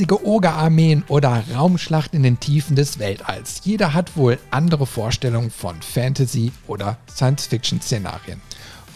[0.00, 3.60] riesige Ogerarmeen oder Raumschlacht in den Tiefen des Weltalls.
[3.64, 8.40] Jeder hat wohl andere Vorstellungen von Fantasy- oder Science-Fiction-Szenarien.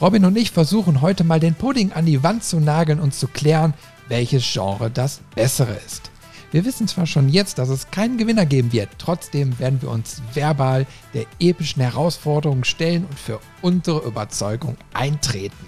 [0.01, 3.29] Robin und ich versuchen heute mal den Pudding an die Wand zu nageln und zu
[3.29, 3.75] klären,
[4.09, 6.11] welches Genre das bessere ist.
[6.53, 10.23] Wir wissen zwar schon jetzt, dass es keinen Gewinner geben wird, trotzdem werden wir uns
[10.33, 15.67] verbal der epischen Herausforderung stellen und für unsere Überzeugung eintreten.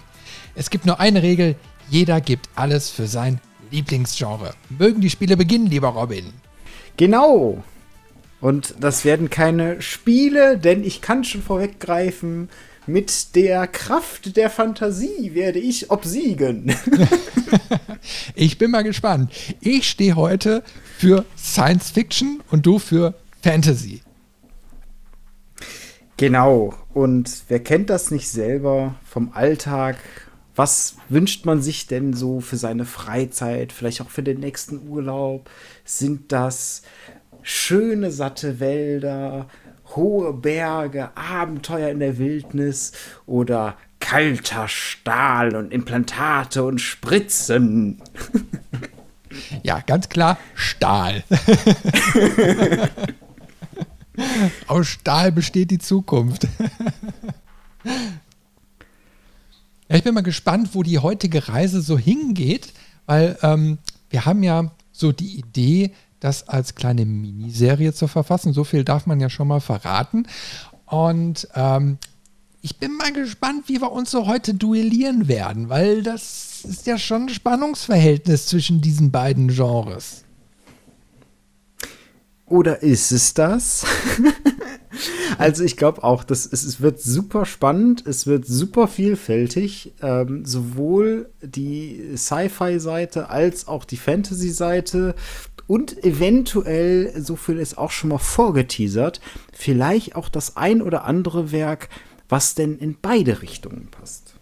[0.54, 1.56] Es gibt nur eine Regel,
[1.90, 3.38] jeder gibt alles für sein
[3.70, 4.54] Lieblingsgenre.
[4.78, 6.32] Mögen die Spiele beginnen, lieber Robin?
[6.96, 7.62] Genau.
[8.40, 12.48] Und das werden keine Spiele, denn ich kann schon vorweggreifen,
[12.86, 16.72] mit der Kraft der Fantasie werde ich obsiegen.
[18.34, 19.32] ich bin mal gespannt.
[19.60, 20.62] Ich stehe heute
[20.96, 24.02] für Science Fiction und du für Fantasy.
[26.16, 26.74] Genau.
[26.94, 29.96] Und wer kennt das nicht selber vom Alltag?
[30.56, 35.50] Was wünscht man sich denn so für seine Freizeit, vielleicht auch für den nächsten Urlaub?
[35.84, 36.82] Sind das
[37.42, 39.48] schöne, satte Wälder,
[39.94, 42.92] hohe Berge, Abenteuer in der Wildnis
[43.26, 48.00] oder kalter Stahl und Implantate und Spritzen?
[49.62, 51.22] Ja, ganz klar Stahl.
[54.66, 56.48] Aus Stahl besteht die Zukunft.
[59.88, 62.72] Ja, ich bin mal gespannt, wo die heutige Reise so hingeht,
[63.06, 63.78] weil ähm,
[64.10, 68.52] wir haben ja so die Idee, das als kleine Miniserie zu verfassen.
[68.52, 70.26] So viel darf man ja schon mal verraten.
[70.86, 71.98] Und ähm,
[72.62, 76.98] ich bin mal gespannt, wie wir uns so heute duellieren werden, weil das ist ja
[76.98, 80.24] schon ein Spannungsverhältnis zwischen diesen beiden Genres.
[82.46, 83.84] Oder ist es das?
[85.38, 89.92] also ich glaube auch, dass es, es, wird super spannend, es wird super vielfältig.
[90.02, 95.14] Ähm, sowohl die Sci-Fi-Seite als auch die Fantasy-Seite
[95.66, 99.20] und eventuell, so viel ist auch schon mal vorgeteasert,
[99.52, 101.88] vielleicht auch das ein oder andere Werk,
[102.28, 104.34] was denn in beide Richtungen passt.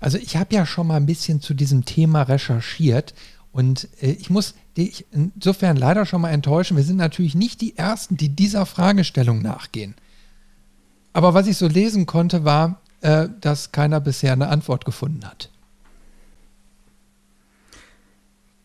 [0.00, 3.14] Also ich habe ja schon mal ein bisschen zu diesem Thema recherchiert
[3.52, 6.76] und äh, ich muss dich insofern leider schon mal enttäuschen.
[6.76, 9.94] Wir sind natürlich nicht die Ersten, die dieser Fragestellung nachgehen.
[11.12, 15.50] Aber was ich so lesen konnte, war, äh, dass keiner bisher eine Antwort gefunden hat.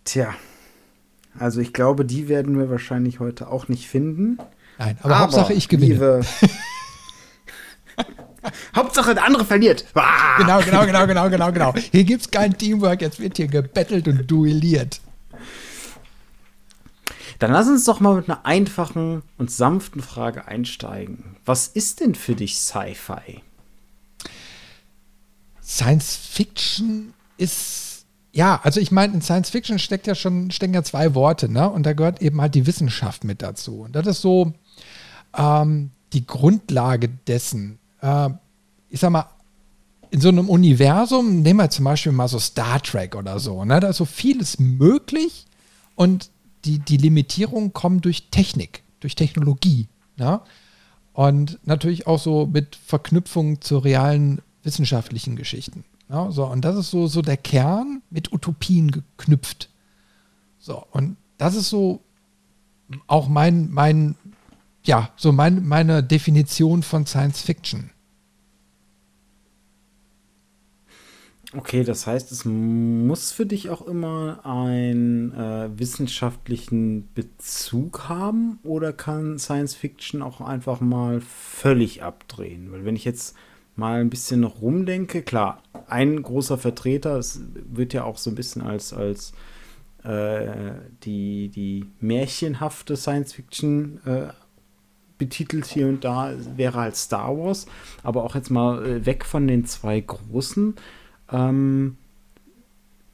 [0.05, 0.33] Tja,
[1.39, 4.37] also ich glaube, die werden wir wahrscheinlich heute auch nicht finden.
[4.77, 6.21] Nein, aber, aber Hauptsache ich gewinne.
[8.75, 9.85] Hauptsache der andere verliert.
[10.37, 11.73] Genau, genau, genau, genau, genau, genau.
[11.91, 14.99] Hier gibt es kein Teamwork, jetzt wird hier gebettelt und duelliert.
[17.39, 21.37] Dann lass uns doch mal mit einer einfachen und sanften Frage einsteigen.
[21.45, 23.41] Was ist denn für dich Sci-Fi?
[25.61, 28.05] Science Fiction ist
[28.35, 31.69] ja, also ich meine, in Science Fiction steckt ja schon stecken ja zwei Worte, ne?
[31.69, 33.81] Und da gehört eben halt die Wissenschaft mit dazu.
[33.81, 34.53] Und das ist so
[35.37, 38.29] ähm, die Grundlage dessen, äh,
[38.89, 39.27] ich sag mal,
[40.09, 43.79] in so einem Universum, nehmen wir zum Beispiel mal so Star Trek oder so, ne?
[43.79, 45.45] da ist so vieles möglich
[45.95, 46.29] und
[46.65, 49.87] die, die Limitierungen kommen durch Technik, durch Technologie.
[50.17, 50.41] Ne?
[51.13, 55.83] Und natürlich auch so mit Verknüpfung zu realen wissenschaftlichen Geschichten.
[56.09, 56.31] Ne?
[56.31, 59.69] So, und das ist so, so der Kern mit Utopien geknüpft.
[60.59, 62.01] So, und das ist so
[63.07, 64.15] auch mein, mein
[64.85, 67.89] ja, so mein, meine Definition von Science Fiction.
[71.55, 78.91] Okay, das heißt, es muss für dich auch immer einen äh, wissenschaftlichen Bezug haben oder
[78.91, 82.71] kann Science Fiction auch einfach mal völlig abdrehen?
[82.71, 83.35] Weil wenn ich jetzt
[83.75, 88.63] mal ein bisschen rumdenke, klar, ein großer Vertreter, es wird ja auch so ein bisschen
[88.63, 89.33] als, als
[90.03, 90.71] äh,
[91.03, 94.29] die, die märchenhafte Science Fiction äh,
[95.19, 97.67] betitelt hier und da, wäre halt Star Wars,
[98.01, 100.75] aber auch jetzt mal äh, weg von den zwei großen
[101.31, 101.97] ähm,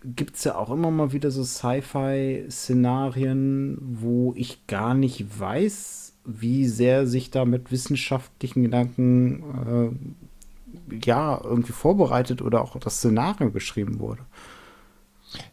[0.03, 6.67] gibt es ja auch immer mal wieder so Sci-Fi-Szenarien, wo ich gar nicht weiß, wie
[6.67, 10.15] sehr sich da mit wissenschaftlichen Gedanken
[10.91, 14.21] äh, ja irgendwie vorbereitet oder auch das Szenario geschrieben wurde.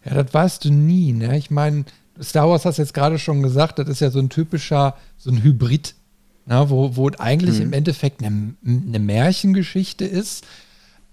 [0.04, 1.12] Ja, das weißt du nie.
[1.12, 1.36] Ne?
[1.36, 1.84] Ich meine,
[2.22, 5.30] Star Wars hast du jetzt gerade schon gesagt, das ist ja so ein typischer, so
[5.30, 5.94] ein Hybrid,
[6.46, 7.62] na, wo, wo eigentlich mhm.
[7.62, 10.46] im Endeffekt eine, eine Märchengeschichte ist,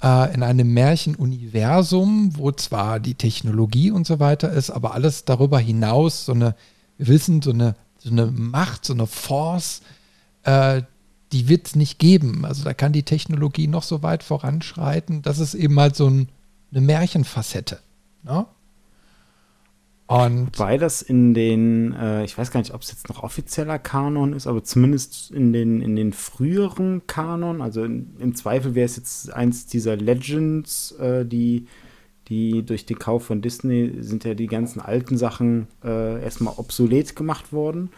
[0.03, 5.59] äh, in einem Märchenuniversum, wo zwar die Technologie und so weiter ist, aber alles darüber
[5.59, 6.55] hinaus so eine
[6.97, 9.81] Wissen, so eine, so eine Macht, so eine Force,
[10.43, 10.83] äh,
[11.31, 12.45] die wird es nicht geben.
[12.45, 15.21] Also da kann die Technologie noch so weit voranschreiten.
[15.23, 16.29] Das ist eben halt so ein,
[16.71, 17.79] eine Märchenfacette.
[18.23, 18.45] Ne?
[20.05, 23.79] Und Wobei das in den, äh, ich weiß gar nicht, ob es jetzt noch offizieller
[23.79, 28.85] Kanon ist, aber zumindest in den, in den früheren Kanon, also in, im Zweifel wäre
[28.85, 31.67] es jetzt eins dieser Legends, äh, die,
[32.27, 37.15] die durch den Kauf von Disney sind ja die ganzen alten Sachen äh, erstmal obsolet
[37.15, 37.89] gemacht worden.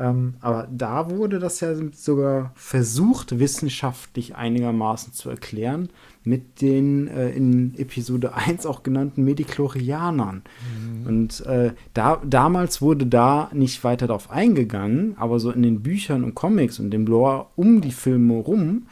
[0.00, 5.90] Ähm, aber da wurde das ja sogar versucht, wissenschaftlich einigermaßen zu erklären,
[6.24, 10.42] mit den äh, in Episode 1 auch genannten Mediklorianern.
[10.42, 11.06] Mhm.
[11.06, 16.24] Und äh, da, damals wurde da nicht weiter darauf eingegangen, aber so in den Büchern
[16.24, 18.86] und Comics und dem Lore um die Filme rum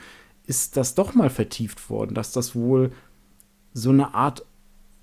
[0.47, 2.91] ist das doch mal vertieft worden, dass das wohl
[3.73, 4.45] so eine Art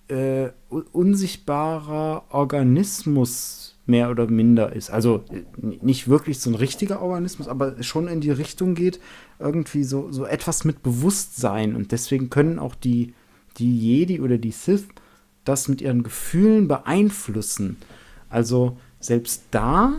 [0.07, 4.89] äh, unsichtbarer Organismus mehr oder minder ist.
[4.89, 5.23] Also
[5.61, 8.99] nicht wirklich so ein richtiger Organismus, aber schon in die Richtung geht,
[9.39, 11.75] irgendwie so, so etwas mit Bewusstsein.
[11.75, 13.13] Und deswegen können auch die,
[13.57, 14.87] die Jedi oder die Sith
[15.43, 17.77] das mit ihren Gefühlen beeinflussen.
[18.29, 19.93] Also selbst da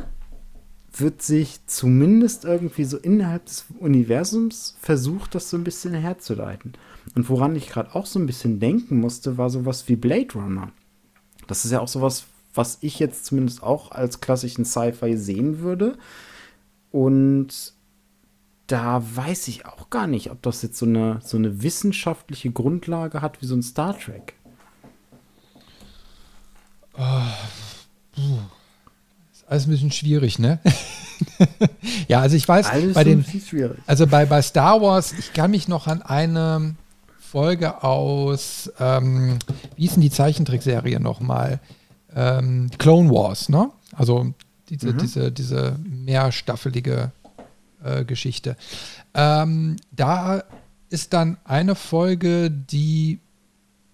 [0.93, 6.73] wird sich zumindest irgendwie so innerhalb des Universums versucht, das so ein bisschen herzuleiten.
[7.15, 10.71] Und woran ich gerade auch so ein bisschen denken musste, war sowas wie Blade Runner.
[11.47, 15.97] Das ist ja auch sowas, was ich jetzt zumindest auch als klassischen Sci-Fi sehen würde.
[16.91, 17.75] Und
[18.67, 23.23] da weiß ich auch gar nicht, ob das jetzt so eine, so eine wissenschaftliche Grundlage
[23.23, 24.35] hat wie so ein Star Trek.
[26.99, 28.39] Oh,
[29.33, 30.59] ist alles ein bisschen schwierig, ne?
[32.09, 33.25] ja, also ich weiß, alles bei den,
[33.87, 36.75] also bei, bei Star Wars, ich kann mich noch an eine
[37.31, 39.39] Folge aus, ähm,
[39.77, 41.61] wie hieß denn die Zeichentrickserie nochmal?
[42.17, 43.71] ähm, Clone Wars, ne?
[43.93, 44.33] Also
[44.69, 44.99] diese, mhm.
[44.99, 47.13] diese, diese mehrstaffelige
[47.85, 48.57] äh, Geschichte.
[49.15, 50.43] Ähm, da
[50.89, 53.21] ist dann eine Folge, die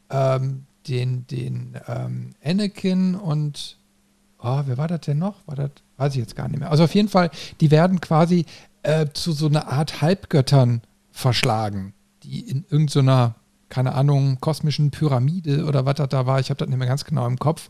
[0.08, 3.76] ähm, den, den ähm, Anakin und
[4.38, 5.36] oh, wer war das denn noch?
[5.46, 6.70] War das, weiß ich jetzt gar nicht mehr.
[6.70, 7.30] Also auf jeden Fall,
[7.60, 8.46] die werden quasi
[8.82, 10.80] äh, zu so einer Art Halbgöttern
[11.10, 11.92] verschlagen,
[12.24, 13.34] die in irgendeiner,
[13.68, 17.04] keine Ahnung, kosmischen Pyramide oder was das da war, ich habe das nicht mehr ganz
[17.04, 17.68] genau im Kopf,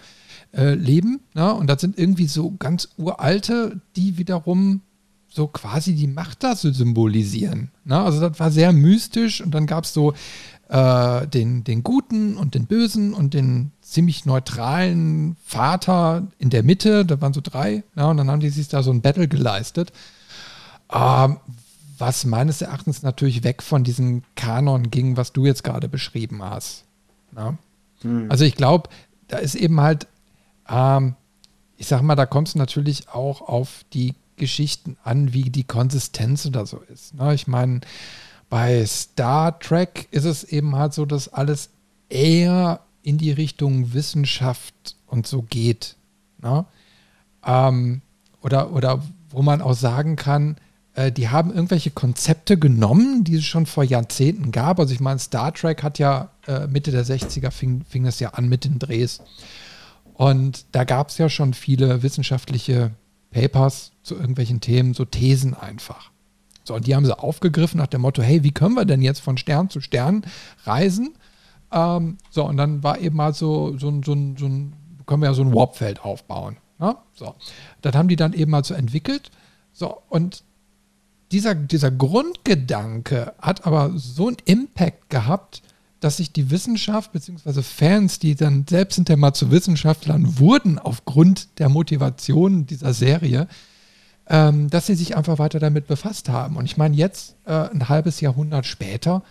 [0.54, 1.20] äh, leben.
[1.34, 1.52] Ne?
[1.54, 4.82] Und das sind irgendwie so ganz uralte, die wiederum
[5.28, 7.70] so quasi die Macht da so symbolisieren.
[7.84, 7.98] Ne?
[7.98, 10.12] Also das war sehr mystisch und dann gab es so
[10.68, 17.06] äh, den, den Guten und den Bösen und den ziemlich neutralen Vater in der Mitte,
[17.06, 18.08] da waren so drei, ne?
[18.08, 19.92] und dann haben die sich da so ein Battle geleistet.
[20.92, 21.38] Ähm,
[22.02, 26.84] was meines Erachtens natürlich weg von diesem Kanon ging, was du jetzt gerade beschrieben hast.
[27.30, 27.56] Ne?
[28.00, 28.26] Hm.
[28.28, 28.90] Also ich glaube,
[29.28, 30.08] da ist eben halt
[30.68, 31.14] ähm,
[31.82, 36.46] ich sag mal, da kommt es natürlich auch auf die Geschichten an, wie die Konsistenz
[36.46, 37.14] oder so ist.
[37.14, 37.34] Ne?
[37.34, 37.80] Ich meine,
[38.48, 41.70] bei Star Trek ist es eben halt so, dass alles
[42.08, 45.96] eher in die Richtung Wissenschaft und so geht.
[46.40, 46.64] Ne?
[47.44, 48.00] Ähm,
[48.42, 50.56] oder, oder wo man auch sagen kann,
[50.94, 54.78] die haben irgendwelche Konzepte genommen, die es schon vor Jahrzehnten gab.
[54.78, 58.30] Also ich meine, Star Trek hat ja äh, Mitte der 60er fing, fing es ja
[58.30, 59.20] an mit den Drehs.
[60.14, 62.92] Und da gab es ja schon viele wissenschaftliche
[63.30, 66.10] Papers zu irgendwelchen Themen, so Thesen einfach.
[66.64, 69.20] So, und die haben sie aufgegriffen nach dem Motto, hey, wie können wir denn jetzt
[69.20, 70.22] von Stern zu Stern
[70.64, 71.14] reisen?
[71.72, 74.74] Ähm, so, und dann war eben mal so, so, so, so ein,
[75.06, 76.58] können wir ja so ein Warpfeld aufbauen.
[76.78, 76.96] Ne?
[77.14, 77.34] So,
[77.80, 79.30] das haben die dann eben mal so entwickelt.
[79.72, 80.44] So, und
[81.32, 85.62] dieser, dieser Grundgedanke hat aber so einen Impact gehabt,
[86.00, 87.62] dass sich die Wissenschaft bzw.
[87.62, 93.46] Fans, die dann selbst hinterher mal zu Wissenschaftlern wurden aufgrund der Motivation dieser Serie,
[94.28, 96.56] ähm, dass sie sich einfach weiter damit befasst haben.
[96.56, 99.22] Und ich meine, jetzt, äh, ein halbes Jahrhundert später,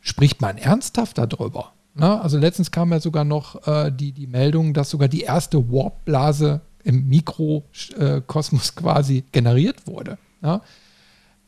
[0.00, 1.72] spricht man ernsthaft darüber.
[1.94, 2.20] Ne?
[2.20, 6.60] Also letztens kam ja sogar noch äh, die, die Meldung, dass sogar die erste Warpblase
[6.84, 10.18] im Mikrokosmos quasi generiert wurde.
[10.40, 10.60] Ne?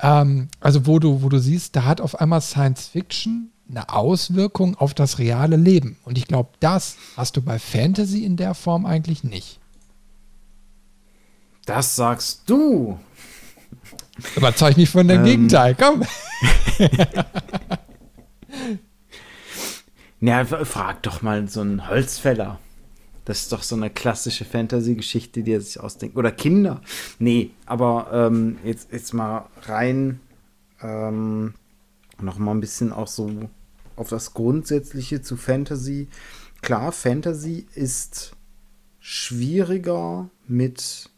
[0.02, 4.74] Ähm, also wo du, wo du siehst, da hat auf einmal Science Fiction eine Auswirkung
[4.76, 5.98] auf das reale Leben.
[6.04, 9.60] Und ich glaube, das hast du bei Fantasy in der Form eigentlich nicht.
[11.66, 12.98] Das sagst du.
[14.36, 15.24] Überzeug mich von dem ähm.
[15.24, 16.04] Gegenteil, komm.
[20.20, 22.58] Na, frag doch mal so einen Holzfäller.
[23.30, 26.16] Das ist doch so eine klassische Fantasy-Geschichte, die er sich ausdenkt.
[26.16, 26.80] Oder Kinder.
[27.20, 30.18] Nee, aber ähm, jetzt, jetzt mal rein
[30.82, 31.54] ähm,
[32.20, 33.30] noch mal ein bisschen auch so
[33.94, 36.08] auf das Grundsätzliche zu Fantasy.
[36.60, 38.32] Klar, Fantasy ist
[38.98, 41.08] schwieriger mit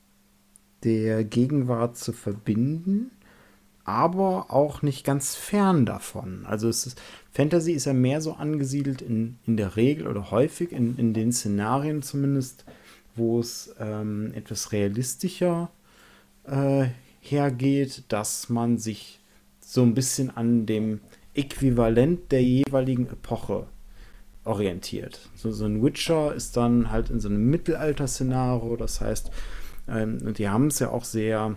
[0.84, 3.10] der Gegenwart zu verbinden,
[3.84, 6.44] aber auch nicht ganz fern davon.
[6.44, 7.00] Also es ist,
[7.32, 11.32] Fantasy ist ja mehr so angesiedelt in, in der Regel oder häufig in, in den
[11.32, 12.64] Szenarien zumindest,
[13.16, 15.70] wo es ähm, etwas realistischer
[16.44, 16.86] äh,
[17.20, 19.20] hergeht, dass man sich
[19.60, 21.00] so ein bisschen an dem
[21.34, 23.66] Äquivalent der jeweiligen Epoche
[24.44, 25.30] orientiert.
[25.34, 29.30] So, so ein Witcher ist dann halt in so einem Mittelalter-Szenario, das heißt,
[29.88, 31.56] ähm, die haben es ja auch sehr,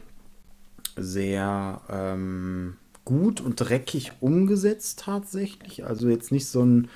[0.95, 5.85] sehr ähm, gut und dreckig umgesetzt tatsächlich.
[5.85, 6.89] Also jetzt nicht so, ein,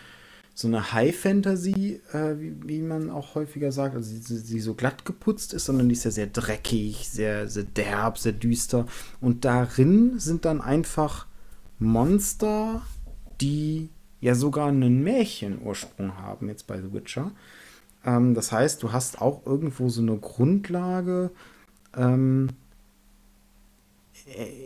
[0.54, 5.06] so eine High-Fantasy, äh, wie, wie, man auch häufiger sagt, also die, die, so glatt
[5.06, 8.88] geputzt ist, sondern die ist ja sehr dreckig, sehr, sehr derb, sehr düster.
[9.22, 11.28] Und darin sind dann einfach
[11.78, 12.82] Monster,
[13.40, 13.90] die
[14.20, 17.32] ja sogar einen Märchenursprung haben, jetzt bei The Witcher.
[18.04, 21.32] Ähm, das heißt, du hast auch irgendwo so eine Grundlage,
[21.96, 22.50] ähm,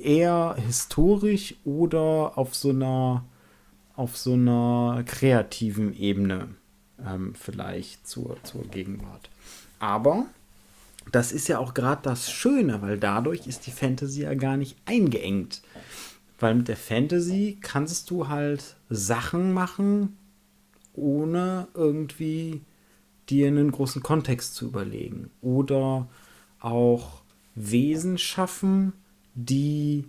[0.03, 3.25] eher historisch oder auf so einer
[3.95, 6.49] auf so einer kreativen Ebene
[7.05, 9.29] ähm, vielleicht zur, zur Gegenwart.
[9.79, 10.25] Aber
[11.11, 14.77] das ist ja auch gerade das Schöne, weil dadurch ist die Fantasy ja gar nicht
[14.85, 15.61] eingeengt.
[16.39, 20.17] Weil mit der Fantasy kannst du halt Sachen machen,
[20.93, 22.61] ohne irgendwie
[23.29, 25.29] dir einen großen Kontext zu überlegen.
[25.41, 26.07] Oder
[26.59, 27.21] auch
[27.55, 28.93] Wesen schaffen,
[29.35, 30.05] die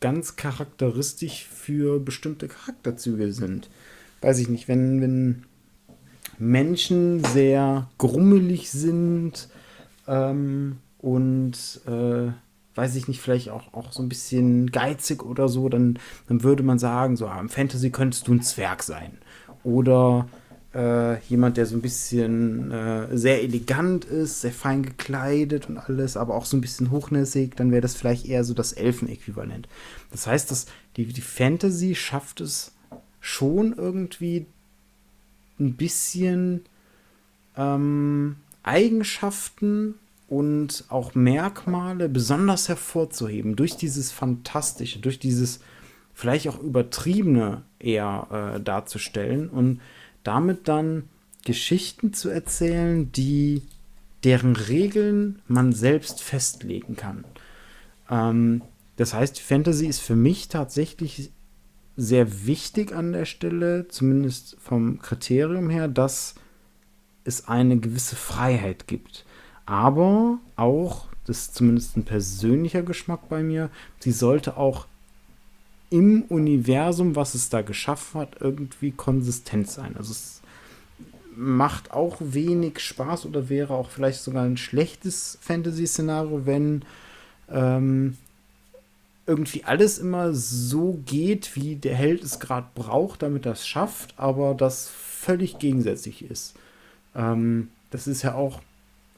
[0.00, 3.68] ganz charakteristisch für bestimmte Charakterzüge sind.
[4.20, 5.44] Weiß ich nicht, wenn, wenn
[6.38, 9.48] Menschen sehr grummelig sind
[10.06, 12.32] ähm, und äh,
[12.74, 15.98] weiß ich nicht, vielleicht auch, auch so ein bisschen geizig oder so, dann,
[16.28, 19.18] dann würde man sagen, so ah, im Fantasy könntest du ein Zwerg sein.
[19.64, 20.28] Oder
[20.74, 26.16] äh, jemand, der so ein bisschen äh, sehr elegant ist, sehr fein gekleidet und alles,
[26.16, 29.68] aber auch so ein bisschen hochnäsig, dann wäre das vielleicht eher so das Elfenäquivalent.
[30.10, 32.72] Das heißt, dass die, die Fantasy schafft es
[33.20, 34.46] schon irgendwie
[35.58, 36.62] ein bisschen
[37.56, 39.94] ähm, Eigenschaften
[40.28, 45.60] und auch Merkmale besonders hervorzuheben, durch dieses Fantastische, durch dieses
[46.12, 49.80] vielleicht auch Übertriebene eher äh, darzustellen und
[50.24, 51.04] damit dann
[51.44, 53.62] Geschichten zu erzählen, die
[54.24, 57.24] deren Regeln man selbst festlegen kann.
[58.10, 58.62] Ähm,
[58.96, 61.30] das heißt, Fantasy ist für mich tatsächlich
[61.96, 66.34] sehr wichtig an der Stelle, zumindest vom Kriterium her, dass
[67.24, 69.24] es eine gewisse Freiheit gibt
[69.68, 74.86] aber auch, das ist zumindest ein persönlicher Geschmack bei mir, sie sollte auch
[75.90, 79.96] im Universum, was es da geschaffen hat, irgendwie konsistent sein.
[79.96, 80.42] Also es
[81.34, 86.84] macht auch wenig Spaß oder wäre auch vielleicht sogar ein schlechtes Fantasy-Szenario, wenn
[87.48, 88.16] ähm,
[89.26, 94.54] irgendwie alles immer so geht, wie der Held es gerade braucht, damit es schafft, aber
[94.54, 96.54] das völlig gegensätzlich ist.
[97.14, 98.60] Ähm, das ist ja auch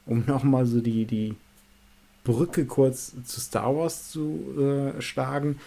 [0.06, 1.36] um nochmal so die, die
[2.24, 5.58] Brücke kurz zu Star Wars zu äh, schlagen,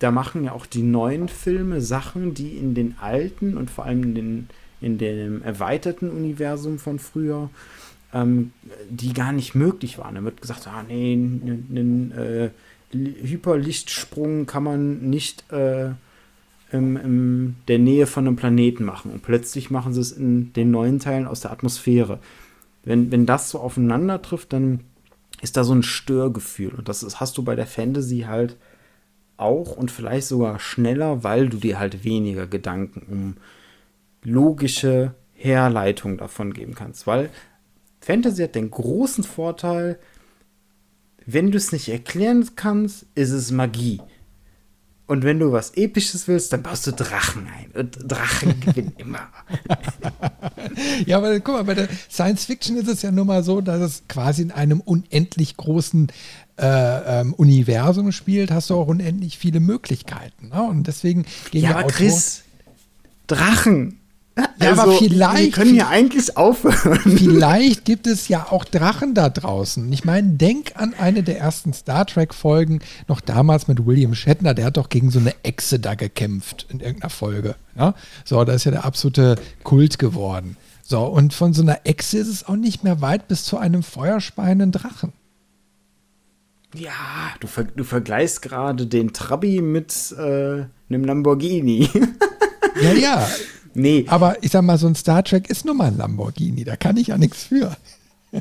[0.00, 4.02] da machen ja auch die neuen Filme Sachen, die in den alten und vor allem
[4.02, 4.48] in, den,
[4.80, 7.50] in dem erweiterten Universum von früher,
[8.12, 8.52] ähm,
[8.88, 10.16] die gar nicht möglich waren.
[10.16, 12.50] Da wird gesagt, ah nee, einen äh,
[12.92, 15.90] Hyperlichtsprung kann man nicht äh,
[16.72, 19.12] in, in der Nähe von einem Planeten machen.
[19.12, 22.18] Und plötzlich machen sie es in den neuen Teilen aus der Atmosphäre
[22.84, 24.80] wenn, wenn das so aufeinander trifft, dann
[25.40, 26.74] ist da so ein Störgefühl.
[26.74, 28.56] Und das ist, hast du bei der Fantasy halt
[29.40, 33.36] auch und vielleicht sogar schneller, weil du dir halt weniger Gedanken um
[34.22, 37.06] logische Herleitung davon geben kannst.
[37.06, 37.30] Weil
[38.00, 39.98] Fantasy hat den großen Vorteil,
[41.26, 44.00] wenn du es nicht erklären kannst, ist es Magie.
[45.10, 47.72] Und wenn du was Episches willst, dann baust du Drachen ein.
[47.72, 49.28] Und Drachen gewinnen immer.
[51.04, 53.80] ja, aber guck mal, bei der Science Fiction ist es ja nun mal so, dass
[53.80, 56.12] es quasi in einem unendlich großen
[56.60, 60.48] äh, ähm, Universum spielt, hast du auch unendlich viele Möglichkeiten.
[60.48, 60.62] Ne?
[60.62, 62.42] Und deswegen gehen ja, aber Autoren Chris,
[63.26, 63.96] Drachen.
[64.36, 65.44] Ja, also, aber vielleicht.
[65.44, 66.98] Wir können ja eigentlich aufhören.
[67.16, 69.92] Vielleicht gibt es ja auch Drachen da draußen.
[69.92, 74.54] Ich meine, denk an eine der ersten Star Trek-Folgen, noch damals mit William Shatner.
[74.54, 77.56] Der hat doch gegen so eine Echse da gekämpft in irgendeiner Folge.
[77.76, 77.94] Ja?
[78.24, 80.56] So, da ist ja der absolute Kult geworden.
[80.82, 83.82] So, und von so einer Echse ist es auch nicht mehr weit bis zu einem
[83.82, 85.12] feuerspeienden Drachen.
[86.74, 91.88] Ja, du, ver du vergleichst gerade den Trabi mit äh, einem Lamborghini.
[92.82, 93.28] ja, ja.
[93.74, 94.04] Nee.
[94.08, 96.96] Aber ich sag mal, so ein Star Trek ist nun mal ein Lamborghini, da kann
[96.96, 97.76] ich ja nichts für.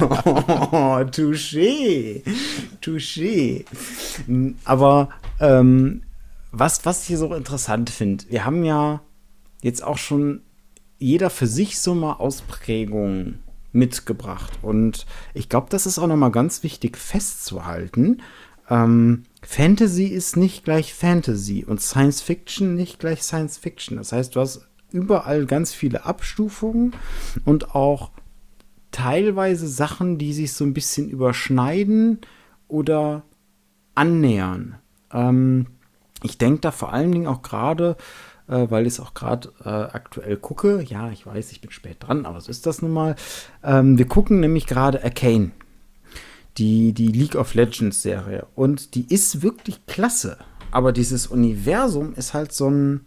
[0.00, 2.22] oh, touché.
[2.80, 3.64] Touché.
[4.64, 6.02] Aber ähm,
[6.52, 9.02] was, was ich hier so interessant finde, wir haben ja
[9.62, 10.40] jetzt auch schon
[10.98, 13.42] jeder für sich so mal Ausprägungen
[13.76, 14.58] mitgebracht.
[14.62, 18.22] Und ich glaube, das ist auch nochmal ganz wichtig festzuhalten.
[18.68, 23.96] Ähm, Fantasy ist nicht gleich Fantasy und Science Fiction nicht gleich Science Fiction.
[23.96, 26.94] Das heißt, du hast überall ganz viele Abstufungen
[27.44, 28.10] und auch
[28.90, 32.20] teilweise Sachen, die sich so ein bisschen überschneiden
[32.66, 33.22] oder
[33.94, 34.76] annähern.
[35.12, 35.66] Ähm,
[36.22, 37.96] ich denke da vor allen Dingen auch gerade
[38.48, 40.82] äh, weil ich es auch gerade äh, aktuell gucke.
[40.82, 43.16] Ja, ich weiß, ich bin spät dran, aber so ist das nun mal.
[43.62, 45.52] Ähm, wir gucken nämlich gerade Arcane,
[46.58, 48.46] die, die League of Legends Serie.
[48.54, 50.38] Und die ist wirklich klasse.
[50.70, 53.06] Aber dieses Universum ist halt so ein,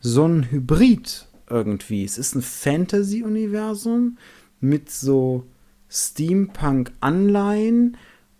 [0.00, 2.04] so ein Hybrid irgendwie.
[2.04, 4.18] Es ist ein Fantasy-Universum
[4.60, 5.44] mit so
[5.88, 7.96] Steampunk-Anleihen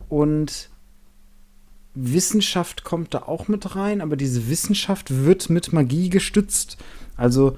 [0.09, 0.71] und
[1.97, 6.77] Wissenschaft kommt da auch mit rein, aber diese Wissenschaft wird mit Magie gestützt.
[7.17, 7.57] Also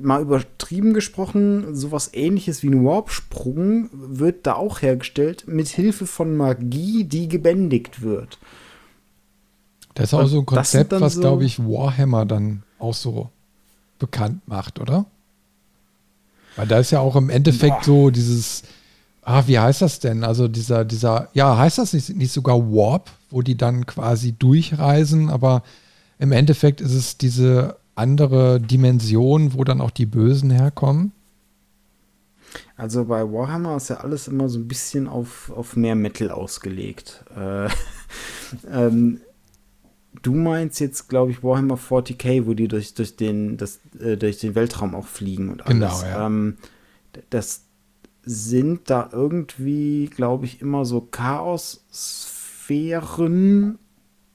[0.00, 6.36] mal übertrieben gesprochen, sowas ähnliches wie ein Warp-Sprung wird da auch hergestellt mit Hilfe von
[6.36, 8.38] Magie, die gebändigt wird.
[9.94, 13.30] Das ist auch so ein Konzept, was, so glaube ich, Warhammer dann auch so
[13.98, 15.06] bekannt macht, oder?
[16.56, 17.84] Weil da ist ja auch im Endeffekt Boah.
[17.84, 18.62] so dieses,
[19.22, 20.22] ah, wie heißt das denn?
[20.22, 25.30] Also dieser, dieser, ja, heißt das nicht, nicht sogar Warp, wo die dann quasi durchreisen,
[25.30, 25.62] aber
[26.18, 31.12] im Endeffekt ist es diese andere Dimension, wo dann auch die Bösen herkommen.
[32.76, 37.24] Also bei Warhammer ist ja alles immer so ein bisschen auf, auf mehr Metal ausgelegt.
[37.36, 37.68] Äh,
[38.70, 39.20] ähm,
[40.22, 44.38] du meinst jetzt, glaube ich, Warhammer 40k, wo die durch, durch, den, das, äh, durch
[44.38, 46.00] den Weltraum auch fliegen und alles.
[46.00, 46.26] Genau, ja.
[46.26, 46.58] Ähm,
[47.30, 47.62] das
[48.22, 51.84] sind da irgendwie, glaube ich, immer so Chaos
[52.66, 53.78] Sphären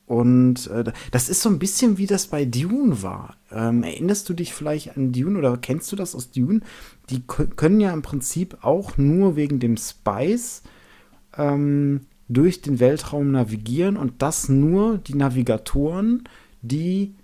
[0.05, 3.37] und äh, das ist so ein bisschen wie das bei Dune war.
[3.51, 6.61] Ähm, erinnerst du dich vielleicht an Dune oder kennst du das aus Dune?
[7.09, 10.63] Die können ja im Prinzip auch nur wegen dem Spice
[11.37, 16.23] ähm, durch den Weltraum navigieren und das nur die Navigatoren,
[16.61, 17.15] die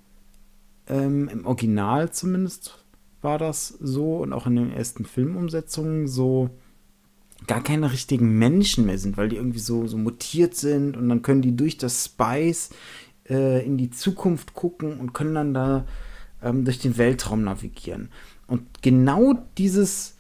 [0.88, 2.86] ähm, im Original zumindest
[3.22, 6.50] war das so und auch in den ersten Filmumsetzungen so
[7.48, 11.22] gar keine richtigen Menschen mehr sind, weil die irgendwie so, so mutiert sind und dann
[11.22, 12.70] können die durch das Spice
[13.30, 15.86] äh, in die Zukunft gucken und können dann da
[16.44, 18.10] ähm, durch den Weltraum navigieren.
[18.48, 20.16] Und genau dieses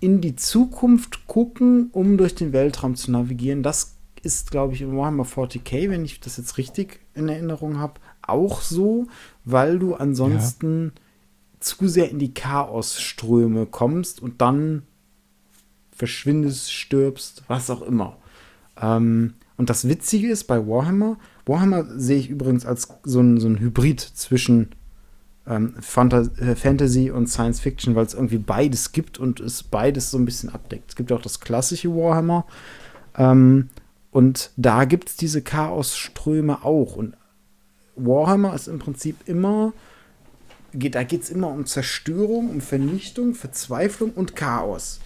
[0.00, 4.96] in die Zukunft gucken, um durch den Weltraum zu navigieren, das ist, glaube ich, in
[4.96, 9.06] Warhammer 40k, wenn ich das jetzt richtig in Erinnerung habe, auch so,
[9.44, 11.00] weil du ansonsten ja.
[11.60, 14.82] zu sehr in die Chaosströme kommst und dann
[15.98, 18.16] verschwindest, stirbst, was auch immer.
[18.80, 23.48] Ähm, und das Witzige ist bei Warhammer, Warhammer sehe ich übrigens als so ein, so
[23.48, 24.68] ein Hybrid zwischen
[25.46, 30.18] ähm, äh, Fantasy und Science Fiction, weil es irgendwie beides gibt und es beides so
[30.18, 30.90] ein bisschen abdeckt.
[30.90, 32.46] Es gibt auch das klassische Warhammer
[33.16, 33.70] ähm,
[34.10, 36.96] und da gibt es diese Chaosströme auch.
[36.96, 37.16] Und
[37.96, 39.72] Warhammer ist im Prinzip immer,
[40.74, 45.00] geht, da geht es immer um Zerstörung, um Vernichtung, Verzweiflung und Chaos.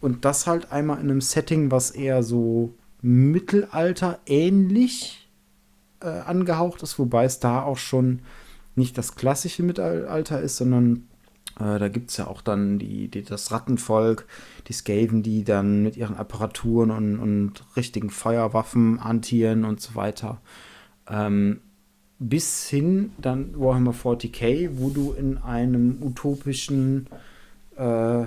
[0.00, 5.28] Und das halt einmal in einem Setting, was eher so Mittelalter ähnlich
[6.00, 8.20] äh, angehaucht ist, wobei es da auch schon
[8.76, 11.08] nicht das klassische Mittelalter ist, sondern
[11.58, 14.26] äh, da gibt es ja auch dann die, die, das Rattenvolk,
[14.68, 20.40] die Skaven, die dann mit ihren Apparaturen und, und richtigen Feuerwaffen hantieren und so weiter.
[21.08, 21.60] Ähm,
[22.20, 27.06] bis hin dann Warhammer 40k, wo du in einem utopischen
[27.76, 28.24] äh,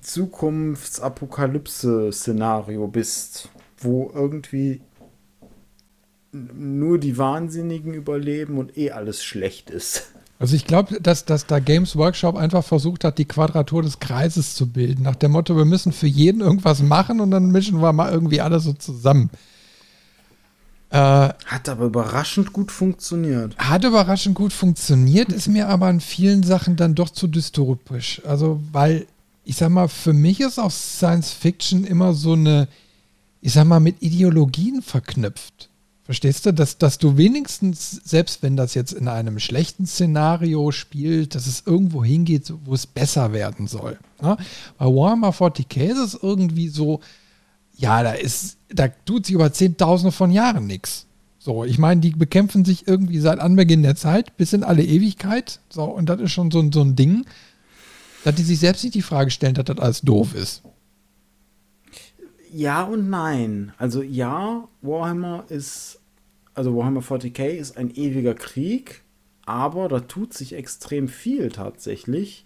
[0.00, 3.48] Zukunftsapokalypse-Szenario bist,
[3.78, 4.80] wo irgendwie
[6.32, 10.12] nur die Wahnsinnigen überleben und eh alles schlecht ist.
[10.38, 14.54] Also ich glaube, dass, dass da Games Workshop einfach versucht hat, die Quadratur des Kreises
[14.54, 15.02] zu bilden.
[15.02, 18.40] Nach dem Motto, wir müssen für jeden irgendwas machen und dann mischen wir mal irgendwie
[18.40, 19.28] alles so zusammen.
[20.88, 23.56] Äh, hat aber überraschend gut funktioniert.
[23.58, 28.22] Hat überraschend gut funktioniert, ist mir aber in vielen Sachen dann doch zu dystopisch.
[28.24, 29.06] Also, weil
[29.50, 32.68] ich sag mal, für mich ist auch Science Fiction immer so eine,
[33.40, 35.70] ich sag mal, mit Ideologien verknüpft.
[36.04, 41.34] Verstehst du, dass, dass du wenigstens, selbst wenn das jetzt in einem schlechten Szenario spielt,
[41.34, 43.98] dass es irgendwo hingeht, wo es besser werden soll.
[44.22, 44.36] Ne?
[44.78, 47.00] Bei Warhammer 40k ist es irgendwie so,
[47.76, 51.06] ja, da ist, da tut sich über Zehntausende von Jahren nichts.
[51.40, 55.58] So, ich meine, die bekämpfen sich irgendwie seit Anbeginn der Zeit bis in alle Ewigkeit.
[55.70, 57.24] So, und das ist schon so, so ein Ding,
[58.24, 60.62] dass die sich selbst nicht die Frage stellen, dass das alles doof ist.
[62.52, 63.72] Ja und nein.
[63.78, 66.00] Also ja, Warhammer ist
[66.54, 69.02] also Warhammer 40k ist ein ewiger Krieg,
[69.46, 72.44] aber da tut sich extrem viel tatsächlich.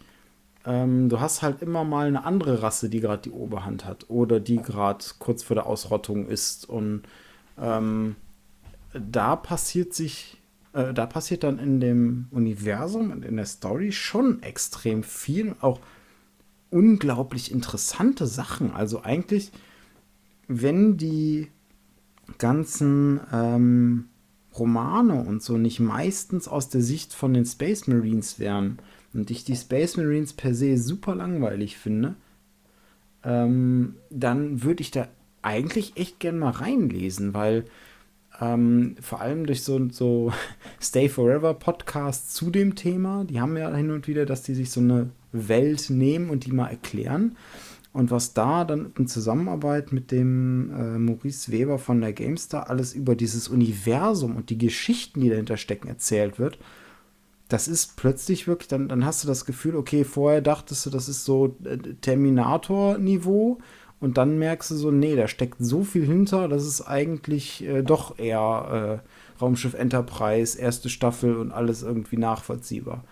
[0.66, 4.40] Ähm, du hast halt immer mal eine andere Rasse, die gerade die Oberhand hat oder
[4.40, 6.68] die gerade kurz vor der Ausrottung ist.
[6.68, 7.02] Und
[7.60, 8.16] ähm,
[8.92, 10.38] da passiert sich,
[10.74, 15.80] äh, da passiert dann in dem Universum und in der Story schon extrem viel, auch
[16.70, 18.72] unglaublich interessante Sachen.
[18.72, 19.52] Also eigentlich,
[20.48, 21.48] wenn die
[22.38, 24.08] ganzen ähm,
[24.58, 28.78] Romane und so nicht meistens aus der Sicht von den Space Marines wären
[29.12, 32.16] und ich die Space Marines per se super langweilig finde,
[33.22, 35.08] ähm, dann würde ich da
[35.42, 37.64] eigentlich echt gern mal reinlesen, weil
[38.40, 40.32] ähm, vor allem durch so, so
[40.80, 44.70] Stay Forever Podcasts zu dem Thema, die haben ja hin und wieder, dass die sich
[44.70, 47.36] so eine Welt nehmen und die mal erklären.
[47.92, 52.92] Und was da dann in Zusammenarbeit mit dem äh, Maurice Weber von der GameStar alles
[52.92, 56.58] über dieses Universum und die Geschichten, die dahinter stecken, erzählt wird,
[57.48, 61.08] das ist plötzlich wirklich, dann, dann hast du das Gefühl, okay, vorher dachtest du, das
[61.08, 63.58] ist so äh, Terminator-Niveau
[64.04, 67.82] und dann merkst du so, nee, da steckt so viel hinter, das ist eigentlich äh,
[67.82, 73.02] doch eher äh, Raumschiff Enterprise, erste Staffel und alles irgendwie nachvollziehbar.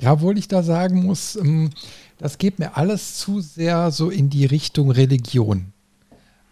[0.00, 1.68] Ja, obwohl ich da sagen muss, ähm,
[2.16, 5.66] das geht mir alles zu sehr so in die Richtung Religion.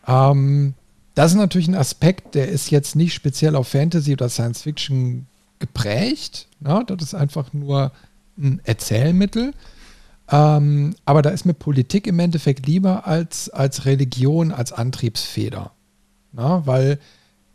[0.06, 0.74] Ähm,
[1.14, 5.26] das ist natürlich ein Aspekt, der ist jetzt nicht speziell auf Fantasy oder Science Fiction
[5.58, 6.48] geprägt.
[6.60, 6.84] Ne?
[6.86, 7.92] Das ist einfach nur
[8.36, 9.54] ein Erzählmittel.
[10.34, 15.70] Ähm, aber da ist mir Politik im Endeffekt lieber als, als Religion, als Antriebsfeder.
[16.32, 16.62] Ne?
[16.64, 16.98] Weil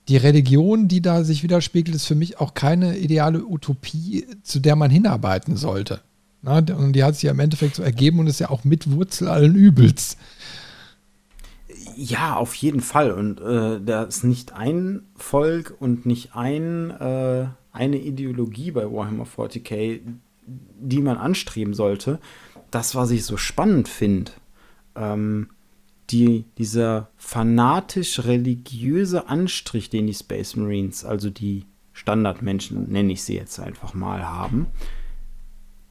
[0.07, 4.77] die Religion, die da sich widerspiegelt, ist für mich auch keine ideale Utopie, zu der
[4.77, 5.99] man hinarbeiten sollte.
[6.41, 9.27] Na, und die hat sich ja im Endeffekt so ergeben und ist ja auch Mitwurzel
[9.27, 10.15] allen Übels.
[11.97, 13.11] Ja, auf jeden Fall.
[13.11, 19.25] Und äh, da ist nicht ein Volk und nicht ein, äh, eine Ideologie bei Warhammer
[19.25, 19.99] 40k,
[20.79, 22.19] die man anstreben sollte.
[22.71, 24.31] Das, was ich so spannend finde,
[24.95, 25.49] ähm,
[26.09, 33.59] die, dieser fanatisch-religiöse Anstrich, den die Space Marines, also die Standardmenschen, nenne ich sie jetzt
[33.59, 34.67] einfach mal, haben,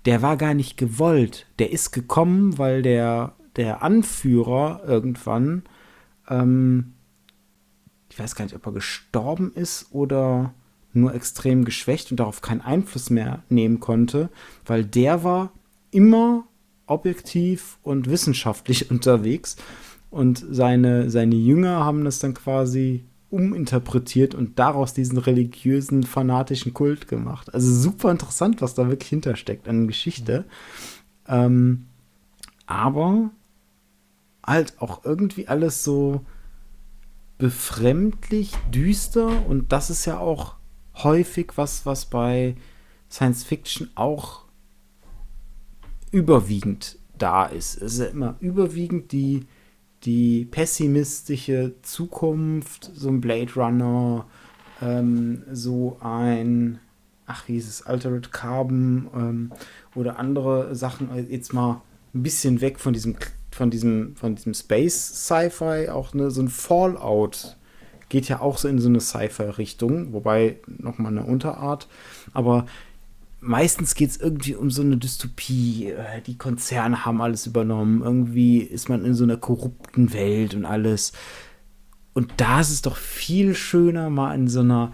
[0.04, 1.46] der war gar nicht gewollt.
[1.58, 5.62] Der ist gekommen, weil der, der Anführer irgendwann,
[6.28, 6.94] ähm,
[8.10, 10.54] ich weiß gar nicht, ob er gestorben ist oder
[10.94, 14.30] nur extrem geschwächt und darauf keinen Einfluss mehr nehmen konnte,
[14.64, 15.52] weil der war
[15.90, 16.47] immer
[16.88, 19.56] objektiv und wissenschaftlich unterwegs
[20.10, 27.08] und seine, seine Jünger haben das dann quasi uminterpretiert und daraus diesen religiösen, fanatischen Kult
[27.08, 27.52] gemacht.
[27.52, 30.46] Also super interessant, was da wirklich hintersteckt an Geschichte.
[31.26, 31.86] Ähm,
[32.66, 33.30] aber
[34.44, 36.24] halt auch irgendwie alles so
[37.36, 40.54] befremdlich, düster und das ist ja auch
[40.94, 42.56] häufig was, was bei
[43.10, 44.47] Science Fiction auch
[46.12, 47.80] überwiegend da ist.
[47.82, 49.46] Es ist immer überwiegend die
[50.04, 54.26] die pessimistische Zukunft, so ein Blade Runner,
[54.80, 56.78] ähm, so ein,
[57.26, 59.52] ach, wie hieß es, Altered Carbon ähm,
[59.94, 61.82] oder andere Sachen, jetzt mal
[62.14, 63.16] ein bisschen weg von diesem,
[63.50, 67.56] von diesem, von diesem Space Sci-Fi, auch ne, so ein Fallout
[68.08, 71.88] geht ja auch so in so eine Sci-Fi-Richtung, wobei nochmal eine Unterart,
[72.32, 72.64] aber
[73.40, 75.90] meistens geht es irgendwie um so eine Dystopie.
[75.90, 78.02] Äh, die Konzerne haben alles übernommen.
[78.02, 81.12] Irgendwie ist man in so einer korrupten Welt und alles.
[82.14, 84.92] Und da ist es doch viel schöner, mal in so einer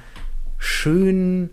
[0.59, 1.51] schönen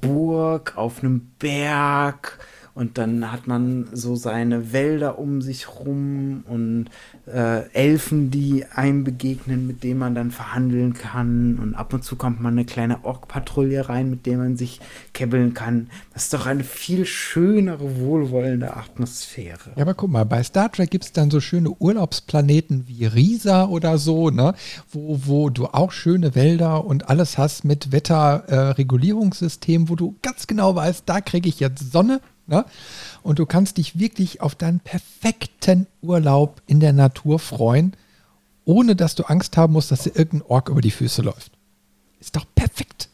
[0.00, 2.38] Burg auf einem Berg
[2.74, 6.86] und dann hat man so seine Wälder um sich rum und
[7.32, 11.60] äh, Elfen, die einem begegnen, mit denen man dann verhandeln kann.
[11.62, 14.80] Und ab und zu kommt man eine kleine Ork-Patrouille rein, mit der man sich
[15.12, 15.88] kebbeln kann.
[16.12, 19.70] Das ist doch eine viel schönere, wohlwollende Atmosphäre.
[19.76, 23.66] Ja, aber guck mal, bei Star Trek gibt es dann so schöne Urlaubsplaneten wie Risa
[23.66, 24.54] oder so, ne?
[24.90, 30.48] Wo, wo du auch schöne Wälder und alles hast mit Wetterregulierungssystem, äh, wo du ganz
[30.48, 32.64] genau weißt, da kriege ich jetzt Sonne Ne?
[33.22, 37.94] Und du kannst dich wirklich auf deinen perfekten Urlaub in der Natur freuen,
[38.64, 41.52] ohne dass du Angst haben musst, dass dir irgendein Ork über die Füße läuft.
[42.20, 43.08] Ist doch perfekt.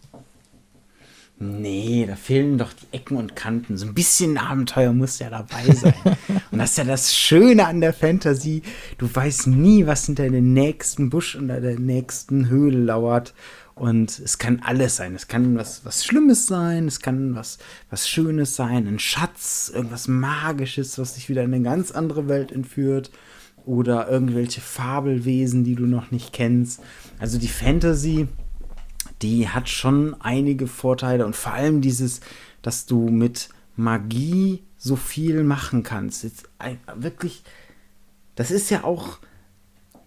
[1.43, 3.79] Nee, da fehlen doch die Ecken und Kanten.
[3.79, 5.95] So ein bisschen Abenteuer muss ja dabei sein.
[6.51, 8.62] und das ist ja das Schöne an der Fantasy.
[8.99, 13.33] Du weißt nie, was hinter dem nächsten Busch unter der nächsten Höhle lauert.
[13.81, 15.14] Und es kann alles sein.
[15.14, 20.07] Es kann was, was Schlimmes sein, es kann was, was Schönes sein, ein Schatz, irgendwas
[20.07, 23.11] Magisches, was dich wieder in eine ganz andere Welt entführt.
[23.64, 26.81] Oder irgendwelche Fabelwesen, die du noch nicht kennst.
[27.19, 28.29] Also die Fantasy
[29.23, 32.21] die hat schon einige Vorteile und vor allem dieses,
[32.62, 36.25] dass du mit Magie so viel machen kannst.
[36.25, 36.49] Jetzt
[36.95, 37.43] wirklich,
[38.35, 39.19] das ist ja auch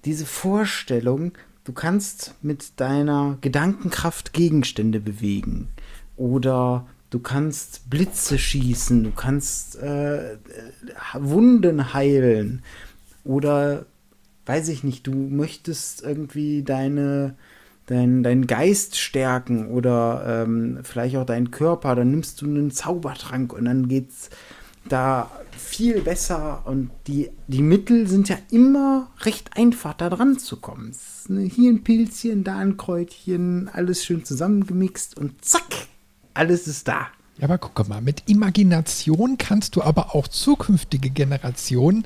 [0.06, 1.34] diese Vorstellung,
[1.64, 5.70] du kannst mit deiner Gedankenkraft Gegenstände bewegen.
[6.16, 10.38] Oder du kannst Blitze schießen, du kannst äh,
[11.16, 12.64] Wunden heilen.
[13.24, 13.86] Oder
[14.46, 17.36] weiß ich nicht, du möchtest irgendwie deine
[17.86, 23.52] deinen dein Geist stärken oder ähm, vielleicht auch deinen Körper, dann nimmst du einen Zaubertrank
[23.52, 24.30] und dann geht's
[24.88, 30.58] da viel besser und die, die Mittel sind ja immer recht einfach, da dran zu
[30.58, 30.96] kommen.
[31.28, 35.88] Hier ein Pilzchen, da ein Kräutchen, alles schön zusammengemixt und zack,
[36.34, 37.08] alles ist da.
[37.38, 42.06] Ja, aber guck mal, mit Imagination kannst du aber auch zukünftige Generationen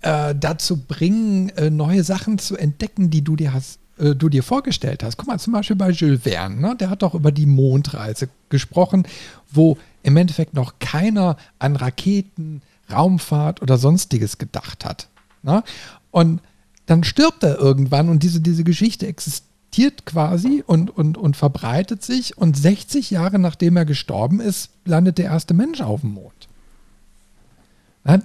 [0.00, 4.42] äh, dazu bringen, äh, neue Sachen zu entdecken, die du dir hast äh, du dir
[4.42, 5.16] vorgestellt hast.
[5.16, 6.76] Guck mal, zum Beispiel bei Jules Verne, ne?
[6.76, 9.06] der hat doch über die Mondreise gesprochen,
[9.50, 12.62] wo im Endeffekt noch keiner an Raketen,
[12.92, 15.08] Raumfahrt oder sonstiges gedacht hat.
[15.42, 15.64] Ne?
[16.10, 16.40] Und
[16.86, 22.38] dann stirbt er irgendwann und diese, diese Geschichte existiert quasi und, und, und verbreitet sich
[22.38, 26.48] und 60 Jahre nachdem er gestorben ist, landet der erste Mensch auf dem Mond.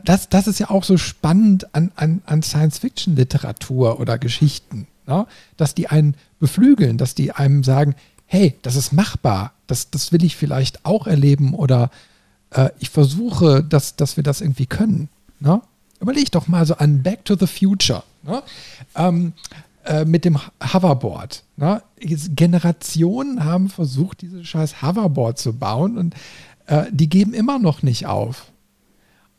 [0.03, 5.75] Das, das ist ja auch so spannend an, an, an Science-Fiction-Literatur oder Geschichten ja, dass
[5.75, 10.35] die einen beflügeln, dass die einem sagen, hey, das ist machbar, das, das will ich
[10.35, 11.89] vielleicht auch erleben oder
[12.51, 15.09] äh, ich versuche, dass, dass wir das irgendwie können.
[15.39, 15.61] Ne?
[15.99, 18.41] Überleg doch mal so an Back to the Future ne?
[18.95, 19.33] ähm,
[19.85, 21.43] äh, mit dem Hoverboard.
[21.57, 21.81] Ne?
[21.99, 26.15] Generationen haben versucht, dieses scheiß Hoverboard zu bauen und
[26.67, 28.51] äh, die geben immer noch nicht auf.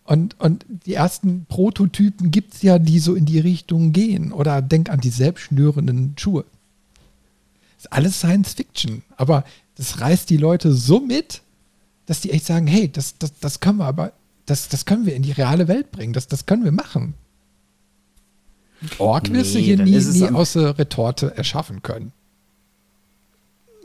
[0.04, 4.32] Und, und die ersten Prototypen gibt es ja, die so in die Richtung gehen.
[4.32, 6.44] Oder denk an die selbstschnürenden Schuhe.
[7.78, 9.02] Ist alles Science Fiction.
[9.16, 9.44] Aber
[9.80, 11.40] das reißt die Leute so mit,
[12.04, 14.12] dass die echt sagen, hey, das, das, das können wir aber,
[14.44, 16.12] das, das können wir in die reale Welt bringen.
[16.12, 17.14] Das, das können wir machen.
[18.98, 22.12] Ork wirst nee, du hier nie, nie aus der Retorte erschaffen können.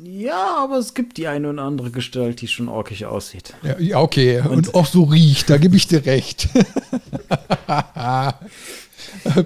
[0.03, 3.53] Ja, aber es gibt die eine oder andere Gestalt, die schon orkig aussieht.
[3.79, 4.41] Ja, okay.
[4.41, 6.49] Und, und auch so riecht, da gebe ich dir recht.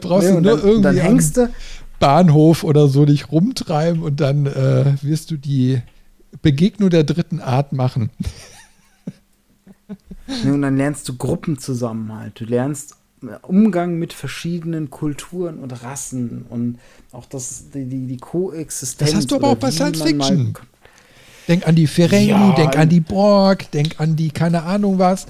[0.01, 1.53] Brauchst ja, du nur dann, irgendwie dann hängst du
[1.99, 5.83] Bahnhof oder so dich rumtreiben und dann äh, wirst du die
[6.41, 8.09] Begegnung der dritten Art machen.
[10.45, 12.39] und dann lernst du Gruppenzusammenhalt.
[12.39, 12.95] Du lernst
[13.41, 16.79] Umgang mit verschiedenen Kulturen und Rassen und
[17.11, 19.11] auch das, die, die, die Koexistenz.
[19.11, 20.53] Das hast du aber auch bei Science Fiction.
[21.47, 25.25] Denk an die Ferengi, ja, denk an die Borg, denk an die keine Ahnung was.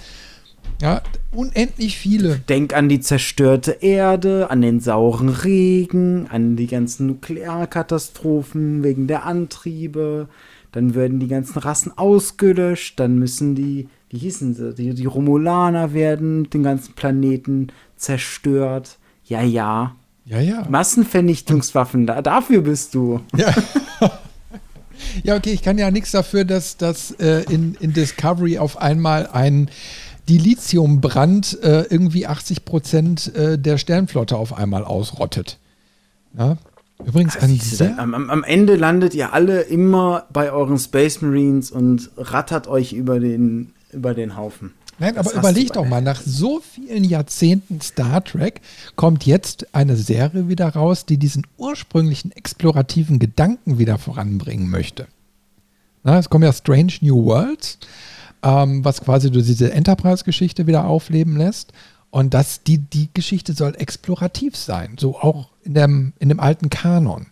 [0.81, 2.39] Ja, unendlich viele.
[2.39, 9.25] Denk an die zerstörte Erde, an den sauren Regen, an die ganzen Nuklearkatastrophen wegen der
[9.25, 10.29] Antriebe.
[10.71, 14.73] Dann werden die ganzen Rassen ausgelöscht, dann müssen die wie hießen sie?
[14.73, 18.97] Die, die Romulaner werden den ganzen Planeten zerstört.
[19.25, 19.95] Ja, ja.
[20.25, 20.65] Ja, ja.
[20.69, 23.21] Massenvernichtungswaffen, da, dafür bist du.
[23.35, 23.53] Ja.
[25.23, 29.27] ja, okay, ich kann ja nichts dafür, dass, dass äh, in, in Discovery auf einmal
[29.27, 29.69] ein
[30.27, 35.57] Dilithiumbrand äh, irgendwie 80 Prozent äh, der Sternflotte auf einmal ausrottet.
[36.37, 36.57] Ja?
[37.05, 42.11] Übrigens ein sehr am, am, Ende landet ihr alle immer bei euren Space Marines und
[42.17, 44.73] rattert euch über den über den Haufen.
[44.99, 48.61] Nein, das aber überleg doch mal, nach so vielen Jahrzehnten Star Trek
[48.95, 55.07] kommt jetzt eine Serie wieder raus, die diesen ursprünglichen explorativen Gedanken wieder voranbringen möchte.
[56.03, 57.79] Na, es kommen ja Strange New Worlds,
[58.43, 61.71] ähm, was quasi diese Enterprise-Geschichte wieder aufleben lässt.
[62.11, 66.69] Und das, die, die Geschichte soll explorativ sein, so auch in dem, in dem alten
[66.69, 67.27] Kanon.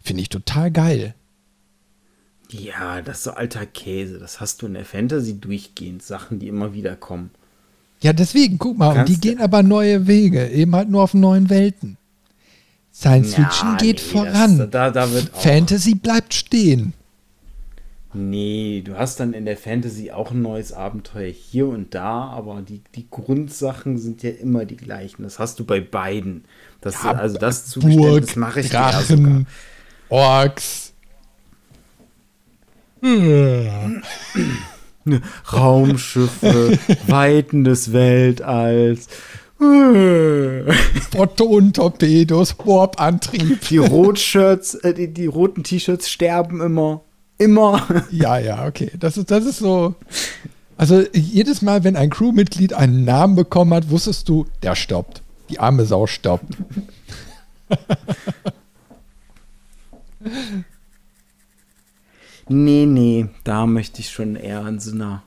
[0.00, 1.14] Finde ich total geil.
[2.48, 4.20] Ja, das ist so alter Käse.
[4.20, 6.00] Das hast du in der Fantasy durchgehend.
[6.02, 7.30] Sachen, die immer wieder kommen.
[8.02, 11.50] Ja, deswegen, guck mal, und die gehen aber neue Wege, eben halt nur auf neuen
[11.50, 11.96] Welten.
[12.94, 14.58] Science Fiction geht nee, voran.
[14.58, 16.92] Das, da, da Fantasy bleibt stehen.
[18.12, 22.62] Nee, du hast dann in der Fantasy auch ein neues Abenteuer hier und da, aber
[22.62, 25.24] die, die Grundsachen sind ja immer die gleichen.
[25.24, 26.44] Das hast du bei beiden.
[26.80, 30.86] Das, ja, also das Zugeständnis mache ich Drachen, ja Orks,
[35.52, 39.08] Raumschiffe, Weiten des Weltalls.
[41.12, 43.60] Photon-Torpedos, Warp-Antrieb.
[43.68, 47.00] Die Rotshirts, äh, die, die roten T-Shirts sterben immer.
[47.38, 48.04] Immer.
[48.10, 48.90] Ja, ja, okay.
[48.98, 49.94] Das ist, das ist so.
[50.76, 55.22] Also jedes Mal, wenn ein Crewmitglied einen Namen bekommen hat, wusstest du, der stoppt.
[55.48, 56.56] Die arme Sau stoppt.
[62.48, 65.22] nee, nee, da möchte ich schon eher in so einer,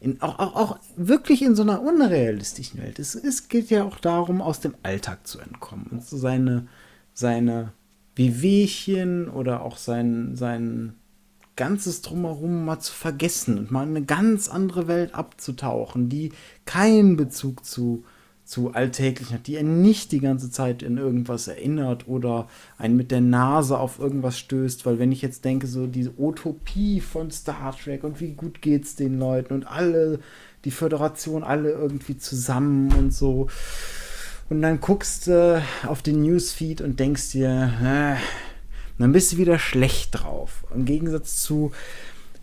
[0.00, 2.98] in, auch, auch, auch wirklich in so einer unrealistischen Welt.
[2.98, 6.68] Es, es geht ja auch darum, aus dem Alltag zu entkommen und so seine,
[7.14, 7.72] seine
[8.16, 10.94] Wehwehchen oder auch sein, sein
[11.58, 16.32] ganzes Drumherum mal zu vergessen und mal in eine ganz andere Welt abzutauchen, die
[16.64, 18.04] keinen Bezug zu,
[18.48, 23.10] zu alltäglich hat, die einen nicht die ganze Zeit in irgendwas erinnert oder einen mit
[23.10, 27.76] der Nase auf irgendwas stößt, weil wenn ich jetzt denke, so diese Utopie von Star
[27.76, 30.20] Trek und wie gut geht's den Leuten und alle,
[30.64, 33.48] die Föderation, alle irgendwie zusammen und so.
[34.48, 38.16] Und dann guckst du äh, auf den Newsfeed und denkst dir, äh,
[38.98, 40.64] dann bist du wieder schlecht drauf.
[40.74, 41.72] Im Gegensatz zu,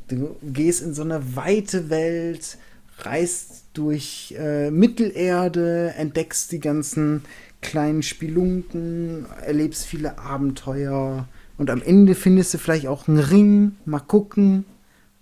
[0.08, 2.60] du gehst in so eine weite Welt,
[3.00, 7.24] reist durch äh, Mittelerde, entdeckst die ganzen
[7.62, 14.00] kleinen Spelunken, erlebst viele Abenteuer und am Ende findest du vielleicht auch einen Ring, mal
[14.00, 14.66] gucken.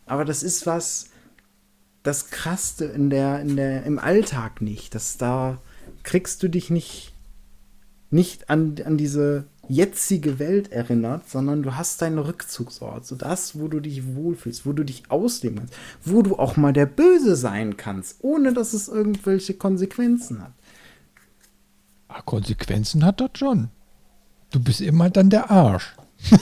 [0.05, 1.09] Aber das ist was,
[2.01, 4.95] das krasste in der, in der, im Alltag nicht.
[4.95, 5.59] Das da
[6.03, 7.13] kriegst du dich nicht,
[8.09, 13.67] nicht an, an diese jetzige Welt erinnert, sondern du hast deinen Rückzugsort, so das, wo
[13.67, 15.73] du dich wohlfühlst, wo du dich ausleben kannst,
[16.03, 20.53] wo du auch mal der Böse sein kannst, ohne dass es irgendwelche Konsequenzen hat.
[22.09, 23.69] Ach, Konsequenzen hat das schon.
[24.51, 25.95] Du bist immer dann der Arsch.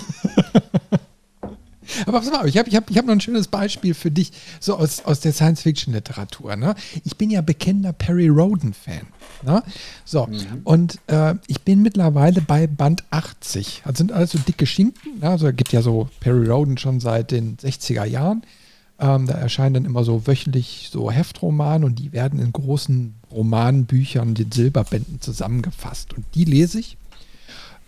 [2.05, 4.31] Aber pass mal, ich habe ich hab, ich hab noch ein schönes Beispiel für dich,
[4.59, 6.55] so aus, aus der Science-Fiction-Literatur.
[6.55, 6.75] Ne?
[7.03, 9.07] Ich bin ja bekennender Perry Roden-Fan.
[9.43, 9.63] Ne?
[10.05, 10.61] So, mhm.
[10.63, 13.83] und äh, ich bin mittlerweile bei Band 80.
[13.85, 15.19] Das sind alles so dicke Schinken.
[15.19, 15.29] Ne?
[15.29, 18.43] Also, es gibt ja so Perry Roden schon seit den 60er Jahren.
[18.99, 24.35] Ähm, da erscheinen dann immer so wöchentlich so Heftromane und die werden in großen Romanbüchern,
[24.35, 26.13] den Silberbänden zusammengefasst.
[26.13, 26.97] Und die lese ich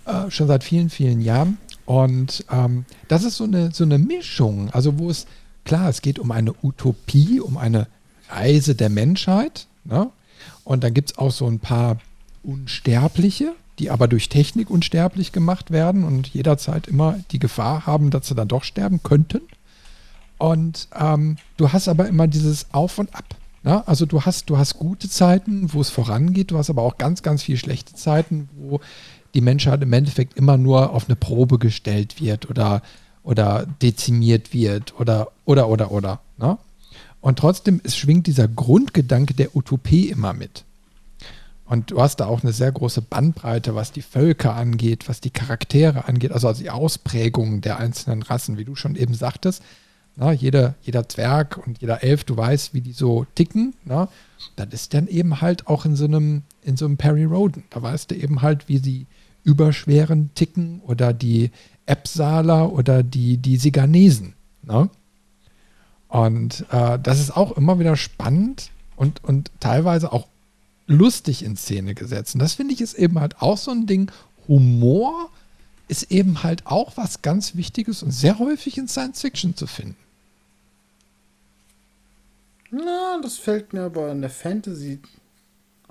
[0.05, 1.57] äh, schon seit vielen, vielen Jahren.
[1.86, 5.26] Und ähm, das ist so eine, so eine Mischung, also wo es,
[5.65, 7.88] klar, es geht um eine Utopie, um eine
[8.30, 9.67] Reise der Menschheit.
[9.84, 10.10] Ne?
[10.63, 11.98] Und dann gibt es auch so ein paar
[12.43, 18.28] Unsterbliche, die aber durch Technik unsterblich gemacht werden und jederzeit immer die Gefahr haben, dass
[18.28, 19.41] sie dann doch sterben könnten.
[20.38, 23.36] Und ähm, du hast aber immer dieses Auf und Ab.
[23.63, 23.86] Ne?
[23.88, 27.24] Also du hast, du hast gute Zeiten, wo es vorangeht, du hast aber auch ganz,
[27.24, 28.82] ganz viele schlechte Zeiten, wo
[29.34, 32.82] die Menschheit im Endeffekt immer nur auf eine Probe gestellt wird oder,
[33.24, 36.19] oder dezimiert wird oder, oder, oder, oder.
[36.38, 36.58] Ne?
[37.22, 40.65] Und trotzdem es schwingt dieser Grundgedanke der Utopie immer mit.
[41.65, 45.30] Und du hast da auch eine sehr große Bandbreite, was die Völker angeht, was die
[45.30, 49.63] Charaktere angeht, also, also die Ausprägungen der einzelnen Rassen, wie du schon eben sagtest.
[50.15, 53.74] Na, jeder, jeder Zwerg und jeder Elf, du weißt, wie die so ticken.
[53.86, 54.10] Na,
[54.56, 57.63] das ist dann eben halt auch in so einem, in so einem Perry Roden.
[57.72, 59.08] Da weißt du eben halt, wie sie,
[59.43, 61.51] überschweren Ticken oder die
[61.86, 64.34] Epsaler oder die, die Siganesen.
[64.63, 64.89] Ne?
[66.08, 70.27] Und äh, das ist auch immer wieder spannend und, und teilweise auch
[70.88, 72.36] lustig in Szene gesetzt.
[72.36, 74.12] Und das finde ich ist eben halt auch so ein Ding.
[74.47, 75.29] Humor
[75.88, 79.97] ist eben halt auch was ganz Wichtiges und sehr häufig in Science Fiction zu finden.
[82.71, 84.99] Na, das fällt mir aber in der Fantasy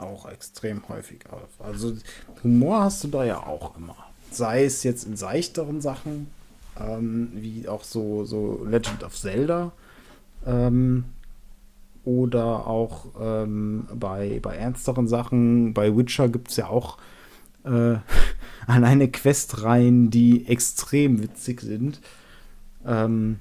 [0.02, 1.64] auch extrem häufig auf.
[1.64, 1.96] Also
[2.42, 3.96] Humor hast du da ja auch immer.
[4.30, 6.28] Sei es jetzt in seichteren Sachen,
[6.80, 9.72] ähm, wie auch so, so Legend of Zelda,
[10.46, 11.04] ähm,
[12.04, 15.72] oder auch ähm, bei, bei ernsteren Sachen.
[15.74, 16.98] Bei Witcher gibt es ja auch
[17.64, 17.96] äh,
[18.66, 22.00] alleine Questreihen, die extrem witzig sind.
[22.84, 23.38] Ähm,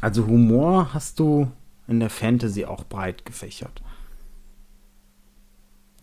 [0.00, 1.50] also Humor hast du
[1.86, 3.82] in der Fantasy auch breit gefächert.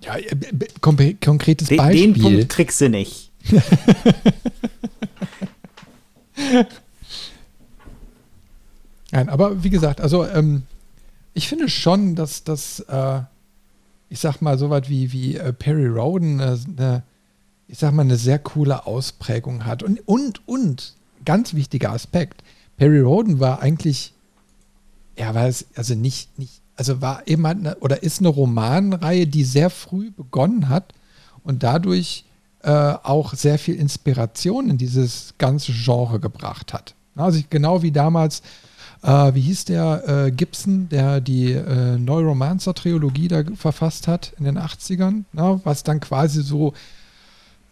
[0.02, 0.36] Ja, äh,
[0.82, 2.14] konkretes den, Beispiel.
[2.14, 3.32] Den Punkt kriegst du nicht.
[9.12, 10.64] Nein, aber wie gesagt, also ähm,
[11.34, 13.22] ich finde schon, dass das, äh,
[14.10, 17.04] ich sag mal, so was wie, wie äh, Perry Roden eine,
[17.68, 19.84] ich sag mal, eine sehr coole Ausprägung hat.
[19.84, 22.44] Und, und, und, ganz wichtiger Aspekt,
[22.78, 24.14] Perry Roden war eigentlich,
[25.16, 29.44] er war es, also nicht, nicht also war eben eine, oder ist eine Romanreihe, die
[29.44, 30.94] sehr früh begonnen hat
[31.44, 32.26] und dadurch
[32.64, 36.96] äh, auch sehr viel Inspiration in dieses ganze Genre gebracht hat.
[37.16, 38.42] Also genau wie damals
[39.06, 44.58] äh, wie hieß der äh, Gibson, der die äh, Neuromancer-Trilogie da verfasst hat in den
[44.58, 46.74] 80ern, na, was dann quasi so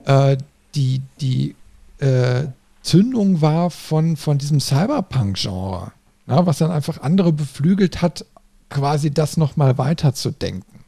[0.05, 0.37] äh,
[0.75, 1.55] die, die
[1.99, 2.45] äh,
[2.83, 5.91] Zündung war von, von diesem Cyberpunk-Genre,
[6.27, 8.25] was dann einfach andere beflügelt hat,
[8.73, 10.83] quasi das nochmal weiterzudenken.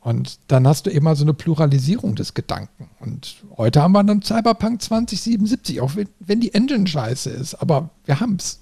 [0.00, 2.90] Und dann hast du immer so eine Pluralisierung des Gedanken.
[3.00, 7.88] Und heute haben wir dann Cyberpunk 2077, auch wenn, wenn die Engine scheiße ist, aber
[8.04, 8.60] wir haben es.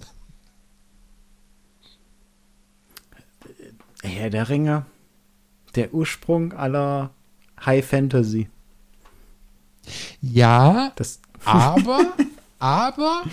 [4.04, 4.86] Herr der Ringe,
[5.74, 7.10] der Ursprung aller
[7.64, 8.48] High Fantasy.
[10.20, 12.14] Ja, das aber,
[12.60, 13.24] aber,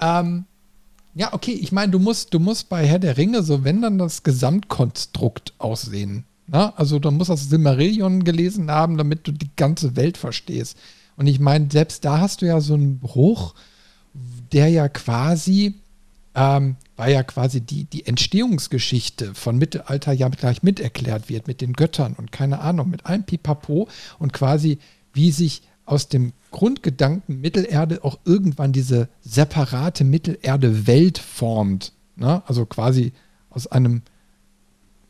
[0.00, 0.44] ähm,
[1.14, 3.98] ja, okay, ich meine, du musst, du musst bei Herr der Ringe so, wenn dann
[3.98, 6.24] das Gesamtkonstrukt aussehen.
[6.46, 6.72] Na?
[6.76, 10.76] Also du musst das Silmarillion gelesen haben, damit du die ganze Welt verstehst.
[11.16, 13.54] Und ich meine, selbst da hast du ja so einen Bruch,
[14.52, 15.74] der ja quasi,
[16.34, 21.72] ähm, weil ja quasi die, die Entstehungsgeschichte von Mittelalter ja gleich miterklärt wird mit den
[21.72, 23.88] Göttern und keine Ahnung, mit allem Pipapo
[24.18, 24.78] und quasi
[25.12, 31.92] wie sich aus dem Grundgedanken Mittelerde auch irgendwann diese separate Mittelerde-Welt formt.
[32.14, 32.42] Ne?
[32.46, 33.12] Also quasi
[33.50, 34.02] aus einem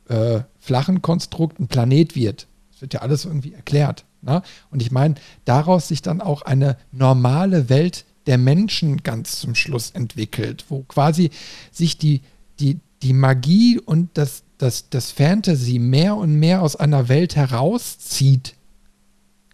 [0.09, 2.47] äh, flachen Konstrukt ein Planet wird.
[2.73, 4.07] Das wird ja alles irgendwie erklärt.
[4.23, 4.43] Ne?
[4.71, 9.91] Und ich meine, daraus sich dann auch eine normale Welt der Menschen ganz zum Schluss
[9.91, 11.31] entwickelt, wo quasi
[11.71, 12.23] sich die,
[12.59, 18.55] die, die Magie und das, das, das Fantasy mehr und mehr aus einer Welt herauszieht,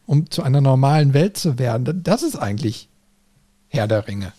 [0.07, 2.03] um zu einer normalen Welt zu werden.
[2.03, 2.89] Das ist eigentlich
[3.69, 4.33] Herr der Ringe.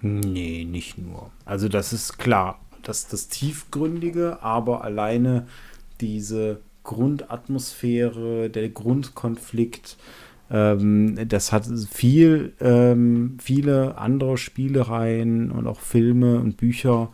[0.00, 1.30] Nee, nicht nur.
[1.44, 5.46] Also das ist klar, das das Tiefgründige, aber alleine
[6.00, 9.96] diese Grundatmosphäre, der Grundkonflikt,
[10.50, 17.10] ähm, das hat viel, ähm, viele andere Spielereien und auch Filme und Bücher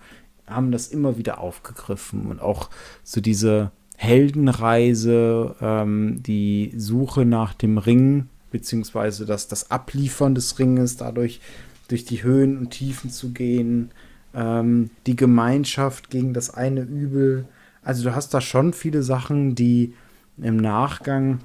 [0.48, 2.70] haben das immer wieder aufgegriffen und auch
[3.04, 3.70] so diese
[4.02, 11.42] Heldenreise, ähm, die Suche nach dem Ring, beziehungsweise das, das Abliefern des Ringes, dadurch
[11.88, 13.90] durch die Höhen und Tiefen zu gehen,
[14.32, 17.44] ähm, die Gemeinschaft gegen das eine Übel.
[17.82, 19.92] Also du hast da schon viele Sachen, die
[20.38, 21.40] im Nachgang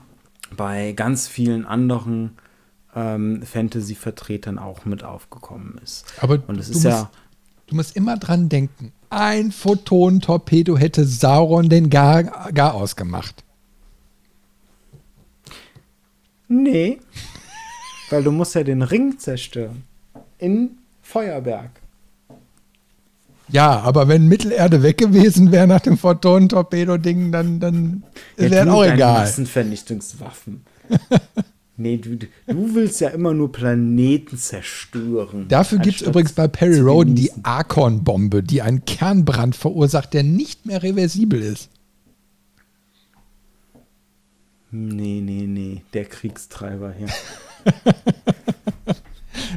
[0.56, 2.38] bei ganz vielen anderen
[2.96, 6.06] ähm, Fantasy-Vertretern auch mit aufgekommen ist.
[6.22, 7.12] Aber und es ist musst, ja.
[7.68, 13.44] Du musst immer dran denken ein Photonentorpedo hätte Sauron den gar, gar ausgemacht.
[16.48, 17.00] Nee.
[18.10, 19.84] Weil du musst ja den Ring zerstören.
[20.38, 21.72] In Feuerberg.
[23.48, 28.04] Ja, aber wenn Mittelerde weg gewesen wäre nach dem Photonentorpedo-Ding, dann, dann
[28.38, 29.22] ja, wäre auch egal.
[29.22, 30.66] Massenvernichtungswaffen.
[31.78, 35.48] Nee, du, du willst ja immer nur Planeten zerstören.
[35.50, 40.66] Dafür gibt es übrigens bei Perry Roden die Archon-Bombe, die einen Kernbrand verursacht, der nicht
[40.66, 41.70] mehr reversibel ist.
[44.72, 47.08] Nee, nee, nee, der Kriegstreiber hier.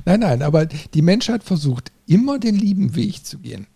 [0.04, 3.68] nein, nein, aber die Menschheit versucht immer den lieben Weg zu gehen.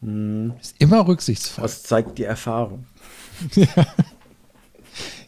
[0.00, 0.54] Hm.
[0.60, 1.62] Ist immer rücksichtsvoll.
[1.62, 2.86] Das zeigt die Erfahrung.
[3.56, 3.66] ja.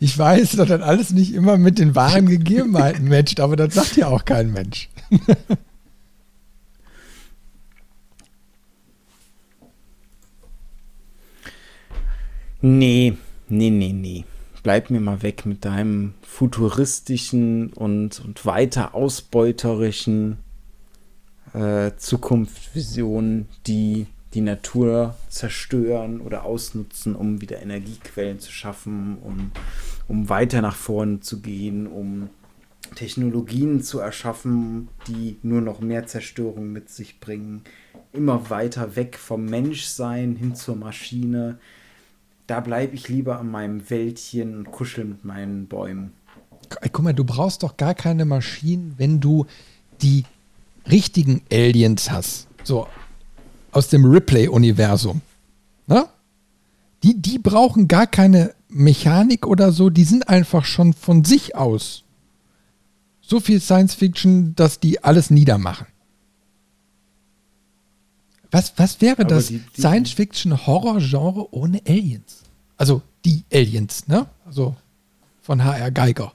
[0.05, 3.96] Ich weiß, dass das alles nicht immer mit den wahren Gegebenheiten matcht, aber das sagt
[3.96, 4.90] ja auch kein Mensch.
[12.61, 13.16] nee,
[13.48, 14.26] nee, nee, nee.
[14.62, 20.36] Bleib mir mal weg mit deinem futuristischen und, und weiter ausbeuterischen
[21.55, 29.52] äh, Zukunftsvisionen, die die Natur zerstören oder ausnutzen, um wieder Energiequellen zu schaffen, um,
[30.09, 32.28] um weiter nach vorne zu gehen, um
[32.94, 37.62] Technologien zu erschaffen, die nur noch mehr Zerstörung mit sich bringen,
[38.12, 41.59] immer weiter weg vom Menschsein hin zur Maschine.
[42.46, 46.12] Da bleibe ich lieber an meinem Wäldchen und kuschel mit meinen Bäumen.
[46.92, 49.46] Guck mal, du brauchst doch gar keine Maschinen, wenn du
[50.02, 50.24] die
[50.90, 52.46] richtigen Aliens hast.
[52.62, 52.86] So,
[53.72, 55.20] aus dem Ripley-Universum.
[57.05, 62.02] Die, die brauchen gar keine Mechanik oder so, die sind einfach schon von sich aus
[63.20, 65.86] so viel Science Fiction, dass die alles niedermachen.
[68.50, 72.42] Was, was wäre Aber das Science Fiction Horror Genre ohne Aliens?
[72.76, 74.26] Also die Aliens, ne?
[74.46, 74.74] Also
[75.42, 76.32] von HR Geiger.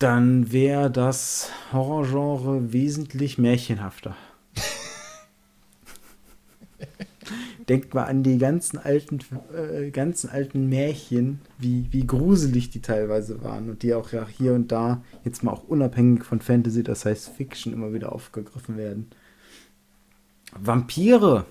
[0.00, 4.14] dann wäre das Horrorgenre wesentlich märchenhafter.
[7.68, 9.20] denkt mal an die ganzen alten,
[9.54, 14.54] äh, ganzen alten Märchen, wie, wie gruselig die teilweise waren und die auch ja hier
[14.54, 19.10] und da jetzt mal auch unabhängig von Fantasy, das heißt Fiction, immer wieder aufgegriffen werden.
[20.56, 21.46] Vampire,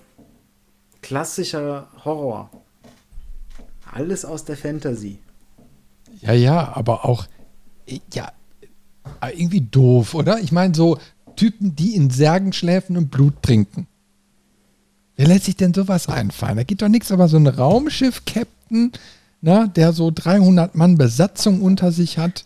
[1.02, 2.50] klassischer Horror,
[3.92, 5.18] alles aus der Fantasy.
[6.20, 7.26] Ja, ja, aber auch,
[8.12, 8.32] ja,
[9.36, 10.40] irgendwie doof, oder?
[10.40, 10.98] Ich meine, so
[11.36, 13.86] Typen, die in Särgen schläfen und Blut trinken.
[15.16, 16.56] Wer lässt sich denn sowas einfallen?
[16.56, 18.92] Da geht doch nichts, aber so ein Raumschiff-Captain,
[19.40, 22.44] ne, der so 300 Mann Besatzung unter sich hat.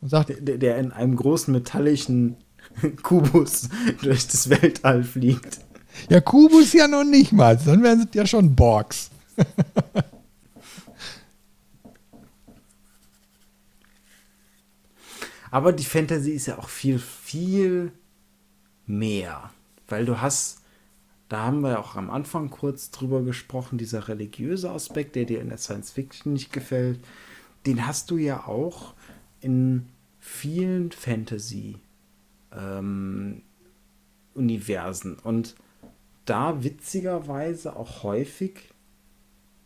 [0.00, 2.36] Und sagt, der, der in einem großen metallischen
[3.02, 3.68] Kubus
[4.02, 5.58] durch das Weltall fliegt.
[6.08, 9.10] Ja, Kubus ja noch nicht mal, dann wären es ja schon Borgs.
[15.50, 17.92] Aber die Fantasy ist ja auch viel, viel
[18.86, 19.50] mehr.
[19.88, 20.57] Weil du hast,
[21.28, 25.48] da haben wir auch am Anfang kurz drüber gesprochen, dieser religiöse Aspekt, der dir in
[25.48, 27.00] der Science Fiction nicht gefällt,
[27.66, 28.94] den hast du ja auch
[29.40, 29.88] in
[30.20, 31.76] vielen Fantasy
[32.56, 33.42] ähm.
[34.34, 35.56] Und
[36.24, 38.72] da witzigerweise auch häufig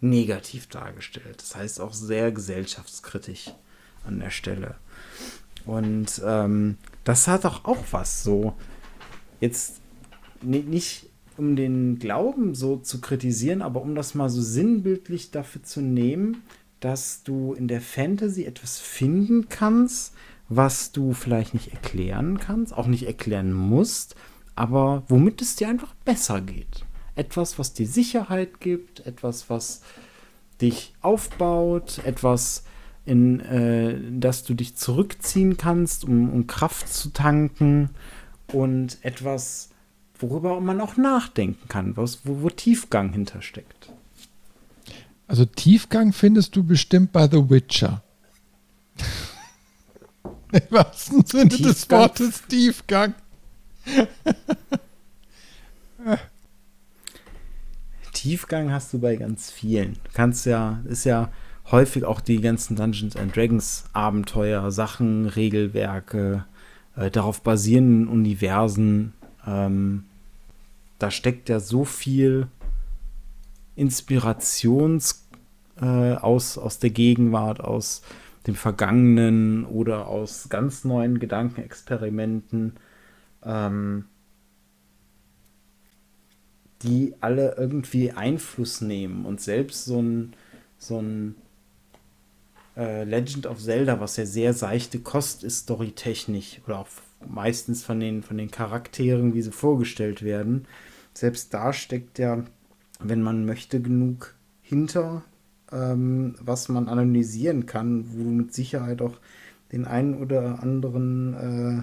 [0.01, 1.43] negativ dargestellt.
[1.43, 3.53] Das heißt auch sehr gesellschaftskritisch
[4.07, 4.77] an der Stelle.
[5.67, 8.55] Und ähm, das hat doch auch was so.
[9.41, 9.83] Jetzt
[10.41, 15.81] nicht um den Glauben so zu kritisieren, aber um das mal so sinnbildlich dafür zu
[15.81, 16.43] nehmen,
[16.81, 20.15] dass du in der Fantasy etwas finden kannst,
[20.49, 24.17] was du vielleicht nicht erklären kannst, auch nicht erklären musst,
[24.55, 26.85] aber womit es dir einfach besser geht.
[27.15, 29.83] Etwas, was dir Sicherheit gibt, etwas, was
[30.61, 32.65] dich aufbaut, etwas,
[33.05, 37.91] in äh, dass du dich zurückziehen kannst, um, um Kraft zu tanken
[38.53, 39.72] und etwas,
[40.23, 43.93] worüber man auch nachdenken kann, was, wo, wo Tiefgang hintersteckt.
[45.27, 48.03] Also Tiefgang findest du bestimmt bei The Witcher.
[50.53, 51.73] Im wahrsten Sinne Tiefgang.
[51.73, 53.15] des Wortes Tiefgang.
[58.13, 59.95] Tiefgang hast du bei ganz vielen.
[59.95, 61.33] Du kannst ja, ist ja
[61.71, 66.45] häufig auch die ganzen Dungeons and Dragons Abenteuer, Sachen, Regelwerke,
[66.95, 69.15] äh, darauf basierenden Universen.
[69.47, 70.05] Ähm,
[71.03, 72.47] da steckt ja so viel
[73.75, 75.29] Inspirations
[75.81, 78.03] äh, aus, aus der Gegenwart, aus
[78.47, 82.75] dem Vergangenen oder aus ganz neuen Gedankenexperimenten,
[83.45, 84.05] ähm,
[86.83, 90.35] die alle irgendwie Einfluss nehmen und selbst so ein,
[90.79, 91.35] so ein
[92.77, 96.89] äh, Legend of Zelda, was ja sehr seichte Kost ist, storytechnisch oder auch
[97.29, 100.67] meistens von den, von den Charakteren, wie sie vorgestellt werden.
[101.15, 102.45] Selbst da steckt ja,
[103.01, 105.23] wenn man möchte, genug hinter,
[105.71, 109.19] ähm, was man analysieren kann, wo du mit Sicherheit auch
[109.73, 111.83] den einen oder anderen äh,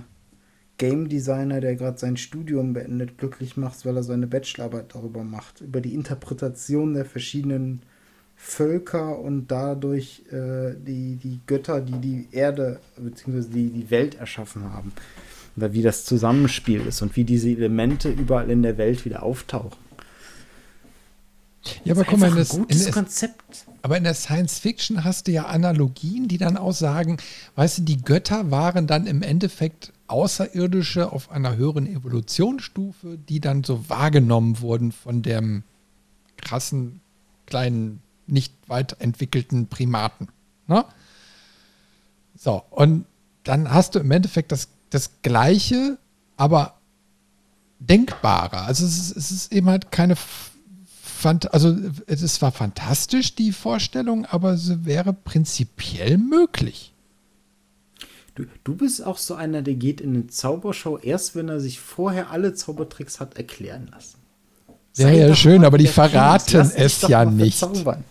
[0.78, 5.62] Game Designer, der gerade sein Studium beendet, glücklich machst, weil er seine Bachelorarbeit darüber macht,
[5.62, 7.82] über die Interpretation der verschiedenen
[8.36, 13.42] Völker und dadurch äh, die, die Götter, die die Erde bzw.
[13.50, 14.94] Die, die Welt erschaffen haben.
[15.60, 19.78] Oder wie das Zusammenspiel ist und wie diese Elemente überall in der Welt wieder auftauchen.
[21.84, 23.66] Ja, aber guck mal, das, gutes in Konzept.
[23.82, 27.18] Aber in der Science Fiction hast du ja Analogien, die dann auch sagen,
[27.56, 33.66] weißt du, die Götter waren dann im Endeffekt Außerirdische auf einer höheren Evolutionsstufe, die dann
[33.66, 35.64] so wahrgenommen wurden von dem
[36.38, 37.02] krassen
[37.46, 40.30] kleinen nicht weit entwickelten Primaten.
[40.68, 40.86] Ne?
[42.38, 43.06] So, und
[43.44, 45.98] dann hast du im Endeffekt das, das Gleiche,
[46.38, 46.76] aber
[47.80, 48.64] denkbarer.
[48.64, 50.16] Also es ist, es ist eben halt keine
[51.20, 51.76] Fant also
[52.08, 56.94] es ist zwar fantastisch, die Vorstellung, aber es wäre prinzipiell möglich.
[58.36, 61.80] Du, du bist auch so einer, der geht in eine Zaubershow erst, wenn er sich
[61.80, 64.18] vorher alle Zaubertricks hat erklären lassen.
[64.96, 67.60] Ja, ja, schön, aber die verraten es ja nicht.
[67.60, 68.04] Verzaubern.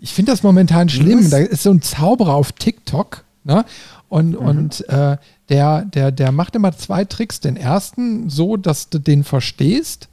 [0.00, 1.28] Ich finde das momentan schlimm.
[1.28, 3.64] Da ist so ein Zauberer auf TikTok, ne?
[4.08, 4.36] Und, mhm.
[4.36, 5.16] und äh,
[5.48, 7.40] der, der, der macht immer zwei Tricks.
[7.40, 10.08] Den ersten so, dass du den verstehst.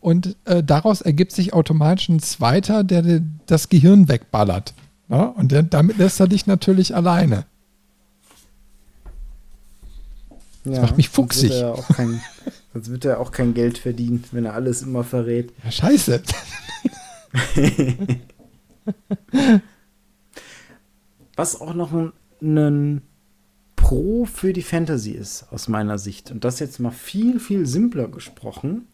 [0.00, 4.74] Und äh, daraus ergibt sich automatisch ein zweiter, der, der das Gehirn wegballert.
[5.08, 5.30] Ne?
[5.32, 7.44] Und der, damit lässt er dich natürlich alleine.
[10.64, 11.52] Das ja, macht mich fuchsig.
[11.52, 12.20] Sonst wird, er auch kein,
[12.72, 15.52] sonst wird er auch kein Geld verdienen, wenn er alles immer verrät.
[15.64, 16.22] Ja, scheiße.
[21.36, 23.02] Was auch noch ein, ein
[23.86, 26.32] Pro für die Fantasy ist, aus meiner Sicht.
[26.32, 28.88] Und das jetzt mal viel, viel simpler gesprochen.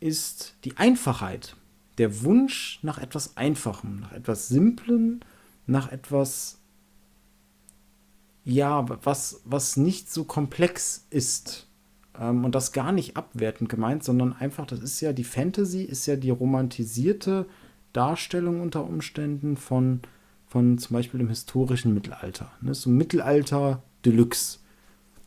[0.00, 1.56] ist die Einfachheit.
[1.98, 5.20] Der Wunsch nach etwas Einfachem, nach etwas Simplem,
[5.66, 6.58] nach etwas,
[8.46, 11.68] ja, was, was nicht so komplex ist.
[12.18, 16.06] Ähm, und das gar nicht abwertend gemeint, sondern einfach, das ist ja die Fantasy, ist
[16.06, 17.44] ja die romantisierte
[17.92, 20.00] Darstellung unter Umständen von,
[20.52, 22.50] von zum Beispiel dem historischen Mittelalter.
[22.60, 22.74] Ne?
[22.74, 24.58] So Mittelalter Deluxe.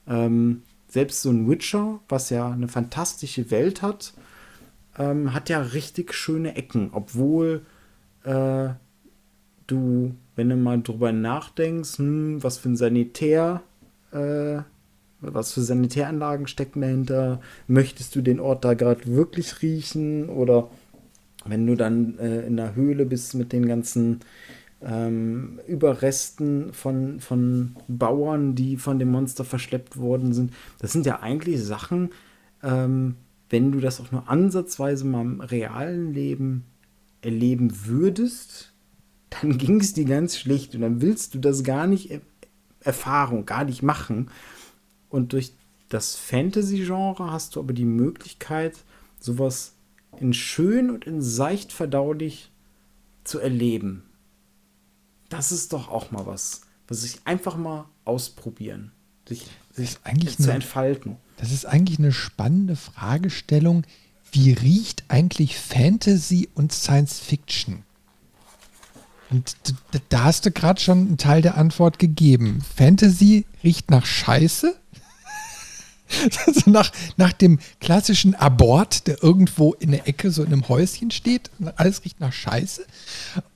[0.07, 4.13] Ähm, selbst so ein Witcher, was ja eine fantastische Welt hat,
[4.99, 7.65] ähm, hat ja richtig schöne Ecken, obwohl
[8.23, 8.69] äh,
[9.65, 13.63] du, wenn du mal drüber nachdenkst, hm, was für ein Sanitär,
[14.11, 14.59] äh,
[15.21, 20.69] was für Sanitäranlagen stecken dahinter, möchtest du den Ort da gerade wirklich riechen oder
[21.45, 24.19] wenn du dann äh, in der Höhle bist mit den ganzen
[24.81, 30.53] ähm, Überresten von, von Bauern, die von dem Monster verschleppt worden sind.
[30.79, 32.11] Das sind ja eigentlich Sachen,
[32.63, 33.15] ähm,
[33.49, 36.65] wenn du das auch nur ansatzweise mal im realen Leben
[37.21, 38.73] erleben würdest,
[39.29, 42.21] dann ging es dir ganz schlecht und dann willst du das gar nicht er
[42.81, 44.29] Erfahrung, gar nicht machen.
[45.09, 45.53] Und durch
[45.89, 48.77] das Fantasy-Genre hast du aber die Möglichkeit,
[49.19, 49.73] sowas
[50.19, 52.51] in schön und in seicht verdaulich
[53.23, 54.03] zu erleben.
[55.29, 58.91] Das ist doch auch mal was, was ich einfach mal ausprobieren,
[59.27, 61.17] sich, sich eigentlich zu eine, entfalten.
[61.37, 63.83] Das ist eigentlich eine spannende Fragestellung.
[64.31, 67.83] Wie riecht eigentlich Fantasy und Science Fiction?
[69.31, 69.55] Und
[70.09, 72.63] da hast du gerade schon einen Teil der Antwort gegeben.
[72.75, 74.75] Fantasy riecht nach Scheiße
[76.45, 81.11] also nach, nach dem klassischen Abort, der irgendwo in der Ecke so in einem Häuschen
[81.11, 81.49] steht.
[81.75, 82.85] Alles riecht nach Scheiße.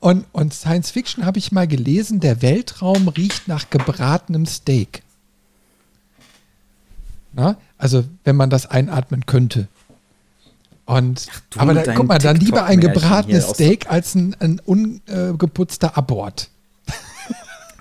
[0.00, 5.02] Und, und Science Fiction habe ich mal gelesen, der Weltraum riecht nach gebratenem Steak.
[7.32, 7.56] Na?
[7.78, 9.68] Also, wenn man das einatmen könnte.
[10.86, 15.96] Und, Ach, aber da, guck mal, dann lieber ein gebratenes Steak als ein, ein ungeputzter
[15.96, 16.50] Abort.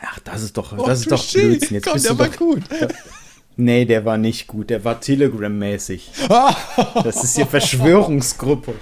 [0.01, 1.75] Ach, das ist doch, das oh, ist doch Blödsinn.
[1.75, 2.63] Jetzt Komm, bist der du war doch, gut.
[3.59, 4.69] Nee, der war nicht gut.
[4.69, 6.11] Der war Telegram-mäßig.
[7.03, 8.73] Das ist hier Verschwörungsgruppe.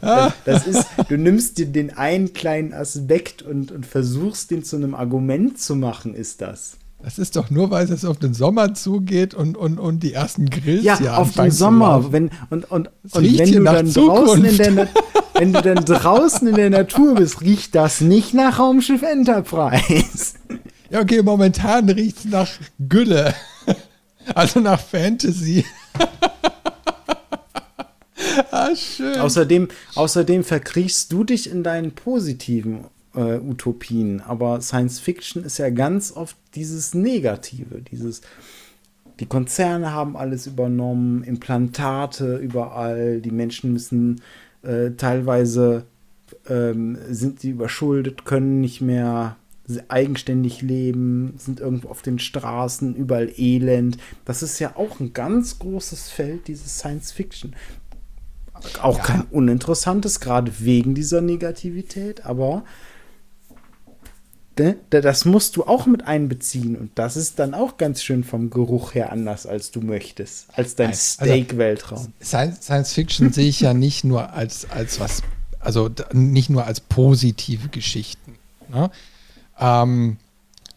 [0.00, 4.96] Das ist, du nimmst dir den einen kleinen Aspekt und, und versuchst den zu einem
[4.96, 6.78] Argument zu machen, ist das.
[7.00, 10.50] Das ist doch nur, weil es auf den Sommer zugeht und, und, und die ersten
[10.50, 12.10] Grills ja, ja auf den Sommer.
[12.12, 14.88] Wenn, und und, und wenn du dann draußen in der
[15.34, 20.34] wenn du dann draußen in der Natur bist, riecht das nicht nach Raumschiff Enterprise.
[20.90, 22.48] Ja, okay, momentan riecht es nach
[22.80, 23.32] Gülle.
[24.34, 25.64] Also nach Fantasy.
[28.50, 29.18] ah, schön.
[29.18, 34.20] Außerdem, außerdem verkriechst du dich in deinen positiven äh, Utopien.
[34.20, 38.22] Aber Science Fiction ist ja ganz oft dieses Negative, dieses
[39.20, 44.20] die Konzerne haben alles übernommen, Implantate überall, die Menschen müssen
[44.62, 45.86] äh, teilweise
[46.48, 49.36] ähm, sind sie überschuldet, können nicht mehr
[49.88, 53.98] eigenständig leben, sind irgendwo auf den Straßen, überall Elend.
[54.24, 57.54] Das ist ja auch ein ganz großes Feld, dieses Science Fiction.
[58.82, 59.04] Auch ja.
[59.04, 62.64] kein uninteressantes, gerade wegen dieser Negativität, aber
[64.58, 68.50] ne, das musst du auch mit einbeziehen und das ist dann auch ganz schön vom
[68.50, 72.12] Geruch her anders, als du möchtest, als dein also, Steak-Weltraum.
[72.20, 75.22] Science, Science Fiction sehe ich ja nicht nur als, als was,
[75.60, 78.34] also nicht nur als positive Geschichten.
[78.68, 78.90] Ne?
[79.58, 80.16] Ähm,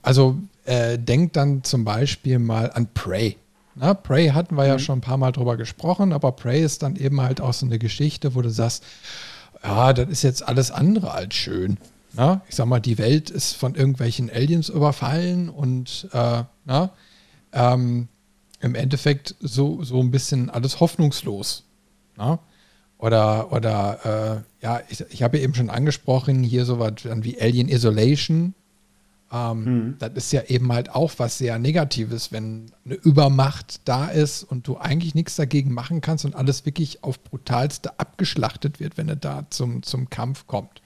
[0.02, 3.38] also äh, denkt dann zum Beispiel mal an Prey.
[3.76, 4.70] Na, Prey hatten wir mhm.
[4.70, 7.66] ja schon ein paar Mal drüber gesprochen, aber Prey ist dann eben halt auch so
[7.66, 8.84] eine Geschichte, wo du sagst,
[9.64, 11.78] ja, das ist jetzt alles andere als schön.
[12.14, 16.90] Na, ich sag mal, die Welt ist von irgendwelchen Aliens überfallen und äh, na,
[17.54, 18.10] ähm,
[18.60, 21.64] im Endeffekt so, so ein bisschen alles hoffnungslos.
[22.18, 22.40] Na?
[22.98, 27.68] Oder, oder äh, ja, ich, ich habe eben schon angesprochen, hier so was wie Alien
[27.68, 28.54] Isolation,
[29.32, 29.96] ähm, hm.
[30.00, 34.68] Das ist ja eben halt auch was sehr Negatives, wenn eine Übermacht da ist und
[34.68, 39.20] du eigentlich nichts dagegen machen kannst und alles wirklich auf brutalste abgeschlachtet wird, wenn es
[39.22, 40.82] da zum, zum Kampf kommt.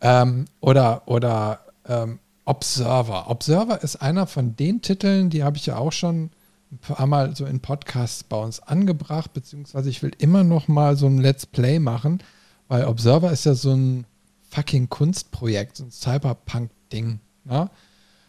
[0.00, 3.28] Ähm, oder oder ähm, Observer.
[3.28, 6.30] Observer ist einer von den Titeln, die habe ich ja auch schon
[6.70, 10.96] ein paar Mal so in Podcasts bei uns angebracht, beziehungsweise ich will immer noch mal
[10.96, 12.22] so ein Let's Play machen,
[12.68, 14.04] weil Observer ist ja so ein
[14.48, 17.70] fucking Kunstprojekt, so ein Cyberpunk-Ding, ne?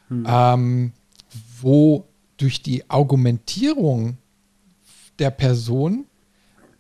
[0.09, 0.25] hm.
[0.27, 0.93] ähm,
[1.61, 2.05] wo
[2.37, 4.17] durch die Argumentierung
[5.19, 6.05] der Person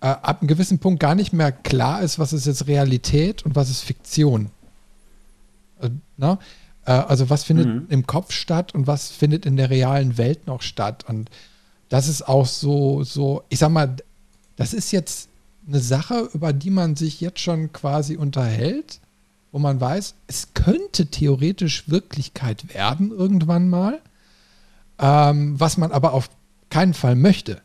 [0.01, 3.55] äh, ab einem gewissen Punkt gar nicht mehr klar ist, was ist jetzt Realität und
[3.55, 4.49] was ist Fiktion.
[5.81, 6.39] Äh, ne?
[6.85, 7.85] äh, also was findet mhm.
[7.89, 11.05] im Kopf statt und was findet in der realen Welt noch statt.
[11.07, 11.29] Und
[11.89, 13.95] das ist auch so, so, ich sag mal,
[14.55, 15.29] das ist jetzt
[15.67, 18.99] eine Sache, über die man sich jetzt schon quasi unterhält,
[19.51, 23.99] wo man weiß, es könnte theoretisch Wirklichkeit werden irgendwann mal,
[24.99, 26.29] ähm, was man aber auf
[26.69, 27.61] keinen Fall möchte.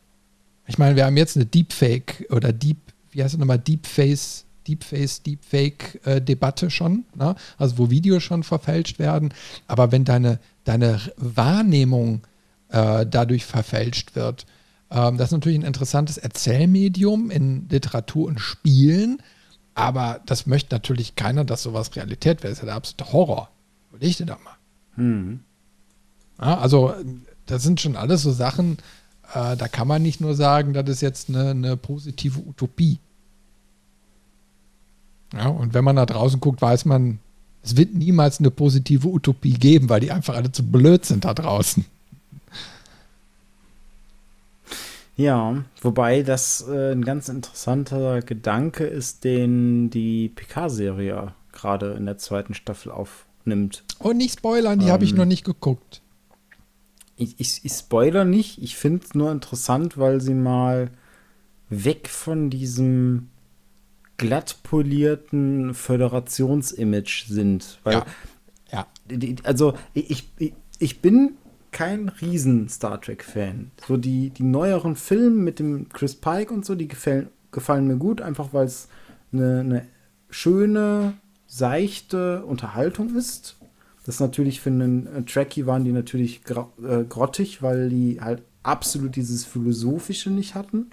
[0.67, 2.77] Ich meine, wir haben jetzt eine Deepfake oder Deep,
[3.11, 7.35] wie heißt es nochmal, Deepface, Deepface, Deepfake-Debatte äh, schon, ne?
[7.57, 9.33] also wo Videos schon verfälscht werden.
[9.67, 12.21] Aber wenn deine, deine Wahrnehmung
[12.69, 14.47] äh, dadurch verfälscht wird,
[14.89, 19.21] ähm, das ist natürlich ein interessantes Erzählmedium in Literatur und Spielen,
[19.75, 22.51] aber das möchte natürlich keiner, dass sowas Realität wäre.
[22.51, 23.49] Das ist ja der absolute Horror.
[23.91, 24.55] Überleg dir da mal.
[24.95, 25.41] Hm.
[26.41, 26.93] Ja, also,
[27.45, 28.77] das sind schon alles so Sachen,
[29.33, 32.99] äh, da kann man nicht nur sagen, das ist jetzt eine, eine positive Utopie.
[35.33, 37.19] Ja, und wenn man da draußen guckt, weiß man,
[37.61, 41.33] es wird niemals eine positive Utopie geben, weil die einfach alle zu blöd sind da
[41.33, 41.85] draußen.
[45.17, 52.17] Ja, wobei das äh, ein ganz interessanter Gedanke ist, den die PK-Serie gerade in der
[52.17, 53.83] zweiten Staffel aufnimmt.
[53.99, 56.01] Und oh, nicht spoilern, die ähm, habe ich noch nicht geguckt.
[57.15, 60.91] Ich, ich, ich spoiler nicht, ich finde es nur interessant, weil sie mal
[61.69, 63.29] weg von diesem
[64.17, 67.79] glatt polierten Föderationsimage sind.
[67.83, 68.03] Weil,
[68.71, 68.85] ja.
[69.09, 69.25] ja.
[69.43, 71.37] Also ich, ich, ich bin
[71.75, 73.69] kein riesen Star Trek-Fan.
[73.85, 77.97] So die, die neueren Filme mit dem Chris Pike und so, die gefallen, gefallen mir
[77.97, 78.87] gut, einfach weil es
[79.33, 79.87] eine, eine
[80.29, 81.15] schöne,
[81.47, 83.57] seichte Unterhaltung ist.
[84.05, 89.17] Das natürlich für einen äh, Trekkie waren die natürlich äh, grottig, weil die halt absolut
[89.17, 90.91] dieses Philosophische nicht hatten.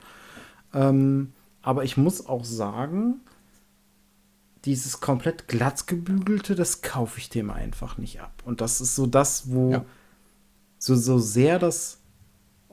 [0.75, 3.21] Ähm, aber ich muss auch sagen,
[4.65, 8.43] dieses komplett glatt gebügelte, das kaufe ich dem einfach nicht ab.
[8.45, 9.85] Und das ist so das, wo ja
[10.83, 11.99] so, so sehr das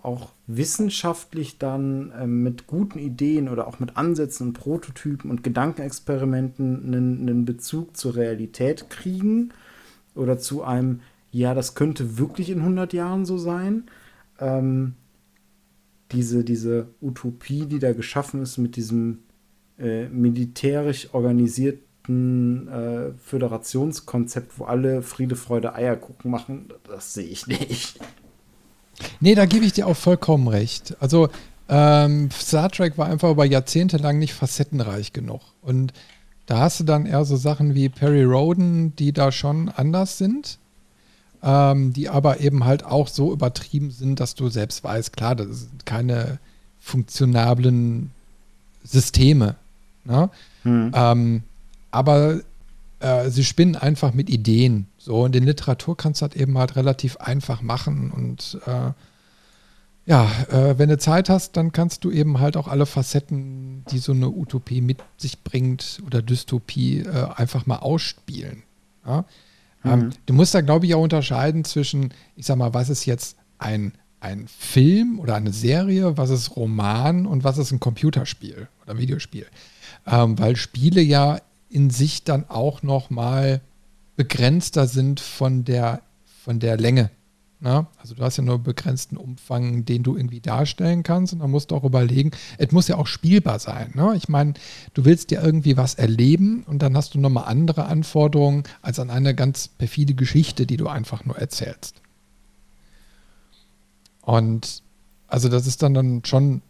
[0.01, 6.87] auch wissenschaftlich dann äh, mit guten Ideen oder auch mit Ansätzen und Prototypen und Gedankenexperimenten
[6.87, 9.53] einen, einen Bezug zur Realität kriegen
[10.15, 13.83] oder zu einem, ja, das könnte wirklich in 100 Jahren so sein.
[14.39, 14.95] Ähm,
[16.11, 19.19] diese, diese Utopie, die da geschaffen ist mit diesem
[19.77, 27.47] äh, militärisch organisierten perfekten äh, Föderationskonzept, wo alle Friede, Freude, Eierkuchen machen, das sehe ich
[27.47, 27.99] nicht.
[29.19, 30.97] Nee, da gebe ich dir auch vollkommen recht.
[30.99, 31.29] Also
[31.69, 35.41] ähm, Star Trek war einfach über Jahrzehnte lang nicht facettenreich genug.
[35.61, 35.93] Und
[36.47, 40.57] da hast du dann eher so Sachen wie Perry Roden, die da schon anders sind,
[41.43, 45.47] ähm, die aber eben halt auch so übertrieben sind, dass du selbst weißt, klar, das
[45.47, 46.39] sind keine
[46.81, 48.11] funktionablen
[48.83, 49.55] Systeme.
[50.05, 50.29] Ne?
[50.63, 50.91] Hm.
[50.93, 51.43] Ähm,
[51.91, 52.41] aber
[52.99, 54.87] äh, sie spinnen einfach mit Ideen.
[54.97, 58.11] So, und in Literatur kannst du das eben halt relativ einfach machen.
[58.11, 58.91] Und äh,
[60.05, 63.99] ja, äh, wenn du Zeit hast, dann kannst du eben halt auch alle Facetten, die
[63.99, 68.63] so eine Utopie mit sich bringt oder Dystopie, äh, einfach mal ausspielen.
[69.05, 69.25] Ja?
[69.85, 70.03] Ähm, mhm.
[70.05, 73.37] Ähm, du musst da, glaube ich, auch unterscheiden zwischen, ich sag mal, was ist jetzt
[73.59, 78.97] ein, ein Film oder eine Serie, was ist Roman und was ist ein Computerspiel oder
[78.97, 79.45] Videospiel.
[80.05, 81.39] Ähm, weil Spiele ja
[81.69, 83.61] in sich dann auch noch mal
[84.15, 86.01] begrenzter sind von der,
[86.43, 87.09] von der Länge.
[87.61, 87.81] Na?
[87.81, 87.87] Ne?
[87.97, 91.71] Also du hast ja nur begrenzten Umfang, den du irgendwie darstellen kannst und dann musst
[91.71, 93.91] du auch überlegen, es muss ja auch spielbar sein.
[93.95, 94.13] Ne?
[94.15, 94.53] Ich meine,
[94.93, 99.09] du willst ja irgendwie was erleben und dann hast du nochmal andere Anforderungen als an
[99.09, 102.01] eine ganz perfide Geschichte, die du einfach nur erzählst.
[104.21, 104.83] Und
[105.27, 106.61] also das ist dann, dann schon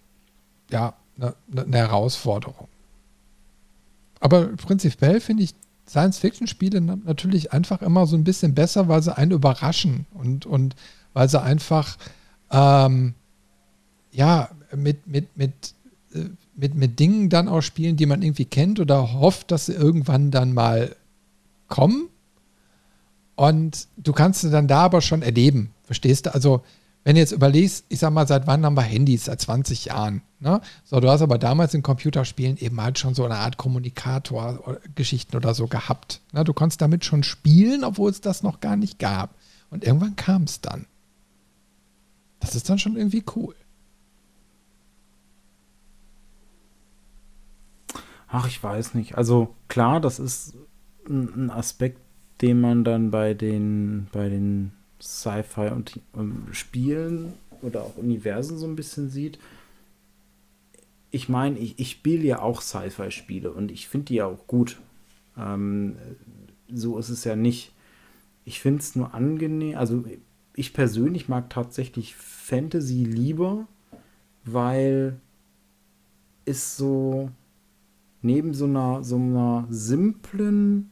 [0.71, 2.67] ja eine, eine Herausforderung.
[4.19, 5.55] Aber prinzipiell finde ich
[5.87, 10.75] Science-Fiction-Spiele natürlich einfach immer so ein bisschen besser, weil sie einen überraschen und, und
[11.13, 11.97] weil sie einfach
[12.51, 13.15] ähm,
[14.11, 15.73] ja mit, mit, mit,
[16.13, 19.73] äh, mit, mit Dingen dann auch spielen, die man irgendwie kennt oder hofft, dass sie
[19.73, 20.95] irgendwann dann mal
[21.67, 22.09] kommen.
[23.35, 25.71] Und du kannst sie dann da aber schon erleben.
[25.85, 26.33] Verstehst du?
[26.33, 26.61] Also
[27.03, 29.25] wenn du jetzt überlegst, ich sag mal, seit wann haben wir Handys?
[29.25, 30.21] Seit 20 Jahren.
[30.39, 30.61] Ne?
[30.83, 35.53] So, du hast aber damals in Computerspielen eben halt schon so eine Art Kommunikator-Geschichten oder
[35.53, 36.21] so gehabt.
[36.33, 36.43] Ne?
[36.43, 39.35] Du konntest damit schon spielen, obwohl es das noch gar nicht gab.
[39.69, 40.85] Und irgendwann kam es dann.
[42.39, 43.55] Das ist dann schon irgendwie cool.
[48.27, 49.17] Ach, ich weiß nicht.
[49.17, 50.53] Also klar, das ist
[51.07, 51.99] ein Aspekt,
[52.41, 58.67] den man dann bei den, bei den Sci-Fi und um, Spielen oder auch Universen so
[58.67, 59.39] ein bisschen sieht.
[61.11, 64.79] Ich meine, ich, ich spiele ja auch Sci-Fi-Spiele und ich finde die ja auch gut.
[65.37, 65.95] Ähm,
[66.71, 67.73] so ist es ja nicht.
[68.45, 70.03] Ich finde es nur angenehm, also
[70.55, 73.67] ich persönlich mag tatsächlich Fantasy lieber,
[74.43, 75.19] weil
[76.45, 77.29] es so
[78.21, 80.91] neben so einer, so einer simplen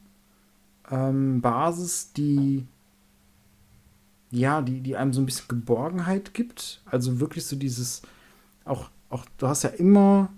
[0.90, 2.66] ähm, Basis, die
[4.32, 6.82] ja, die, die einem so ein bisschen Geborgenheit gibt.
[6.86, 8.02] Also wirklich so dieses,
[8.66, 10.30] auch, auch, du hast ja immer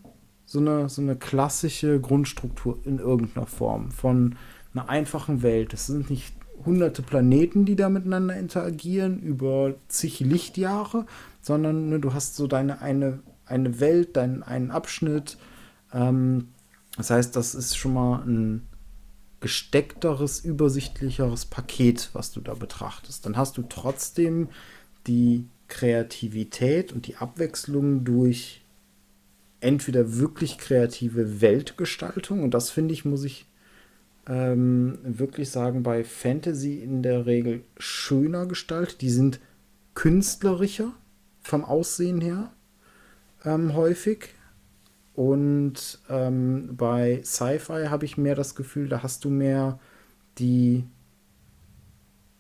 [0.46, 4.36] so eine, so eine klassische Grundstruktur in irgendeiner Form von
[4.74, 5.74] einer einfachen Welt.
[5.74, 6.34] Es sind nicht
[6.66, 11.06] hunderte Planeten, die da miteinander interagieren über zig Lichtjahre,
[11.42, 15.38] sondern ne, du hast so deine eine, eine Welt, deinen einen Abschnitt.
[15.94, 16.50] Ähm,
[16.98, 18.69] das heißt, das ist schon mal ein
[19.40, 23.26] gesteckteres, übersichtlicheres Paket, was du da betrachtest.
[23.26, 24.50] Dann hast du trotzdem
[25.08, 28.62] die Kreativität und die Abwechslung durch
[29.62, 33.46] entweder wirklich kreative Weltgestaltung und das finde ich, muss ich
[34.28, 39.02] ähm, wirklich sagen, bei Fantasy in der Regel schöner gestaltet.
[39.02, 39.40] Die sind
[39.96, 40.94] künstlerischer
[41.42, 42.52] vom Aussehen her
[43.44, 44.30] ähm, häufig.
[45.20, 49.78] Und ähm, bei Sci-Fi habe ich mehr das Gefühl, da hast du mehr
[50.38, 50.86] die,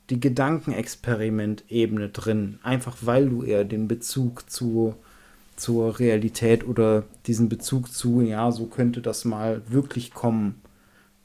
[0.09, 2.57] die Gedankenexperiment-Ebene drin.
[2.63, 4.95] Einfach weil du eher den Bezug zu,
[5.57, 10.61] zur Realität oder diesen Bezug zu, ja, so könnte das mal wirklich kommen,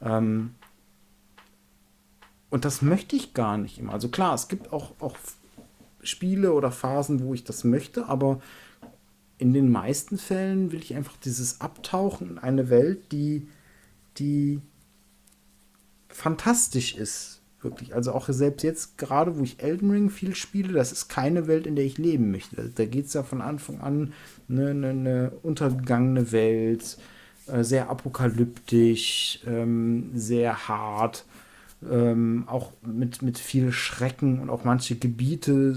[0.03, 0.57] ähm,
[2.51, 3.93] und das möchte ich gar nicht immer.
[3.93, 5.17] Also klar, es gibt auch, auch
[6.03, 8.41] Spiele oder Phasen, wo ich das möchte, aber
[9.39, 13.49] in den meisten Fällen will ich einfach dieses Abtauchen in eine Welt, die,
[14.19, 14.61] die
[16.09, 17.41] fantastisch ist.
[17.61, 17.95] Wirklich.
[17.95, 21.67] Also auch selbst jetzt, gerade wo ich Elden Ring viel spiele, das ist keine Welt,
[21.67, 22.71] in der ich leben möchte.
[22.75, 24.13] Da geht es ja von Anfang an
[24.51, 26.99] eine, eine, eine untergegangene Welt,
[27.47, 31.25] äh, sehr apokalyptisch, ähm, sehr hart,
[31.91, 35.75] ähm, auch mit, mit viel Schrecken und auch manche Gebiete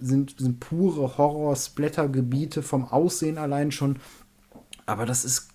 [0.00, 3.98] sind, sind pure Horror-Splatter-Gebiete vom Aussehen allein schon.
[4.86, 5.48] Aber das ist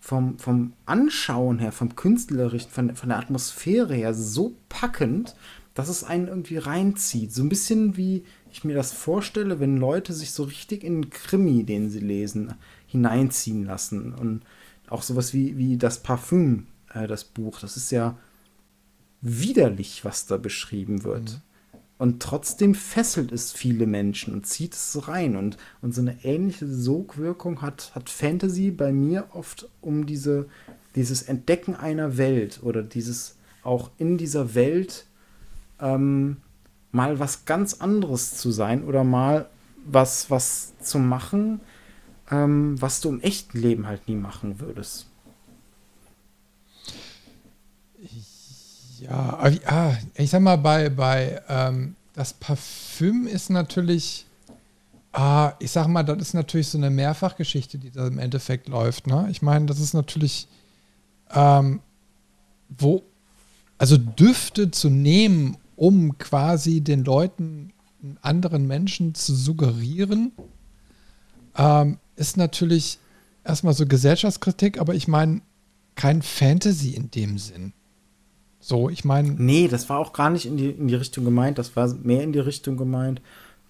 [0.00, 5.36] vom, vom Anschauen her, vom Künstlerischen, von, von der Atmosphäre her so packend,
[5.74, 7.32] dass es einen irgendwie reinzieht.
[7.32, 11.10] So ein bisschen wie ich mir das vorstelle, wenn Leute sich so richtig in einen
[11.10, 12.54] Krimi, den sie lesen,
[12.86, 14.12] hineinziehen lassen.
[14.12, 14.42] Und
[14.88, 17.60] auch sowas wie, wie das Parfüm, äh, das Buch.
[17.60, 18.18] Das ist ja
[19.20, 21.30] widerlich, was da beschrieben wird.
[21.30, 21.49] Mhm.
[22.00, 25.36] Und trotzdem fesselt es viele Menschen und zieht es rein.
[25.36, 30.48] Und, und so eine ähnliche Sogwirkung hat, hat Fantasy bei mir oft um diese,
[30.94, 35.04] dieses Entdecken einer Welt oder dieses auch in dieser Welt
[35.78, 36.38] ähm,
[36.90, 39.50] mal was ganz anderes zu sein oder mal
[39.84, 41.60] was, was zu machen,
[42.30, 45.10] ähm, was du im echten Leben halt nie machen würdest.
[49.00, 54.26] Ja, ah, ich sag mal, bei, bei ähm, das Parfüm ist natürlich,
[55.12, 59.06] ah, ich sag mal, das ist natürlich so eine Mehrfachgeschichte, die da im Endeffekt läuft.
[59.06, 59.28] Ne?
[59.30, 60.48] Ich meine, das ist natürlich,
[61.32, 61.80] ähm,
[62.68, 63.02] wo,
[63.78, 67.72] also Düfte zu nehmen, um quasi den Leuten,
[68.22, 70.32] anderen Menschen zu suggerieren,
[71.56, 72.98] ähm, ist natürlich
[73.44, 75.42] erstmal so Gesellschaftskritik, aber ich meine,
[75.94, 77.72] kein Fantasy in dem Sinn.
[78.60, 79.30] So, ich meine.
[79.30, 81.58] Nee, das war auch gar nicht in die, in die Richtung gemeint.
[81.58, 83.22] Das war mehr in die Richtung gemeint,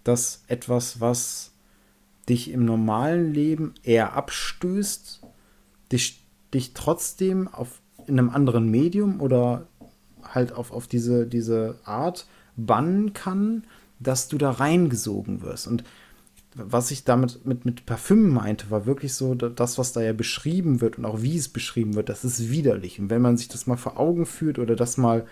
[0.05, 1.53] dass etwas, was
[2.29, 5.21] dich im normalen Leben eher abstößt,
[5.93, 6.23] dich,
[6.53, 9.67] dich trotzdem auf, in einem anderen Medium oder
[10.23, 12.27] halt auf, auf diese, diese Art
[12.57, 13.65] bannen kann,
[14.01, 15.67] dass du da reingesogen wirst.
[15.67, 15.85] Und
[16.55, 20.81] was ich damit mit, mit Parfüm meinte, war wirklich so, das, was da ja beschrieben
[20.81, 22.99] wird und auch wie es beschrieben wird, das ist widerlich.
[22.99, 25.27] Und wenn man sich das mal vor Augen führt oder das mal,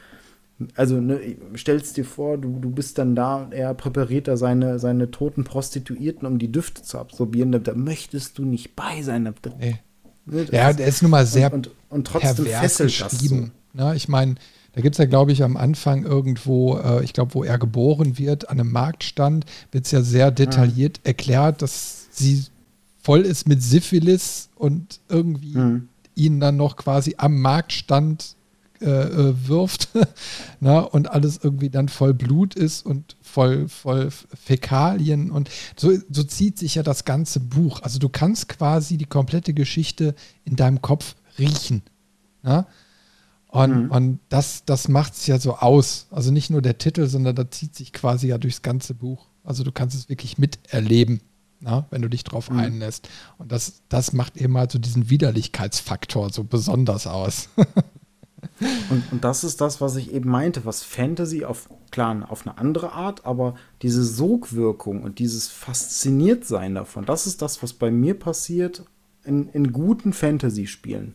[0.77, 4.79] also ne, stellst dir vor, du, du bist dann da und er präpariert da seine,
[4.79, 9.25] seine toten Prostituierten, um die Düfte zu absorbieren, da, da möchtest du nicht bei sein.
[9.25, 9.81] Da, nee.
[10.25, 13.49] ne, ja, der ist nun mal sehr und, und, und trotzdem fesselt das so.
[13.73, 13.97] Ne?
[13.97, 14.37] Ich meine,
[14.79, 18.17] da gibt es ja, glaube ich, am Anfang irgendwo, äh, ich glaube, wo er geboren
[18.17, 21.09] wird, an einem Marktstand, wird es ja sehr detailliert mhm.
[21.09, 22.45] erklärt, dass sie
[23.03, 25.89] voll ist mit Syphilis und irgendwie mhm.
[26.15, 28.37] ihn dann noch quasi am Marktstand
[28.81, 29.89] äh, äh wirft
[30.61, 35.91] na, ne, und alles irgendwie dann voll Blut ist und voll, voll Fäkalien und so,
[36.09, 37.83] so zieht sich ja das ganze Buch.
[37.83, 40.15] Also du kannst quasi die komplette Geschichte
[40.45, 41.83] in deinem Kopf riechen.
[42.45, 42.69] Na?
[43.53, 43.61] Ne?
[43.61, 43.91] Und, mhm.
[43.91, 46.07] und das, das macht es ja so aus.
[46.11, 49.27] Also nicht nur der Titel, sondern da zieht sich quasi ja durchs ganze Buch.
[49.45, 51.21] Also du kannst es wirklich miterleben,
[51.61, 52.59] na, wenn du dich drauf mhm.
[52.59, 53.09] einlässt.
[53.39, 57.49] Und das, das macht eben halt so diesen Widerlichkeitsfaktor so besonders aus.
[58.91, 62.59] und, und das ist das, was ich eben meinte, was Fantasy auf, klar, auf eine
[62.59, 68.19] andere Art, aber diese Sogwirkung und dieses Fasziniertsein davon, das ist das, was bei mir
[68.19, 68.85] passiert,
[69.25, 71.15] in, in guten Fantasy-Spielen.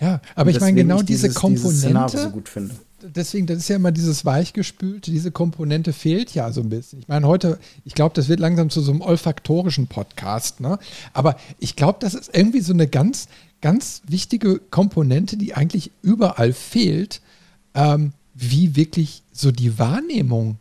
[0.00, 2.18] Ja, aber ich meine genau ich diese dieses, Komponente.
[2.18, 2.74] so gut finde.
[3.02, 7.00] Deswegen, das ist ja immer dieses weichgespülte, diese Komponente fehlt ja so ein bisschen.
[7.00, 10.78] Ich meine, heute, ich glaube, das wird langsam zu so einem olfaktorischen Podcast, ne?
[11.12, 13.28] Aber ich glaube, das ist irgendwie so eine ganz,
[13.60, 17.20] ganz wichtige Komponente, die eigentlich überall fehlt,
[17.74, 20.56] ähm, wie wirklich so die Wahrnehmung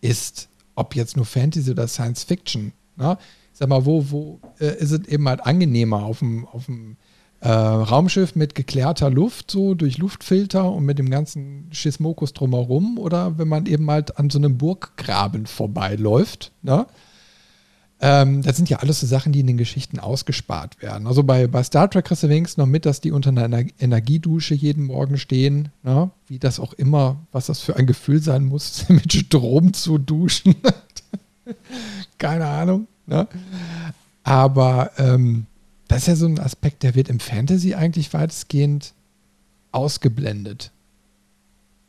[0.00, 2.72] ist, ob jetzt nur Fantasy oder Science Fiction.
[2.96, 3.18] Ne?
[3.52, 6.96] Ich sag mal, wo, wo äh, ist es eben halt angenehmer auf dem, auf dem
[7.42, 13.36] äh, Raumschiff mit geklärter Luft, so durch Luftfilter und mit dem ganzen Schismokus drumherum oder
[13.36, 16.52] wenn man eben halt an so einem Burggraben vorbeiläuft.
[16.62, 16.86] Ne?
[18.00, 21.08] Ähm, das sind ja alles so Sachen, die in den Geschichten ausgespart werden.
[21.08, 24.54] Also bei, bei Star Trek kriegst du wenigstens noch mit, dass die unter einer Energiedusche
[24.54, 25.70] jeden Morgen stehen.
[25.82, 26.12] Ne?
[26.28, 30.54] Wie das auch immer, was das für ein Gefühl sein muss, mit Strom zu duschen.
[32.18, 32.86] Keine Ahnung.
[33.06, 33.26] Ne?
[34.22, 35.46] Aber ähm,
[35.92, 38.94] das ist ja so ein Aspekt, der wird im Fantasy eigentlich weitestgehend
[39.72, 40.72] ausgeblendet.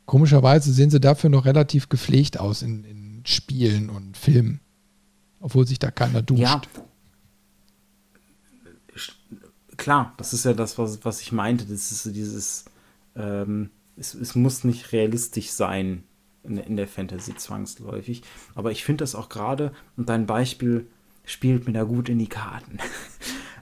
[0.04, 4.60] Komischerweise sehen sie dafür noch relativ gepflegt aus in, in Spielen und Filmen.
[5.40, 6.42] Obwohl sich da keiner duscht.
[6.42, 6.60] Ja.
[9.78, 11.64] Klar, das ist ja das, was, was ich meinte.
[11.64, 12.66] Das ist so dieses,
[13.16, 16.04] ähm, es, es muss nicht realistisch sein
[16.42, 18.22] in, in der Fantasy zwangsläufig.
[18.54, 20.88] Aber ich finde das auch gerade, und dein Beispiel
[21.24, 22.78] spielt mir da gut in die Karten.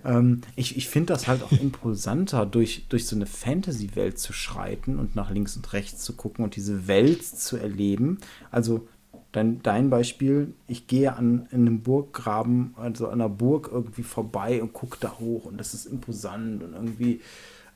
[0.04, 4.98] Ähm, ich ich finde das halt auch impulsanter, durch, durch so eine Fantasy-Welt zu schreiten
[4.98, 8.18] und nach links und rechts zu gucken und diese Welt zu erleben.
[8.50, 8.88] Also
[9.32, 14.62] dein, dein Beispiel, ich gehe an in einem Burggraben, also an einer Burg irgendwie vorbei
[14.62, 17.20] und gucke da hoch und das ist imposant und irgendwie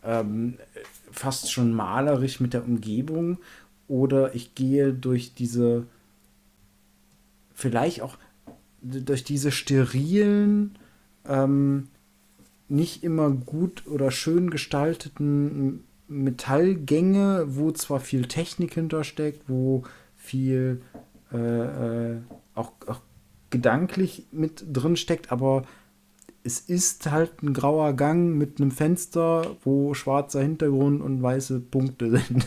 [0.05, 0.59] ähm,
[1.11, 3.39] fast schon malerisch mit der Umgebung.
[3.89, 5.87] Oder ich gehe durch diese,
[7.55, 8.16] vielleicht auch
[8.83, 10.77] durch diese sterilen,
[11.24, 11.89] ähm,
[12.69, 19.83] nicht immer gut oder schön gestalteten Metallgänge, wo zwar viel Technik hintersteckt, wo
[20.17, 20.83] viel
[21.33, 22.19] äh, äh,
[22.55, 23.01] auch, auch
[23.51, 25.64] gedanklich mit drin steckt, aber
[26.47, 32.11] es ist halt ein grauer Gang mit einem Fenster, wo schwarzer Hintergrund und weiße Punkte
[32.19, 32.47] sind.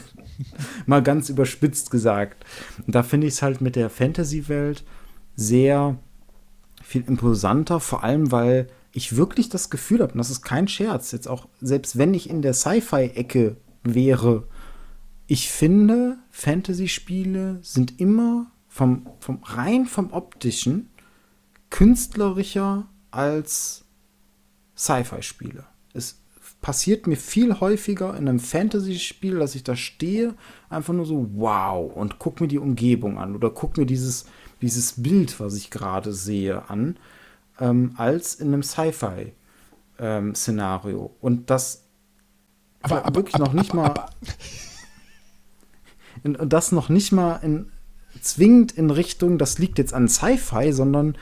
[0.85, 2.45] Mal ganz überspitzt gesagt.
[2.85, 4.85] Und da finde ich es halt mit der Fantasy-Welt
[5.35, 5.97] sehr
[6.81, 11.11] viel imposanter, vor allem weil ich wirklich das Gefühl habe, und das ist kein Scherz,
[11.11, 14.47] jetzt auch, selbst wenn ich in der Sci-Fi-Ecke wäre,
[15.27, 20.89] ich finde, Fantasy-Spiele sind immer vom, vom rein vom optischen
[21.69, 23.85] künstlerischer als
[24.75, 25.65] Sci-Fi-Spiele.
[25.93, 26.21] Es
[26.61, 30.35] passiert mir viel häufiger in einem Fantasy-Spiel, dass ich da stehe,
[30.69, 34.25] einfach nur so wow und guck mir die Umgebung an oder guck mir dieses,
[34.61, 36.97] dieses Bild, was ich gerade sehe, an
[37.59, 41.05] ähm, als in einem Sci-Fi-Szenario.
[41.05, 41.85] Ähm, und das
[42.81, 44.05] aber, aber wirklich aber, noch nicht aber, mal.
[46.23, 47.71] In, und das noch nicht mal in,
[48.21, 51.15] zwingend in Richtung, das liegt jetzt an Sci-Fi, sondern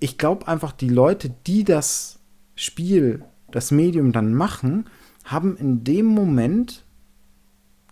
[0.00, 2.18] ich glaube einfach, die Leute, die das
[2.54, 4.90] Spiel, das Medium dann machen,
[5.24, 6.84] haben in dem Moment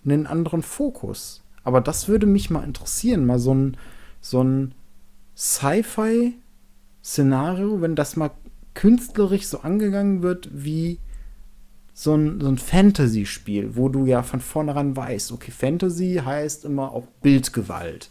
[0.04, 1.42] einen anderen Fokus.
[1.64, 3.76] Aber das würde mich mal interessieren, mal so ein,
[4.20, 4.74] so ein
[5.36, 6.34] Sci-Fi
[7.06, 8.32] Szenario, wenn das mal
[8.74, 10.98] künstlerisch so angegangen wird wie
[11.94, 16.92] so ein, so ein Fantasy-Spiel, wo du ja von vornherein weißt, okay, Fantasy heißt immer
[16.92, 18.10] auch Bildgewalt.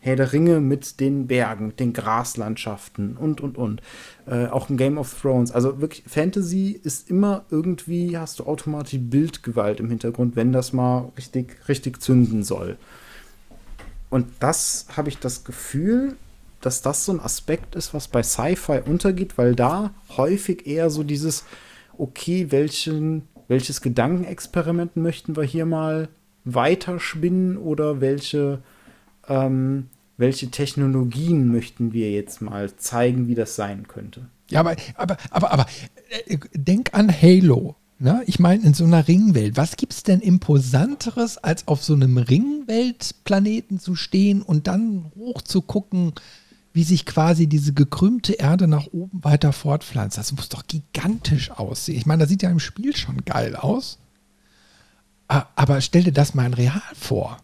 [0.00, 3.80] Herr der Ringe mit den Bergen, mit den Graslandschaften und, und, und.
[4.26, 5.52] Äh, auch ein Game of Thrones.
[5.52, 11.10] Also wirklich, Fantasy ist immer irgendwie, hast du automatisch Bildgewalt im Hintergrund, wenn das mal
[11.16, 12.76] richtig, richtig zünden soll.
[14.10, 16.16] Und das habe ich das Gefühl,
[16.60, 21.02] dass das so ein Aspekt ist, was bei Sci-Fi untergeht, weil da häufig eher so
[21.02, 21.44] dieses,
[21.98, 26.08] okay, welchen, welches Gedankenexperiment möchten wir hier mal
[26.44, 28.62] weiterspinnen oder welche,
[29.28, 34.26] ähm, welche Technologien möchten wir jetzt mal zeigen, wie das sein könnte.
[34.48, 35.66] Ja, aber, aber, aber, aber
[36.26, 37.76] äh, denk an Halo.
[37.98, 38.22] Ne?
[38.26, 42.18] Ich meine, in so einer Ringwelt, was gibt es denn imposanteres, als auf so einem
[42.18, 46.12] Ringweltplaneten zu stehen und dann hoch zu gucken,
[46.76, 50.18] wie sich quasi diese gekrümmte Erde nach oben weiter fortpflanzt.
[50.18, 51.96] Das muss doch gigantisch aussehen.
[51.96, 53.96] Ich meine, das sieht ja im Spiel schon geil aus.
[55.26, 57.38] Aber stell dir das mal in real vor.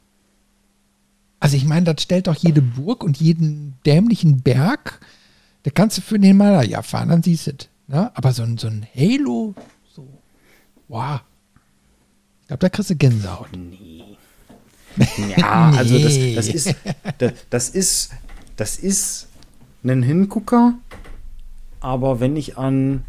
[1.40, 5.00] Also ich meine, das stellt doch jede Burg und jeden dämlichen Berg.
[5.62, 7.68] Da kannst du für den Himalaya fahren, dann siehst du es.
[7.86, 8.14] Ne?
[8.14, 9.54] Aber so ein, so ein Halo,
[9.94, 10.06] so,
[10.88, 11.22] wow.
[12.42, 13.48] Ich glaube, da kriegst du Gänsehaut.
[13.56, 14.18] Nee.
[15.36, 15.78] Ja, nee.
[15.78, 16.76] also das, das, ist,
[17.18, 18.10] das, das ist
[18.56, 19.28] das ist
[19.84, 20.74] ein Hingucker,
[21.80, 23.04] aber wenn ich an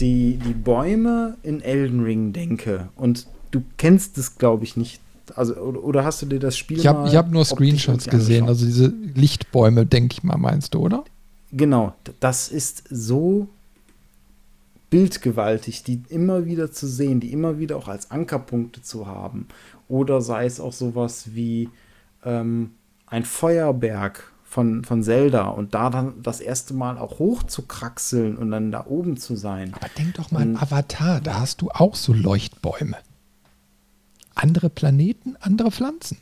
[0.00, 5.00] die, die Bäume in Elden Ring denke, und du kennst es, glaube ich, nicht.
[5.34, 8.86] Also, oder, hast du dir das Spiel Ich habe hab nur Screenshots gesehen, also diese
[9.14, 11.04] Lichtbäume, denke ich mal, meinst du, oder?
[11.52, 13.48] Genau, das ist so
[14.90, 19.46] bildgewaltig, die immer wieder zu sehen, die immer wieder auch als Ankerpunkte zu haben.
[19.88, 21.68] Oder sei es auch sowas wie
[22.24, 22.70] ähm,
[23.10, 28.36] ein Feuerberg von, von Zelda und da dann das erste Mal auch hoch zu kraxeln
[28.36, 29.74] und dann da oben zu sein.
[29.74, 32.96] Aber denk doch mal an Avatar, da hast du auch so Leuchtbäume.
[34.34, 36.18] Andere Planeten, andere Pflanzen.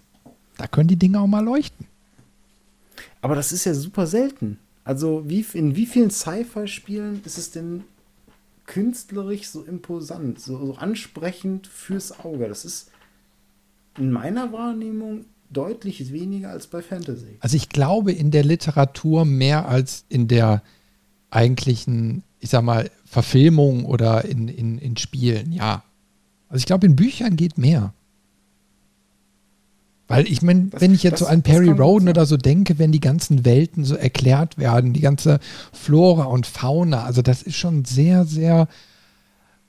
[0.56, 1.86] Da können die Dinge auch mal leuchten.
[3.20, 4.58] Aber das ist ja super selten.
[4.84, 7.84] Also wie, in wie vielen Sci-Fi-Spielen ist es denn
[8.66, 12.48] künstlerisch so imposant, so, so ansprechend fürs Auge?
[12.48, 12.90] Das ist
[13.98, 17.36] in meiner Wahrnehmung deutlich weniger als bei Fantasy.
[17.40, 20.62] Also ich glaube in der Literatur mehr als in der
[21.30, 25.82] eigentlichen, ich sag mal, Verfilmung oder in, in, in Spielen, ja.
[26.48, 27.92] Also ich glaube, in Büchern geht mehr.
[30.08, 32.92] Weil ich meine, wenn ich jetzt das, so an Perry Roden oder so denke, wenn
[32.92, 35.40] die ganzen Welten so erklärt werden, die ganze
[35.72, 38.68] Flora und Fauna, also das ist schon sehr, sehr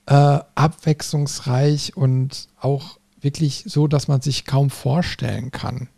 [0.06, 5.90] äh, abwechslungsreich und auch wirklich so, dass man sich kaum vorstellen kann.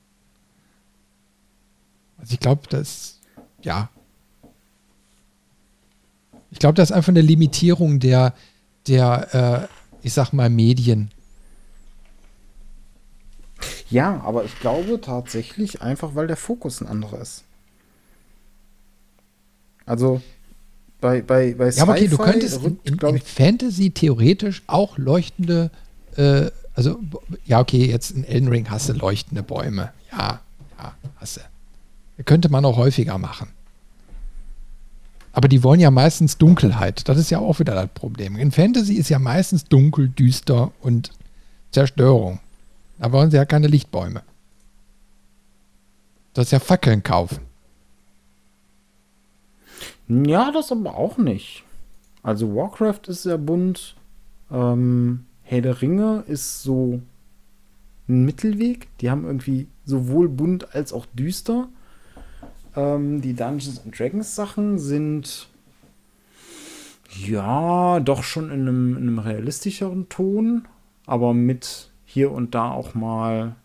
[2.17, 3.19] Also ich glaube, das,
[3.61, 3.89] ja.
[6.51, 8.33] Ich glaube, das ist einfach eine Limitierung der,
[8.87, 9.69] der,
[10.01, 11.11] äh, ich sag mal, Medien.
[13.89, 17.43] Ja, aber ich glaube tatsächlich einfach, weil der Fokus ein anderer ist.
[19.85, 20.21] Also
[21.01, 25.71] bei, bei, bei Ja, aber okay, du könntest in, in, in Fantasy theoretisch auch leuchtende
[26.15, 26.97] äh, also,
[27.43, 29.91] ja, okay, jetzt in Elden Ring hast du leuchtende Bäume.
[30.13, 30.39] Ja,
[30.77, 32.23] ja, hast du.
[32.23, 33.49] Könnte man auch häufiger machen.
[35.33, 37.09] Aber die wollen ja meistens Dunkelheit.
[37.09, 38.37] Das ist ja auch wieder das Problem.
[38.37, 41.11] In Fantasy ist ja meistens dunkel, düster und
[41.71, 42.39] Zerstörung.
[42.97, 44.21] Da wollen sie ja keine Lichtbäume.
[46.33, 47.39] Das ist ja Fackeln kaufen.
[50.07, 51.65] Ja, das aber auch nicht.
[52.23, 53.95] Also Warcraft ist sehr bunt.
[54.49, 57.01] Ähm, Herr der Ringe ist so
[58.07, 58.87] ein Mittelweg.
[58.99, 61.69] Die haben irgendwie sowohl bunt als auch düster.
[62.75, 65.49] Ähm, die Dungeons and Dragons Sachen sind
[67.25, 70.67] ja doch schon in einem, in einem realistischeren Ton,
[71.07, 73.55] aber mit hier und da auch mal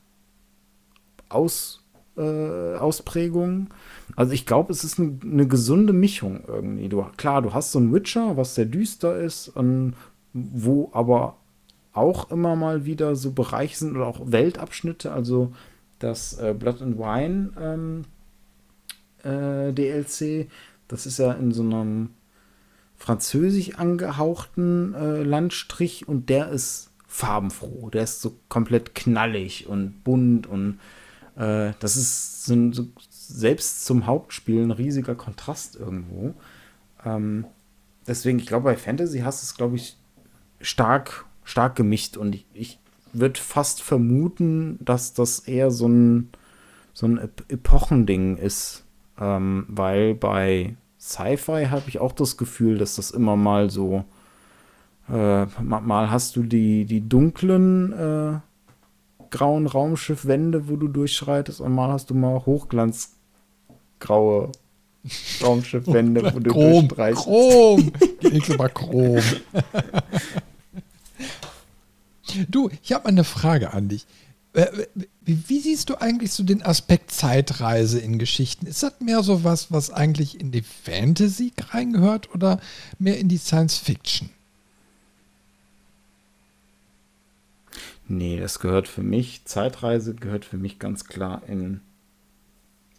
[1.29, 1.85] Aus,
[2.17, 3.69] äh, Ausprägungen.
[4.17, 6.89] Also ich glaube, es ist eine, eine, gesunde Mischung irgendwie.
[6.89, 9.97] Du, klar, du hast so einen Witcher, was sehr düster ist, und
[10.33, 11.37] wo aber
[11.95, 15.53] auch immer mal wieder so Bereiche sind oder auch Weltabschnitte, also
[15.99, 18.05] das äh, Blood and Wine ähm,
[19.23, 20.49] äh, DLC,
[20.89, 22.11] das ist ja in so einem
[22.97, 30.47] französisch angehauchten äh, Landstrich und der ist farbenfroh, der ist so komplett knallig und bunt
[30.47, 30.81] und
[31.37, 36.35] äh, das ist so, so, selbst zum Hauptspiel ein riesiger Kontrast irgendwo.
[37.05, 37.47] Ähm,
[38.07, 39.97] deswegen, ich glaube, bei Fantasy hast du es, glaube ich,
[40.61, 42.79] stark stark gemischt und ich, ich
[43.13, 46.31] würde fast vermuten, dass das eher so ein,
[46.93, 47.19] so ein
[47.49, 48.85] Epochending ist,
[49.21, 54.05] ähm, weil bei Sci-Fi habe ich auch das Gefühl, dass das immer mal so,
[55.09, 58.39] äh, mal hast du die, die dunklen äh,
[59.31, 64.51] grauen Raumschiffwände, wo du durchschreitest und mal hast du mal hochglanzgraue
[65.43, 67.25] Raumschiffwände, wo du Chrom, durchstreichst.
[67.25, 67.93] Chrom!
[68.21, 69.19] Ich mal Chrom.
[72.49, 74.07] Du, ich habe eine Frage an dich.
[74.55, 74.87] Äh,
[75.23, 78.67] wie siehst du eigentlich so den Aspekt Zeitreise in Geschichten?
[78.67, 82.61] Ist das mehr so was, was eigentlich in die Fantasy reingehört oder
[82.99, 84.31] mehr in die Science Fiction?
[88.07, 91.81] Nee, das gehört für mich, Zeitreise gehört für mich ganz klar in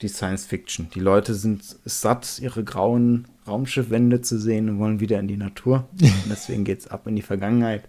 [0.02, 0.90] die Science Fiction.
[0.94, 5.88] Die Leute sind satt, ihre grauen Raumschiffwände zu sehen und wollen wieder in die Natur.
[6.02, 7.88] Und deswegen geht es ab in die Vergangenheit.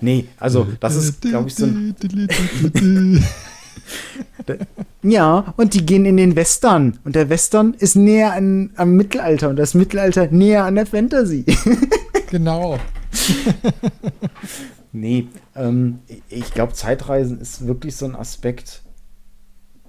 [0.00, 1.94] Nee, also das ist, glaube ich, so ein.
[5.02, 6.98] ja, und die gehen in den Western.
[7.04, 11.44] Und der Western ist näher an, am Mittelalter und das Mittelalter näher an der Fantasy.
[12.30, 12.78] genau.
[14.92, 18.82] nee, ähm, ich glaube, Zeitreisen ist wirklich so ein Aspekt,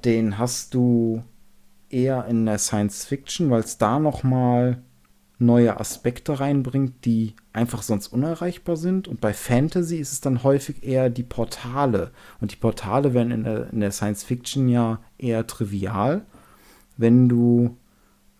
[0.05, 1.23] den hast du
[1.89, 4.81] eher in der Science Fiction, weil es da noch mal
[5.39, 9.07] neue Aspekte reinbringt, die einfach sonst unerreichbar sind.
[9.07, 12.11] Und bei Fantasy ist es dann häufig eher die Portale.
[12.41, 16.25] Und die Portale werden in der, in der Science Fiction ja eher trivial.
[16.97, 17.77] Wenn du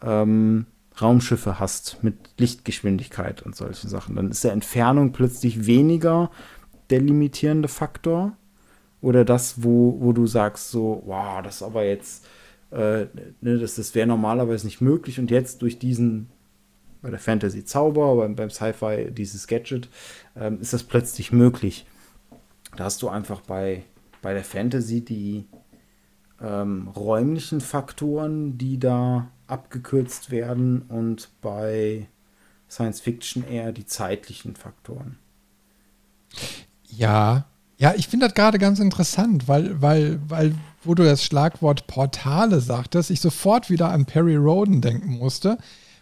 [0.02, 0.65] ähm,
[0.99, 6.32] Raumschiffe hast mit Lichtgeschwindigkeit und solchen Sachen, dann ist der Entfernung plötzlich weniger
[6.90, 8.36] der limitierende Faktor
[9.02, 12.26] oder das, wo, wo du sagst so, wow, das ist aber jetzt,
[12.72, 13.06] äh,
[13.41, 16.30] ne, das, das wäre normalerweise nicht möglich und jetzt durch diesen
[17.08, 19.88] bei der Fantasy Zauber, beim, beim Sci-Fi dieses Gadget,
[20.36, 21.86] ähm, ist das plötzlich möglich.
[22.76, 23.86] Da hast du einfach bei,
[24.22, 25.46] bei der Fantasy die
[26.42, 32.10] ähm, räumlichen Faktoren, die da abgekürzt werden und bei
[32.70, 35.18] Science Fiction eher die zeitlichen Faktoren.
[36.90, 37.46] Ja,
[37.78, 40.54] ja, ich finde das gerade ganz interessant, weil, weil, weil,
[40.84, 45.58] wo du das Schlagwort Portale sagtest, ich sofort wieder an Perry Roden denken musste,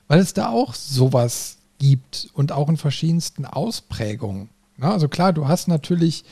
[0.07, 4.49] weil es da auch sowas gibt und auch in verschiedensten Ausprägungen.
[4.77, 6.23] Na, also klar, du hast natürlich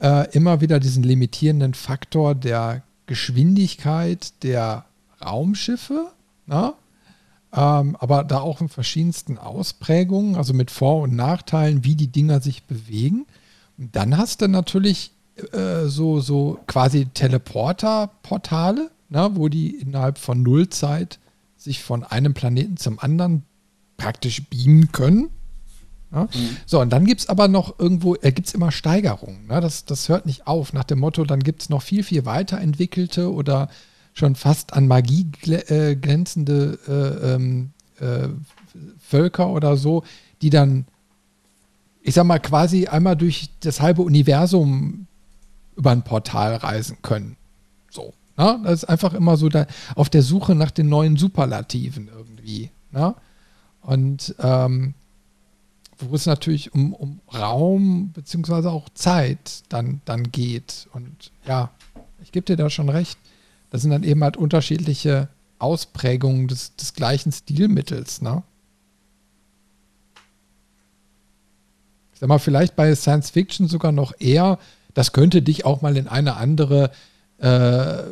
[0.00, 4.84] äh, immer wieder diesen limitierenden Faktor der Geschwindigkeit der
[5.24, 6.12] Raumschiffe,
[6.46, 6.74] na?
[7.52, 12.40] Ähm, aber da auch in verschiedensten Ausprägungen, also mit Vor- und Nachteilen, wie die Dinger
[12.40, 13.26] sich bewegen.
[13.76, 15.10] Und dann hast du natürlich
[15.52, 21.18] äh, so, so quasi Teleporter-Portale, wo die innerhalb von Nullzeit
[21.60, 23.42] sich von einem Planeten zum anderen
[23.96, 25.28] praktisch beamen können.
[26.10, 26.22] Ja?
[26.22, 26.56] Mhm.
[26.66, 29.46] So, und dann gibt es aber noch irgendwo, äh, gibt es immer Steigerungen.
[29.46, 29.60] Ne?
[29.60, 30.72] Das, das hört nicht auf.
[30.72, 33.68] Nach dem Motto, dann gibt es noch viel, viel weiterentwickelte oder
[34.14, 37.70] schon fast an Magie äh, glänzende äh, ähm,
[38.00, 38.28] äh,
[38.98, 40.04] Völker oder so,
[40.42, 40.86] die dann,
[42.02, 45.06] ich sag mal, quasi einmal durch das halbe Universum
[45.76, 47.36] über ein Portal reisen können.
[47.90, 48.14] So.
[48.40, 48.58] Ne?
[48.64, 52.70] Das ist einfach immer so da, auf der Suche nach den neuen Superlativen irgendwie.
[52.90, 53.14] Ne?
[53.82, 54.94] Und ähm,
[55.98, 60.88] wo es natürlich um, um Raum beziehungsweise auch Zeit dann, dann geht.
[60.94, 61.70] Und ja,
[62.22, 63.18] ich gebe dir da schon recht.
[63.68, 68.42] Das sind dann eben halt unterschiedliche Ausprägungen des, des gleichen Stilmittels, ne?
[72.14, 74.58] Ich sag mal, vielleicht bei Science Fiction sogar noch eher,
[74.94, 76.90] das könnte dich auch mal in eine andere
[77.40, 78.02] äh,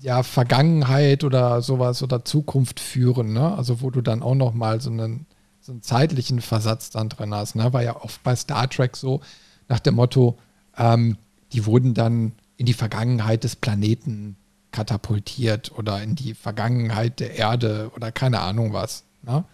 [0.00, 3.56] ja, Vergangenheit oder sowas oder Zukunft führen, ne?
[3.56, 5.26] Also wo du dann auch noch mal so einen
[5.64, 7.56] so einen zeitlichen Versatz dann drin hast.
[7.56, 7.72] Ne?
[7.72, 9.22] War ja oft bei Star Trek so,
[9.66, 10.38] nach dem Motto,
[10.76, 11.16] ähm,
[11.52, 14.36] die wurden dann in die Vergangenheit des Planeten
[14.72, 19.04] katapultiert oder in die Vergangenheit der Erde oder keine Ahnung was.
[19.22, 19.44] Ne?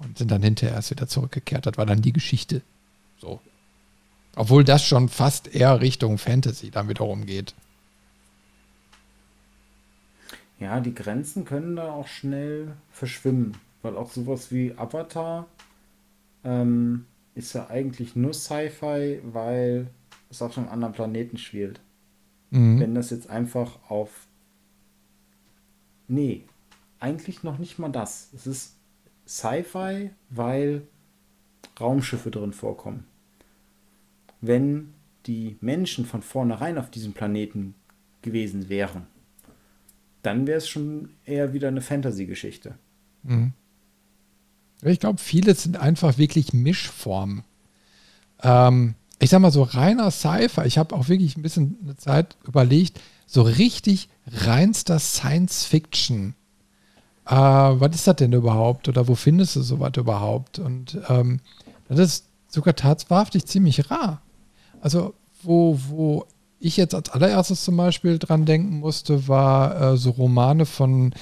[0.00, 1.66] Und sind dann hinterher erst wieder zurückgekehrt.
[1.66, 2.62] Das war dann die Geschichte.
[3.20, 3.40] So.
[4.34, 7.54] Obwohl das schon fast eher Richtung Fantasy dann wiederum geht.
[10.58, 13.56] Ja, die Grenzen können da auch schnell verschwimmen.
[13.82, 15.46] Weil auch sowas wie Avatar
[16.44, 19.88] ähm, ist ja eigentlich nur Sci-Fi, weil
[20.30, 21.80] es auf einem anderen Planeten spielt.
[22.50, 22.80] Mhm.
[22.80, 24.26] Wenn das jetzt einfach auf.
[26.08, 26.44] Nee,
[27.00, 28.30] eigentlich noch nicht mal das.
[28.34, 28.76] Es ist
[29.26, 30.82] Sci-Fi, weil
[31.78, 33.04] Raumschiffe drin vorkommen.
[34.40, 34.94] Wenn
[35.26, 37.74] die Menschen von vornherein auf diesem Planeten
[38.22, 39.06] gewesen wären,
[40.26, 42.74] dann wäre es schon eher wieder eine Fantasy-Geschichte.
[43.22, 43.52] Mhm.
[44.82, 47.44] Ich glaube, viele sind einfach wirklich Mischformen.
[48.42, 50.66] Ähm, ich sag mal so reiner Cypher.
[50.66, 56.34] Ich habe auch wirklich ein bisschen eine Zeit überlegt, so richtig reinster Science Fiction.
[57.26, 58.88] Äh, was ist das denn überhaupt?
[58.88, 60.58] Oder wo findest du sowas überhaupt?
[60.58, 61.40] Und ähm,
[61.88, 64.22] das ist sogar tatsächlich ziemlich rar.
[64.80, 66.26] Also, wo, wo
[66.58, 71.12] ich jetzt als allererstes zum Beispiel dran denken musste, war äh, so Romane von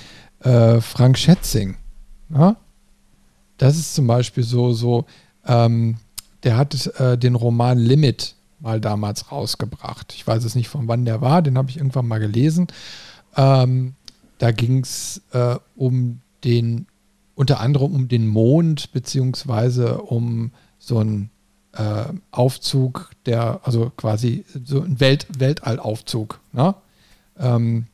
[0.40, 1.76] äh, Frank Schätzing.
[2.30, 2.56] Ja?
[3.58, 5.06] das ist zum Beispiel so, so
[5.46, 5.96] ähm,
[6.42, 10.12] der hat äh, den Roman Limit mal damals rausgebracht.
[10.14, 12.68] Ich weiß es nicht, von wann der war, den habe ich irgendwann mal gelesen.
[13.36, 13.94] Ähm,
[14.38, 16.86] da ging es äh, um den,
[17.34, 21.30] unter anderem um den Mond, beziehungsweise um so einen
[21.76, 26.74] äh, Aufzug, der, also quasi so ein Welt, Weltallaufzug, ne?
[27.38, 27.86] Ähm,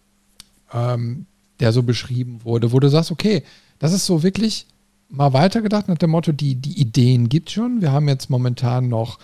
[0.72, 1.26] ähm,
[1.60, 3.42] der so beschrieben wurde, wo du sagst, okay,
[3.78, 4.66] das ist so wirklich
[5.08, 7.80] mal weitergedacht nach dem Motto, die, die Ideen gibt schon.
[7.80, 9.18] Wir haben jetzt momentan noch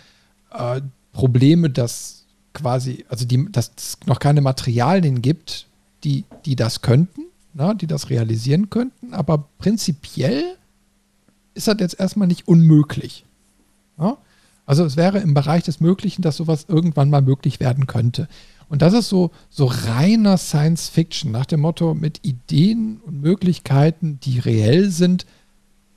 [0.53, 0.81] äh,
[1.13, 5.67] Probleme, dass quasi, also die, dass es noch keine Materialien gibt,
[6.05, 7.23] die, die das könnten,
[7.55, 9.15] na, die das realisieren könnten.
[9.15, 10.57] Aber prinzipiell
[11.55, 13.25] ist das jetzt erstmal nicht unmöglich.
[13.99, 14.19] Ja?
[14.67, 18.29] Also es wäre im Bereich des Möglichen, dass sowas irgendwann mal möglich werden könnte.
[18.69, 24.19] Und das ist so, so reiner Science Fiction, nach dem Motto mit Ideen und Möglichkeiten,
[24.21, 25.25] die reell sind,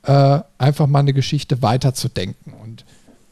[0.04, 2.54] äh, einfach mal eine Geschichte weiterzudenken.
[2.54, 2.84] Und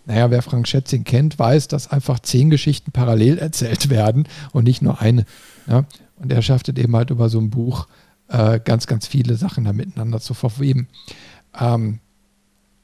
[0.07, 4.83] naja, wer Frank Schätzing kennt, weiß, dass einfach zehn Geschichten parallel erzählt werden und nicht
[4.83, 5.25] nur eine.
[5.69, 5.85] Ja?
[6.17, 7.87] Und er schafft es eben halt über so ein Buch
[8.29, 10.89] äh, ganz, ganz viele Sachen da miteinander zu verweben.
[11.59, 12.01] Ähm,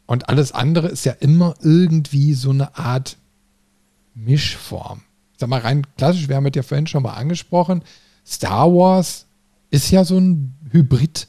[0.06, 3.16] und alles andere ist ja immer irgendwie so eine Art
[4.14, 5.02] Mischform.
[5.36, 7.82] Sag mal, rein klassisch, wir haben es ja vorhin schon mal angesprochen,
[8.26, 9.26] Star Wars
[9.70, 11.28] ist ja so ein Hybrid.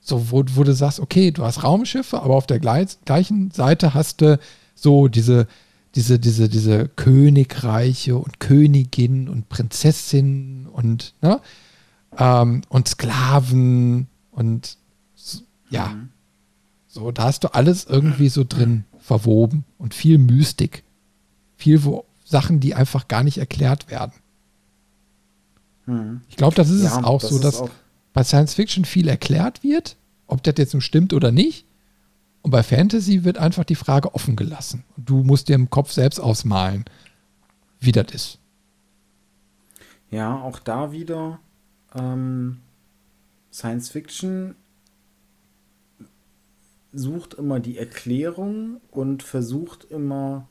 [0.00, 4.20] So, wo, wo du sagst, okay, du hast Raumschiffe, aber auf der gleichen Seite hast
[4.20, 4.38] du
[4.74, 5.46] so diese,
[5.94, 11.40] diese, diese, diese Königreiche und Königinnen und Prinzessinnen und, ne?
[12.18, 14.76] Ähm, und Sklaven und
[15.70, 15.88] ja.
[15.88, 16.08] Mhm.
[16.94, 20.84] So, da hast du alles irgendwie so drin verwoben und viel Mystik.
[21.56, 24.12] Viel wo, Sachen, die einfach gar nicht erklärt werden.
[25.86, 26.20] Mhm.
[26.28, 27.70] Ich glaube, das ist ja, es auch das so, dass auch
[28.12, 29.96] bei Science Fiction viel erklärt wird,
[30.28, 31.66] ob das jetzt nun stimmt oder nicht.
[32.42, 34.84] Und bei Fantasy wird einfach die Frage offen gelassen.
[34.96, 36.84] Du musst dir im Kopf selbst ausmalen,
[37.80, 38.38] wie das ist.
[40.12, 41.40] Ja, auch da wieder
[41.92, 42.60] ähm,
[43.50, 44.54] Science Fiction
[46.94, 50.48] sucht immer die Erklärung und versucht immer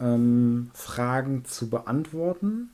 [0.00, 2.70] ähm, Fragen zu beantworten.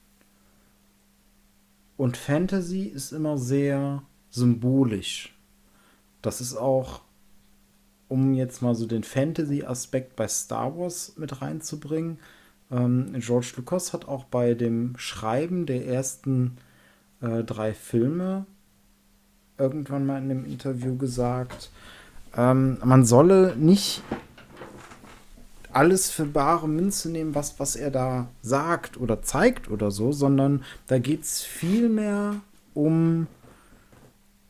[1.96, 5.38] Und Fantasy ist immer sehr symbolisch.
[6.22, 7.02] Das ist auch
[8.08, 12.18] um jetzt mal so den Fantasy-Aspekt bei Star Wars mit reinzubringen.
[12.70, 16.58] Ähm, George Lucas hat auch bei dem Schreiben der ersten
[17.22, 18.46] äh, drei Filme
[19.56, 21.70] irgendwann mal in einem Interview gesagt,
[22.36, 24.02] ähm, man solle nicht
[25.72, 30.64] alles für bare Münze nehmen, was, was er da sagt oder zeigt oder so, sondern
[30.86, 32.36] da geht es vielmehr
[32.74, 33.26] um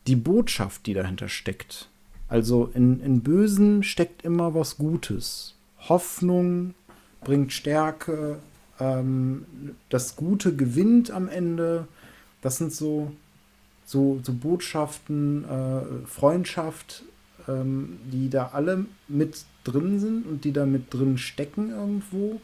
[0.07, 1.89] die Botschaft, die dahinter steckt.
[2.29, 5.55] Also in, in Bösen steckt immer was Gutes.
[5.89, 6.75] Hoffnung
[7.23, 8.39] bringt Stärke,
[8.81, 9.47] ähm,
[9.91, 11.87] das Gute gewinnt am Ende.
[12.41, 13.13] Das sind so,
[13.85, 17.05] so, so Botschaften, äh, Freundschaft,
[17.49, 22.41] ähm, die da alle mit drin sind und die da mit drin stecken irgendwo.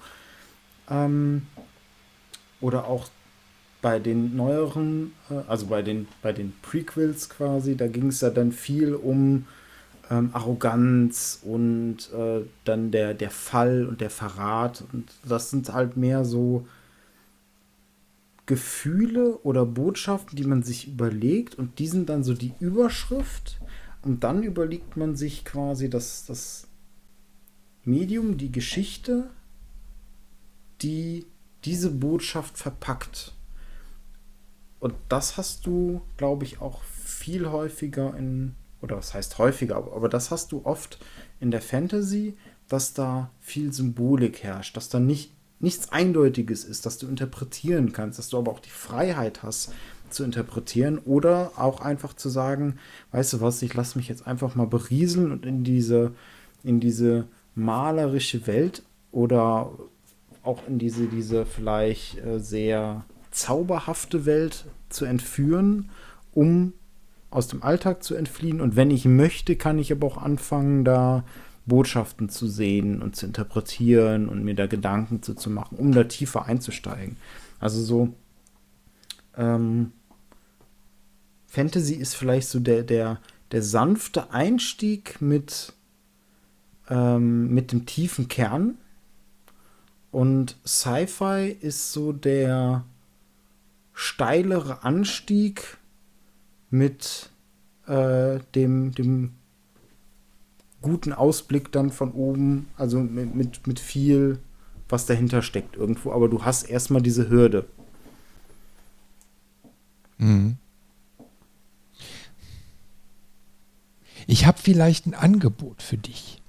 [0.91, 1.43] Ähm,
[2.61, 3.09] oder auch
[3.81, 8.31] bei den neueren, äh, also bei den, bei den Prequels quasi, da ging es ja
[8.31, 9.47] dann viel um
[10.11, 14.85] ähm, Arroganz und äh, dann der, der Fall und der Verrat.
[14.93, 16.67] Und das sind halt mehr so
[18.47, 23.61] Gefühle oder Botschaften, die man sich überlegt und die sind dann so die Überschrift.
[24.09, 26.67] Und dann überlegt man sich quasi das, das
[27.85, 29.29] Medium, die Geschichte,
[30.81, 31.27] die
[31.67, 33.35] diese Botschaft verpackt.
[34.81, 39.95] Und das hast du, glaube ich, auch viel häufiger in oder was heißt häufiger, aber,
[39.95, 40.99] aber das hast du oft
[41.39, 46.99] in der Fantasy, dass da viel Symbolik herrscht, dass da nicht nichts Eindeutiges ist, dass
[46.99, 49.73] du interpretieren kannst, dass du aber auch die Freiheit hast
[50.11, 52.79] zu interpretieren oder auch einfach zu sagen,
[53.13, 56.13] weißt du was, ich lasse mich jetzt einfach mal berieseln und in diese,
[56.65, 58.83] in diese malerische Welt
[59.13, 59.71] oder
[60.43, 65.91] auch in diese, diese vielleicht äh, sehr zauberhafte Welt zu entführen,
[66.33, 66.73] um
[67.31, 68.61] aus dem Alltag zu entfliehen.
[68.61, 71.25] Und wenn ich möchte, kann ich aber auch anfangen, da
[71.67, 76.05] Botschaften zu sehen und zu interpretieren und mir da Gedanken zu, zu machen, um da
[76.05, 77.17] tiefer einzusteigen.
[77.61, 78.15] Also so
[79.37, 79.93] ähm,
[81.49, 83.19] Fantasy ist vielleicht so der, der,
[83.51, 85.73] der sanfte Einstieg mit,
[86.89, 88.77] ähm, mit dem tiefen Kern.
[90.11, 92.85] Und Sci-Fi ist so der
[93.95, 95.79] steilere Anstieg
[96.71, 97.31] mit
[97.87, 99.33] äh, dem, dem
[100.83, 104.39] guten Ausblick dann von oben, also mit, mit, mit viel,
[104.89, 107.65] was dahinter steckt irgendwo, aber du hast erstmal diese Hürde.
[110.19, 110.59] Mhm.
[114.29, 116.43] Ich habe vielleicht ein Angebot für dich.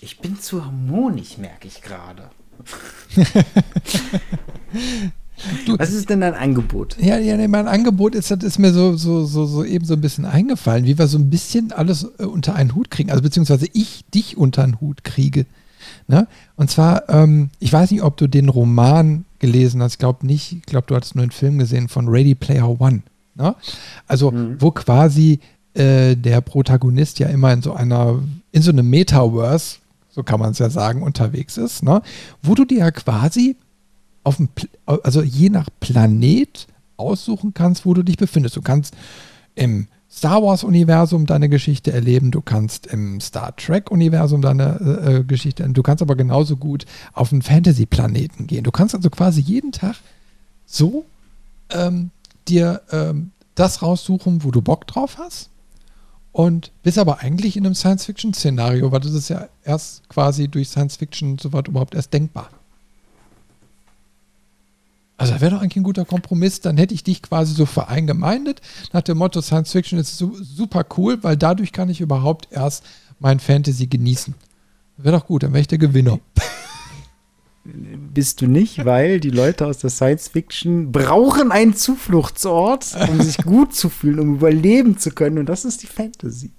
[0.00, 2.30] Ich bin zu harmonisch, merke ich gerade.
[5.66, 6.96] Du, Was ist denn dein Angebot?
[7.00, 9.94] Ja, ja, nee, mein Angebot ist, das ist mir so, so, so, so eben so
[9.94, 13.10] ein bisschen eingefallen, wie wir so ein bisschen alles äh, unter einen Hut kriegen.
[13.10, 15.46] Also beziehungsweise ich dich unter einen Hut kriege.
[16.06, 16.28] Ne?
[16.54, 19.94] Und zwar, ähm, ich weiß nicht, ob du den Roman gelesen hast.
[19.94, 20.52] Ich glaube nicht.
[20.52, 23.02] Ich glaube, du hattest nur einen Film gesehen von Ready Player One.
[23.34, 23.56] Ne?
[24.06, 24.60] Also, mhm.
[24.60, 25.40] wo quasi
[25.78, 29.76] äh, der Protagonist ja immer in so einer, in so einem Metaverse,
[30.10, 32.02] so kann man es ja sagen, unterwegs ist, ne?
[32.42, 33.56] wo du dir ja quasi
[34.24, 34.48] auf dem,
[34.86, 38.56] also je nach Planet aussuchen kannst, wo du dich befindest.
[38.56, 38.96] Du kannst
[39.54, 45.62] im Star Wars-Universum deine Geschichte erleben, du kannst im Star Trek-Universum deine äh, äh Geschichte
[45.62, 48.64] erleben, du kannst aber genauso gut auf einen Fantasy-Planeten gehen.
[48.64, 49.96] Du kannst also quasi jeden Tag
[50.66, 51.04] so
[51.70, 52.10] ähm,
[52.48, 55.50] dir ähm, das raussuchen, wo du Bock drauf hast
[56.32, 61.38] Und bist aber eigentlich in einem Science-Fiction-Szenario, weil das ist ja erst quasi durch Science-Fiction
[61.38, 62.50] soweit überhaupt erst denkbar.
[65.18, 66.60] Also wäre doch eigentlich ein guter Kompromiss.
[66.60, 71.22] Dann hätte ich dich quasi so vereingemeindet nach dem Motto Science Fiction ist super cool,
[71.22, 72.84] weil dadurch kann ich überhaupt erst
[73.18, 74.34] mein Fantasy genießen.
[74.96, 76.20] Wäre doch gut, dann wäre ich der Gewinner.
[78.14, 83.36] Bist du nicht, weil die Leute aus der Science Fiction brauchen einen Zufluchtsort, um sich
[83.38, 85.38] gut zu fühlen, um überleben zu können.
[85.38, 86.52] Und das ist die Fantasy.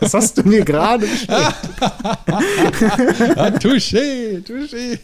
[0.00, 1.34] Das hast du mir gerade beschrieben.
[3.60, 4.98] touché, touché.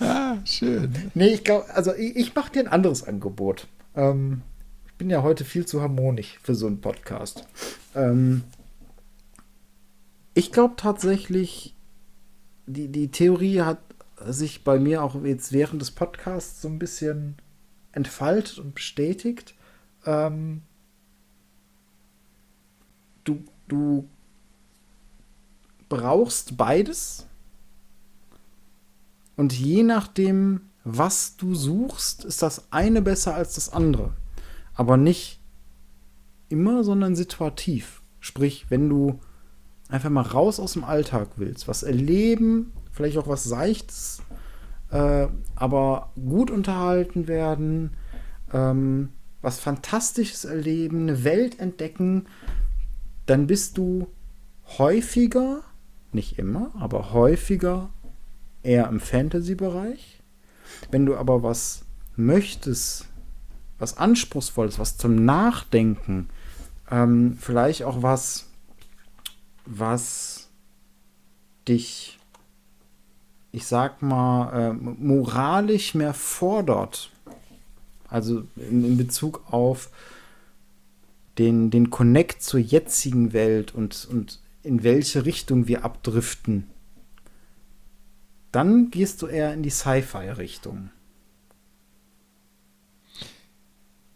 [0.00, 0.92] ah, schön.
[1.14, 3.68] Nee, ich glaube, also ich, ich mache dir ein anderes Angebot.
[3.94, 4.42] Ähm,
[4.86, 7.46] ich bin ja heute viel zu harmonisch für so einen Podcast.
[7.94, 8.42] Ähm,
[10.34, 11.73] ich glaube tatsächlich,
[12.66, 13.78] die, die Theorie hat
[14.26, 17.36] sich bei mir auch jetzt während des Podcasts so ein bisschen
[17.92, 19.54] entfaltet und bestätigt.
[20.06, 20.62] Ähm,
[23.24, 24.08] du, du
[25.88, 27.26] brauchst beides.
[29.36, 34.12] Und je nachdem, was du suchst, ist das eine besser als das andere.
[34.74, 35.40] Aber nicht
[36.48, 38.02] immer, sondern situativ.
[38.20, 39.20] Sprich, wenn du
[39.94, 44.22] einfach mal raus aus dem Alltag willst, was erleben, vielleicht auch was Seichtes,
[44.90, 47.90] äh, aber gut unterhalten werden,
[48.52, 49.10] ähm,
[49.40, 52.26] was Fantastisches erleben, eine Welt entdecken,
[53.26, 54.08] dann bist du
[54.78, 55.60] häufiger,
[56.12, 57.90] nicht immer, aber häufiger
[58.62, 60.20] eher im Fantasy-Bereich.
[60.90, 61.84] Wenn du aber was
[62.16, 63.06] möchtest,
[63.78, 66.28] was Anspruchsvolles, was zum Nachdenken,
[66.90, 68.48] ähm, vielleicht auch was,
[69.64, 70.48] was
[71.66, 72.18] dich,
[73.52, 77.10] ich sag mal, äh, moralisch mehr fordert.
[78.08, 79.90] Also in, in Bezug auf
[81.38, 86.68] den, den Connect zur jetzigen Welt und, und in welche Richtung wir abdriften
[88.54, 90.90] dann gehst du eher in die Sci-Fi-Richtung.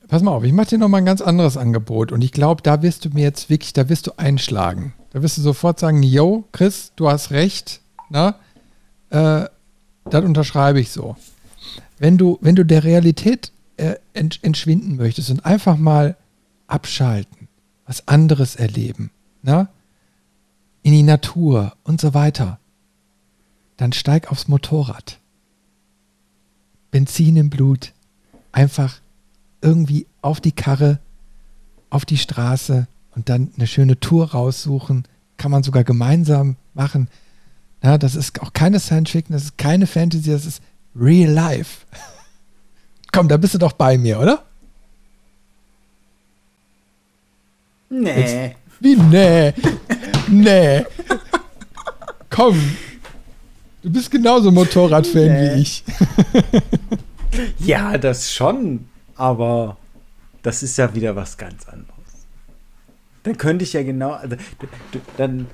[0.08, 2.62] Pass mal auf, ich mache dir noch mal ein ganz anderes Angebot und ich glaube,
[2.62, 4.94] da wirst du mir jetzt wirklich, da wirst du einschlagen.
[5.10, 8.36] Da wirst du sofort sagen, yo, Chris, du hast recht, na,
[9.10, 9.44] äh,
[10.04, 11.16] das unterschreibe ich so.
[11.98, 16.16] Wenn du, wenn du der Realität äh, ent, entschwinden möchtest und einfach mal
[16.68, 17.48] abschalten,
[17.86, 19.10] was anderes erleben,
[19.42, 19.68] na,
[20.82, 22.58] in die Natur und so weiter,
[23.76, 25.18] dann steig aufs Motorrad.
[26.90, 27.92] Benzin im Blut.
[28.52, 29.00] Einfach
[29.60, 30.98] irgendwie auf die Karre,
[31.90, 35.04] auf die Straße und dann eine schöne Tour raussuchen.
[35.36, 37.08] Kann man sogar gemeinsam machen.
[37.82, 40.62] Ja, das ist auch keine Science Fiction, das ist keine Fantasy, das ist
[40.96, 41.86] Real Life.
[43.12, 44.42] Komm, da bist du doch bei mir, oder?
[47.88, 48.20] Nee.
[48.20, 49.54] Jetzt, wie nee?
[50.28, 50.84] nee.
[52.28, 52.60] Komm,
[53.82, 55.54] Du bist genauso Motorradfan nee.
[55.54, 55.84] wie ich.
[57.60, 58.86] ja, das schon,
[59.18, 59.76] aber
[60.42, 61.98] das ist ja wieder was ganz anderes.
[63.24, 64.36] Dann könnte ich ja genau, also,
[65.18, 65.48] dann,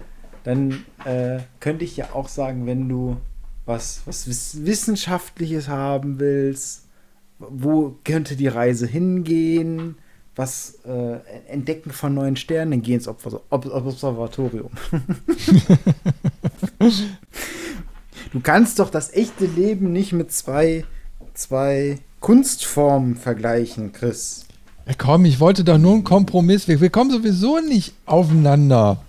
[0.45, 3.17] dann äh, könnte ich ja auch sagen, wenn du
[3.67, 4.29] was, was
[4.65, 6.85] Wissenschaftliches haben willst,
[7.39, 9.97] wo könnte die Reise hingehen,
[10.37, 11.17] was äh,
[11.49, 14.71] entdecken von neuen Sternen, dann geh ins Observatorium.
[18.33, 20.85] Du kannst doch das echte Leben nicht mit zwei,
[21.35, 24.47] zwei Kunstformen vergleichen, Chris.
[24.87, 26.67] Ja, komm, ich wollte doch nur einen Kompromiss.
[26.67, 29.03] Wir, wir kommen sowieso nicht aufeinander.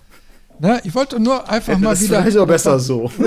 [0.58, 2.18] Na, ich wollte nur einfach ja, mal das wieder.
[2.18, 3.10] Das ist doch besser so.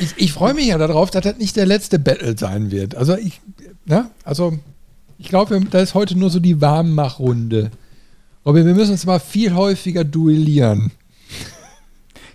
[0.00, 2.94] ich, ich freue mich ja darauf, dass das nicht der letzte Battle sein wird.
[2.94, 3.42] Also ich,
[3.84, 4.58] na, also
[5.18, 7.70] ich glaube, da ist heute nur so die Warmmachrunde.
[8.42, 10.92] Aber wir müssen uns mal viel häufiger duellieren.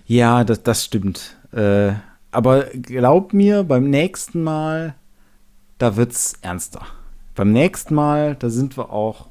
[0.06, 1.36] Ja, das, das stimmt.
[1.52, 1.94] Äh,
[2.32, 4.96] aber glaub mir, beim nächsten Mal,
[5.78, 6.86] da wird's ernster.
[7.36, 9.28] Beim nächsten Mal, da sind wir auch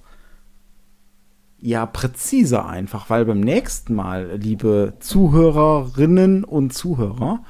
[1.59, 7.45] ja präziser einfach, weil beim nächsten Mal, liebe Zuhörerinnen und Zuhörer,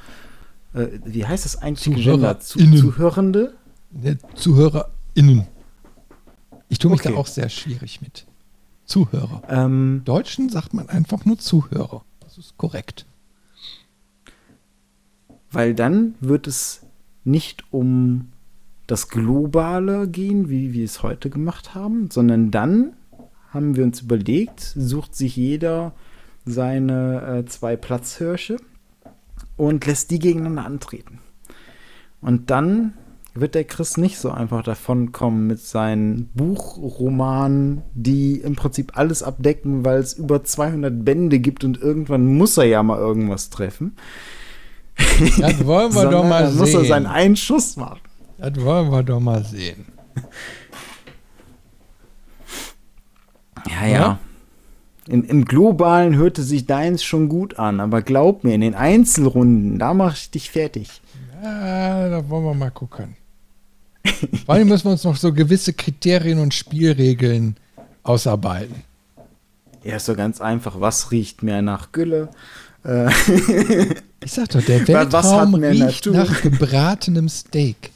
[0.74, 2.04] äh, wie heißt das eigentlich?
[2.04, 3.54] Zuhörer Zu Zuhörende?
[3.90, 5.46] Ne, ZuhörerInnen.
[6.68, 7.12] Ich tue mich okay.
[7.12, 8.26] da auch sehr schwierig mit.
[8.84, 9.42] Zuhörer.
[9.48, 12.02] Ähm, Deutschen sagt man einfach nur Zuhörer.
[12.20, 13.06] Das ist korrekt
[15.50, 16.86] weil dann wird es
[17.24, 18.32] nicht um
[18.86, 22.94] das Globale gehen, wie wir es heute gemacht haben, sondern dann
[23.50, 25.92] haben wir uns überlegt, sucht sich jeder
[26.44, 28.56] seine äh, zwei Platzhirsche
[29.56, 31.18] und lässt die gegeneinander antreten.
[32.20, 32.94] Und dann
[33.34, 39.84] wird der Chris nicht so einfach davonkommen mit seinen Buchromanen, die im Prinzip alles abdecken,
[39.84, 43.94] weil es über 200 Bände gibt und irgendwann muss er ja mal irgendwas treffen.
[45.38, 46.58] Das wollen wir doch mal sehen.
[46.58, 48.00] muss er seinen einen Schuss machen.
[48.38, 49.86] Das wollen wir doch mal sehen.
[53.68, 54.18] Ja, ja.
[55.08, 59.78] Im, Im Globalen hörte sich deins schon gut an, aber glaub mir, in den Einzelrunden,
[59.78, 61.00] da mach ich dich fertig.
[61.42, 63.16] Ja, da wollen wir mal gucken.
[64.46, 67.56] Vor allem müssen wir uns noch so gewisse Kriterien und Spielregeln
[68.02, 68.84] ausarbeiten.
[69.82, 70.80] Ja, ist so ganz einfach.
[70.80, 72.28] Was riecht mehr nach Gülle?
[72.84, 73.10] Äh,
[74.22, 77.90] Ich sag doch, der Weltraum riecht nach gebratenem Steak.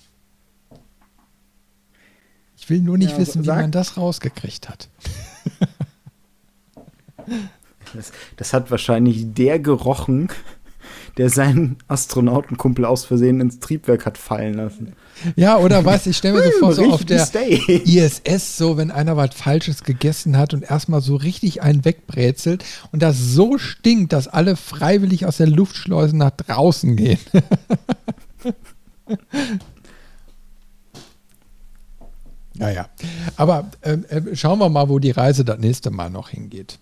[2.57, 4.89] Ich will nur nicht Ja, wissen, wie sag- man das rausgekriegt hat.
[7.95, 10.29] das, das hat wahrscheinlich der gerochen,
[11.19, 14.95] der seinen Astronautenkumpel aus Versehen ins Triebwerk hat fallen lassen.
[15.37, 16.07] Ja, oder was?
[16.07, 17.29] Ich stelle mir so vor, so auf der.
[17.69, 23.03] ISS, so wenn einer was Falsches gegessen hat und erstmal so richtig einen wegbrezelt und
[23.03, 27.19] das so stinkt, dass alle freiwillig aus der Luftschleuse nach draußen gehen.
[32.55, 32.89] naja,
[33.37, 33.99] aber äh,
[34.35, 36.79] schauen wir mal, wo die Reise das nächste Mal noch hingeht.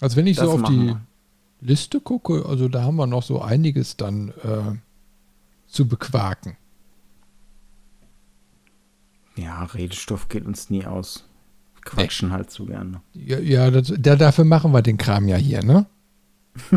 [0.00, 1.00] Also wenn ich Das so auf die wir.
[1.60, 4.78] Liste gucke, also da haben wir noch so einiges dann äh,
[5.68, 6.56] zu bequaken.
[9.36, 11.24] Ja, Redestoff geht uns nie aus.
[11.82, 13.00] Quatschen halt zu gerne.
[13.14, 15.86] Ja, ja das, da, dafür machen wir den Kram ja hier, ne?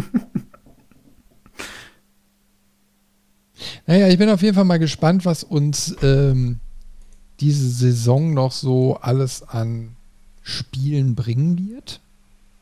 [3.87, 6.59] naja, ich bin auf jeden Fall mal gespannt, was uns ähm,
[7.39, 9.95] diese Saison noch so alles an
[10.43, 11.99] Spielen bringen wird.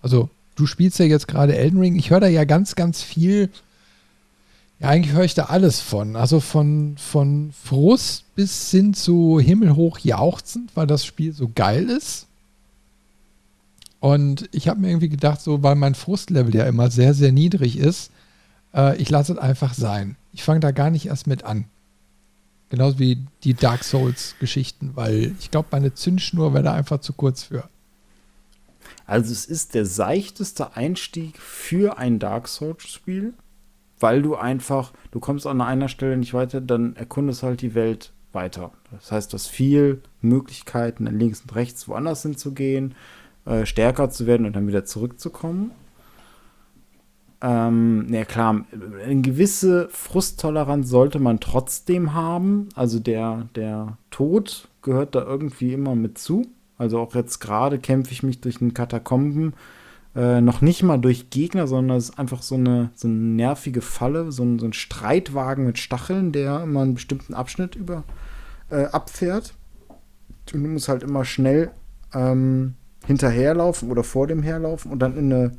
[0.02, 1.96] Also, du spielst ja jetzt gerade Elden Ring.
[1.96, 3.50] Ich höre da ja ganz, ganz viel.
[4.80, 6.16] Ja, eigentlich höre ich da alles von.
[6.16, 12.28] Also von, von Frust bis hin zu himmelhoch jauchzend, weil das Spiel so geil ist.
[14.00, 17.78] Und ich habe mir irgendwie gedacht, so, weil mein Frustlevel ja immer sehr, sehr niedrig
[17.78, 18.12] ist,
[18.74, 20.16] äh, ich lasse es einfach sein.
[20.32, 21.66] Ich fange da gar nicht erst mit an.
[22.70, 27.44] Genauso wie die Dark Souls-Geschichten, weil ich glaube, meine Zündschnur wäre da einfach zu kurz
[27.44, 27.68] für.
[29.06, 33.34] Also es ist der seichteste Einstieg für ein Dark Souls-Spiel,
[34.00, 38.12] weil du einfach, du kommst an einer Stelle nicht weiter, dann erkundest halt die Welt
[38.32, 38.72] weiter.
[38.92, 42.96] Das heißt, du hast viel Möglichkeiten, links und rechts woanders hinzugehen,
[43.46, 45.72] äh, stärker zu werden und dann wieder zurückzukommen.
[47.42, 48.66] Ähm, ja klar,
[49.06, 52.70] eine gewisse Frusttoleranz sollte man trotzdem haben.
[52.76, 56.48] Also der, der Tod gehört da irgendwie immer mit zu.
[56.78, 59.54] Also auch jetzt gerade kämpfe ich mich durch den Katakomben
[60.16, 63.82] äh, noch nicht mal durch Gegner, sondern es ist einfach so eine, so eine nervige
[63.82, 68.04] Falle, so ein, so ein Streitwagen mit Stacheln, der immer einen bestimmten Abschnitt über
[68.70, 69.54] äh, abfährt.
[70.54, 71.72] Und du musst halt immer schnell
[72.14, 72.76] ähm,
[73.06, 75.52] hinterherlaufen oder vor dem herlaufen und dann in eine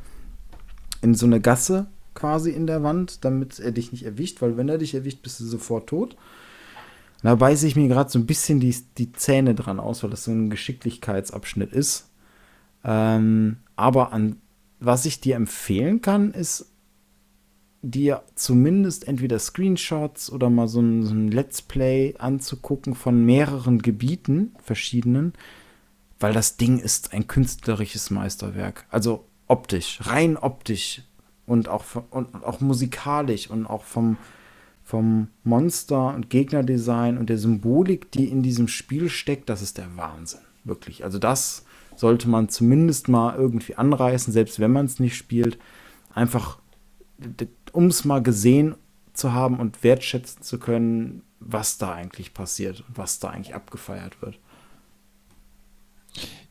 [1.02, 4.68] in so eine Gasse quasi in der Wand, damit er dich nicht erwischt, weil wenn
[4.68, 6.16] er dich erwischt, bist du sofort tot.
[7.22, 10.24] Da beiße ich mir gerade so ein bisschen die, die Zähne dran aus, weil das
[10.24, 12.10] so ein Geschicklichkeitsabschnitt ist.
[12.84, 14.36] Ähm, aber an
[14.78, 16.66] was ich dir empfehlen kann, ist
[17.82, 23.80] dir zumindest entweder Screenshots oder mal so ein, so ein Let's Play anzugucken von mehreren
[23.80, 25.32] Gebieten, verschiedenen,
[26.18, 28.86] weil das Ding ist ein künstlerisches Meisterwerk.
[28.90, 31.02] Also optisch, rein optisch
[31.46, 34.18] und auch, und auch musikalisch und auch vom,
[34.82, 39.96] vom Monster- und Gegnerdesign und der Symbolik, die in diesem Spiel steckt, das ist der
[39.96, 40.40] Wahnsinn.
[40.64, 41.04] Wirklich.
[41.04, 41.64] Also das
[42.00, 45.58] sollte man zumindest mal irgendwie anreißen, selbst wenn man es nicht spielt.
[46.14, 46.58] Einfach,
[47.72, 48.74] um es mal gesehen
[49.12, 54.22] zu haben und wertschätzen zu können, was da eigentlich passiert und was da eigentlich abgefeiert
[54.22, 54.38] wird.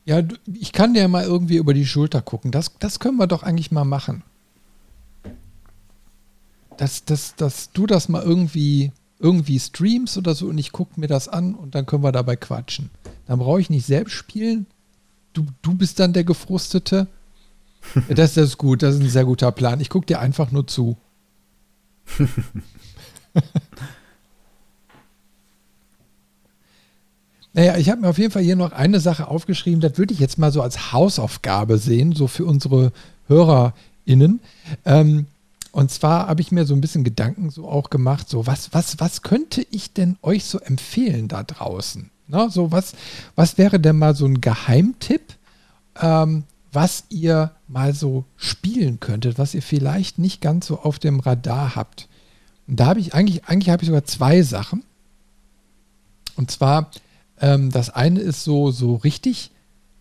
[0.04, 2.52] Ja, ich kann dir mal irgendwie über die Schulter gucken.
[2.52, 4.22] Das, das können wir doch eigentlich mal machen.
[6.76, 11.08] Dass, dass, dass du das mal irgendwie, irgendwie streamst oder so und ich gucke mir
[11.08, 12.90] das an und dann können wir dabei quatschen.
[13.26, 14.66] Dann brauche ich nicht selbst spielen.
[15.32, 17.06] Du, du bist dann der Gefrustete.
[18.08, 19.80] Das, das ist gut, das ist ein sehr guter Plan.
[19.80, 20.98] Ich gucke dir einfach nur zu.
[27.52, 30.20] Naja, ich habe mir auf jeden Fall hier noch eine Sache aufgeschrieben, das würde ich
[30.20, 32.92] jetzt mal so als Hausaufgabe sehen, so für unsere
[33.26, 34.40] HörerInnen.
[34.84, 35.26] Ähm,
[35.72, 39.00] und zwar habe ich mir so ein bisschen Gedanken so auch gemacht, so was, was,
[39.00, 42.10] was könnte ich denn euch so empfehlen da draußen?
[42.30, 42.92] Na, so was,
[43.34, 45.34] was wäre denn mal so ein Geheimtipp,
[46.00, 51.18] ähm, was ihr mal so spielen könntet, was ihr vielleicht nicht ganz so auf dem
[51.18, 52.08] Radar habt?
[52.68, 54.84] Und da habe ich eigentlich, eigentlich habe ich sogar zwei Sachen.
[56.36, 56.92] Und zwar,
[57.40, 59.50] ähm, das eine ist so, so richtig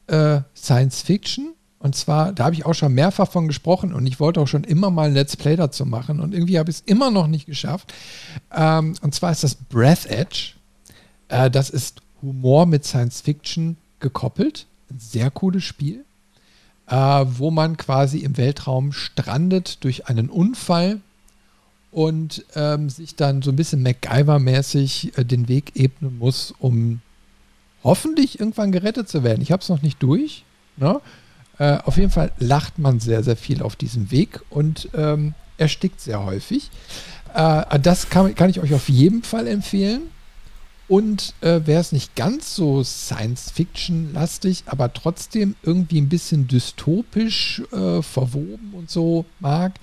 [0.06, 1.56] äh, Science Fiction.
[1.80, 4.66] Und zwar, da habe ich auch schon mehrfach von gesprochen und ich wollte auch schon
[4.66, 7.46] immer mal ein Let's Play dazu machen und irgendwie habe ich es immer noch nicht
[7.46, 7.94] geschafft.
[8.54, 10.54] Ähm, und zwar ist das Breath Edge.
[11.30, 14.66] Äh, das ist Humor mit Science Fiction gekoppelt.
[14.90, 16.04] Ein sehr cooles Spiel,
[16.88, 21.00] äh, wo man quasi im Weltraum strandet durch einen Unfall
[21.92, 27.02] und ähm, sich dann so ein bisschen MacGyver-mäßig äh, den Weg ebnen muss, um
[27.84, 29.42] hoffentlich irgendwann gerettet zu werden.
[29.42, 30.44] Ich habe es noch nicht durch.
[30.78, 31.02] Ne?
[31.58, 36.02] Äh, auf jeden Fall lacht man sehr, sehr viel auf diesem Weg und ähm, erstickt
[36.02, 36.70] sehr häufig.
[37.34, 40.04] Äh, das kann, kann, ich euch auf jeden Fall empfehlen.
[40.90, 48.02] Und äh, wer es nicht ganz so Science-Fiction-lastig, aber trotzdem irgendwie ein bisschen dystopisch äh,
[48.02, 49.74] verwoben und so mag,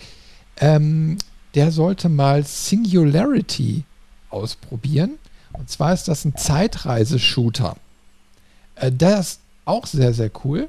[0.57, 1.17] ähm,
[1.55, 3.85] der sollte mal Singularity
[4.31, 5.13] ausprobieren.
[5.53, 7.77] Und zwar ist das ein Zeitreise-Shooter.
[8.75, 10.69] Äh, der ist auch sehr, sehr cool.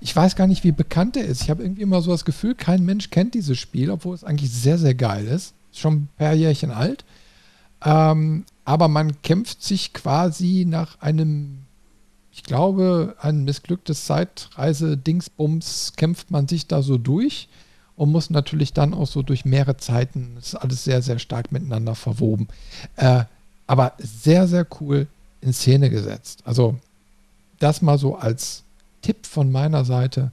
[0.00, 1.42] Ich weiß gar nicht, wie bekannt er ist.
[1.42, 4.52] Ich habe irgendwie immer so das Gefühl, kein Mensch kennt dieses Spiel, obwohl es eigentlich
[4.52, 5.54] sehr, sehr geil ist.
[5.72, 7.04] Ist schon ein paar Jährchen alt.
[7.84, 11.58] Ähm, aber man kämpft sich quasi nach einem,
[12.32, 17.48] ich glaube, ein missglücktes Zeitreise-Dingsbums, kämpft man sich da so durch
[17.96, 21.94] und muss natürlich dann auch so durch mehrere Zeiten, ist alles sehr, sehr stark miteinander
[21.94, 22.48] verwoben.
[22.96, 23.24] Äh,
[23.66, 25.06] aber sehr, sehr cool
[25.40, 26.42] in Szene gesetzt.
[26.44, 26.78] Also
[27.58, 28.62] das mal so als
[29.02, 30.30] Tipp von meiner Seite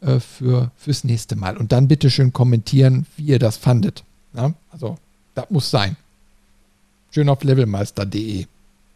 [0.00, 1.56] äh, für, fürs nächste Mal.
[1.56, 4.04] Und dann bitte schön kommentieren, wie ihr das fandet.
[4.34, 4.52] Ja?
[4.70, 4.98] Also,
[5.34, 5.96] das muss sein.
[7.14, 8.46] Schön auf levelmeister.de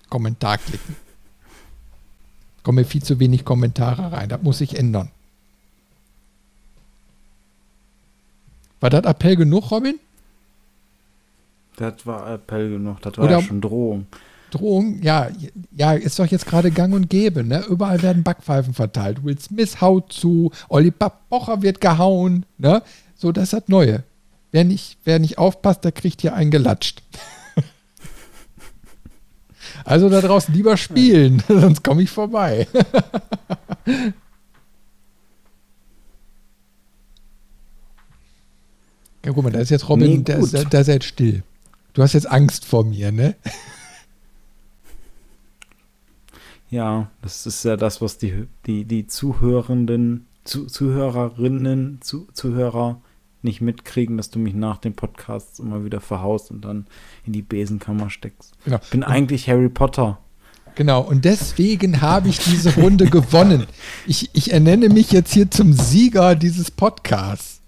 [0.09, 0.97] Kommentar klicken.
[2.65, 4.29] Kommen viel zu wenig Kommentare rein.
[4.29, 5.13] Das muss sich ändern.
[8.81, 10.01] War das Appell genug, Robin?
[11.77, 13.01] Das war Appell genug.
[13.03, 14.07] Das war Oder ja schon Drohung.
[14.51, 15.29] Drohung, ja,
[15.77, 17.65] ja, ist doch jetzt gerade gang und gäbe, ne?
[17.69, 19.23] Überall werden Backpfeifen verteilt.
[19.23, 22.83] Will Smith haut zu, Olli Pocher wird gehauen, ne?
[23.15, 24.03] So, das ist das Neue.
[24.51, 27.01] Wer nicht, wer nicht aufpasst, der kriegt hier einen gelatscht.
[29.89, 32.69] also da draußen lieber spielen, sonst komme ich vorbei.
[39.25, 41.43] Ja, guck mal, da ist jetzt Robin, nee, der, ist, der ist jetzt still.
[41.93, 43.35] Du hast jetzt Angst vor mir, ne?
[46.71, 53.03] Ja, das ist ja das, was die, die, die Zuhörenden, Zu, Zuhörerinnen, Zu, Zuhörer
[53.43, 56.87] nicht mitkriegen, dass du mich nach dem Podcast immer wieder verhaust und dann
[57.25, 58.55] in die Besenkammer steckst.
[58.65, 58.79] Genau.
[58.83, 60.19] Ich bin eigentlich Harry Potter.
[60.75, 63.67] Genau, und deswegen habe ich diese Runde gewonnen.
[64.07, 67.61] Ich, ich ernenne mich jetzt hier zum Sieger dieses Podcasts.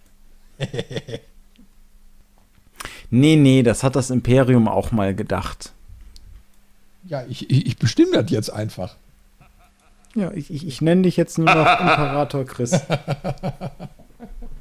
[3.10, 5.72] Nee, nee, das hat das Imperium auch mal gedacht.
[7.04, 8.94] Ja, ich, ich, ich bestimme das jetzt einfach.
[10.14, 12.80] Ja, ich, ich, ich nenne dich jetzt nur noch Imperator Chris.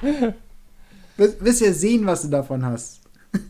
[1.19, 3.01] Wirst, ja sehen, was du davon hast.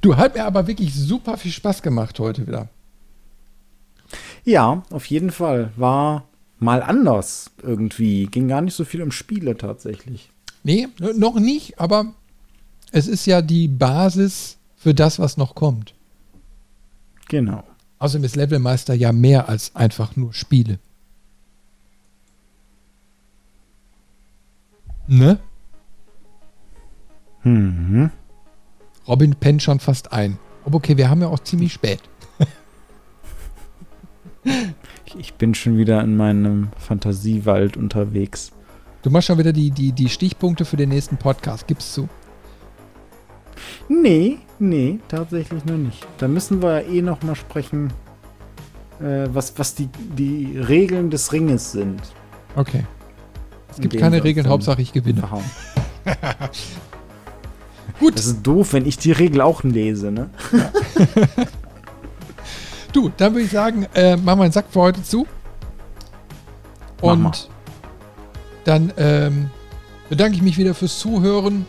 [0.00, 2.68] du, hat mir aber wirklich super viel Spaß gemacht heute wieder.
[4.44, 5.72] Ja, auf jeden Fall.
[5.76, 6.28] War
[6.60, 8.26] mal anders irgendwie.
[8.26, 10.30] Ging gar nicht so viel um Spiele tatsächlich.
[10.62, 12.14] Nee, noch nicht, aber
[12.92, 15.94] es ist ja die Basis für das, was noch kommt.
[17.28, 17.64] Genau.
[17.98, 20.78] Außerdem ist Levelmeister ja mehr als einfach nur Spiele.
[25.06, 25.38] Ne?
[27.42, 28.10] Mhm.
[29.06, 30.38] Robin pennt schon fast ein.
[30.64, 32.00] Aber okay, wir haben ja auch ziemlich spät.
[35.18, 38.50] ich bin schon wieder in meinem Fantasiewald unterwegs.
[39.02, 41.68] Du machst schon wieder die, die, die Stichpunkte für den nächsten Podcast.
[41.68, 42.08] Gibst du?
[43.88, 46.04] Nee, nee, tatsächlich noch nicht.
[46.18, 47.92] Da müssen wir ja eh noch mal sprechen,
[49.00, 49.88] äh, was, was die,
[50.18, 52.02] die Regeln des Ringes sind.
[52.56, 52.84] Okay.
[53.76, 55.22] Es gibt keine Regeln, Hauptsache ich gewinne.
[58.00, 58.16] Gut.
[58.16, 60.30] Das ist doof, wenn ich die Regel auch lese, ne?
[60.52, 60.72] Ja.
[62.92, 65.26] du, dann würde ich sagen, äh, machen wir einen Sack für heute zu.
[67.02, 67.50] Und
[68.64, 69.50] dann ähm,
[70.08, 71.66] bedanke ich mich wieder fürs Zuhören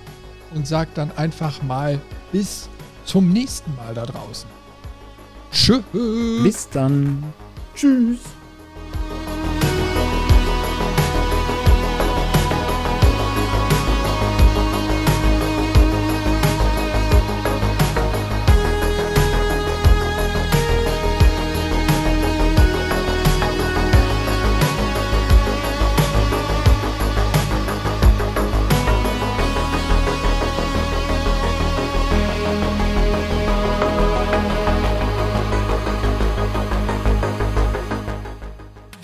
[0.54, 2.00] und sage dann einfach mal
[2.32, 2.70] bis
[3.04, 4.50] zum nächsten Mal da draußen.
[5.52, 5.84] Tschüss.
[6.44, 7.24] Bis dann.
[7.76, 8.20] Tschüss.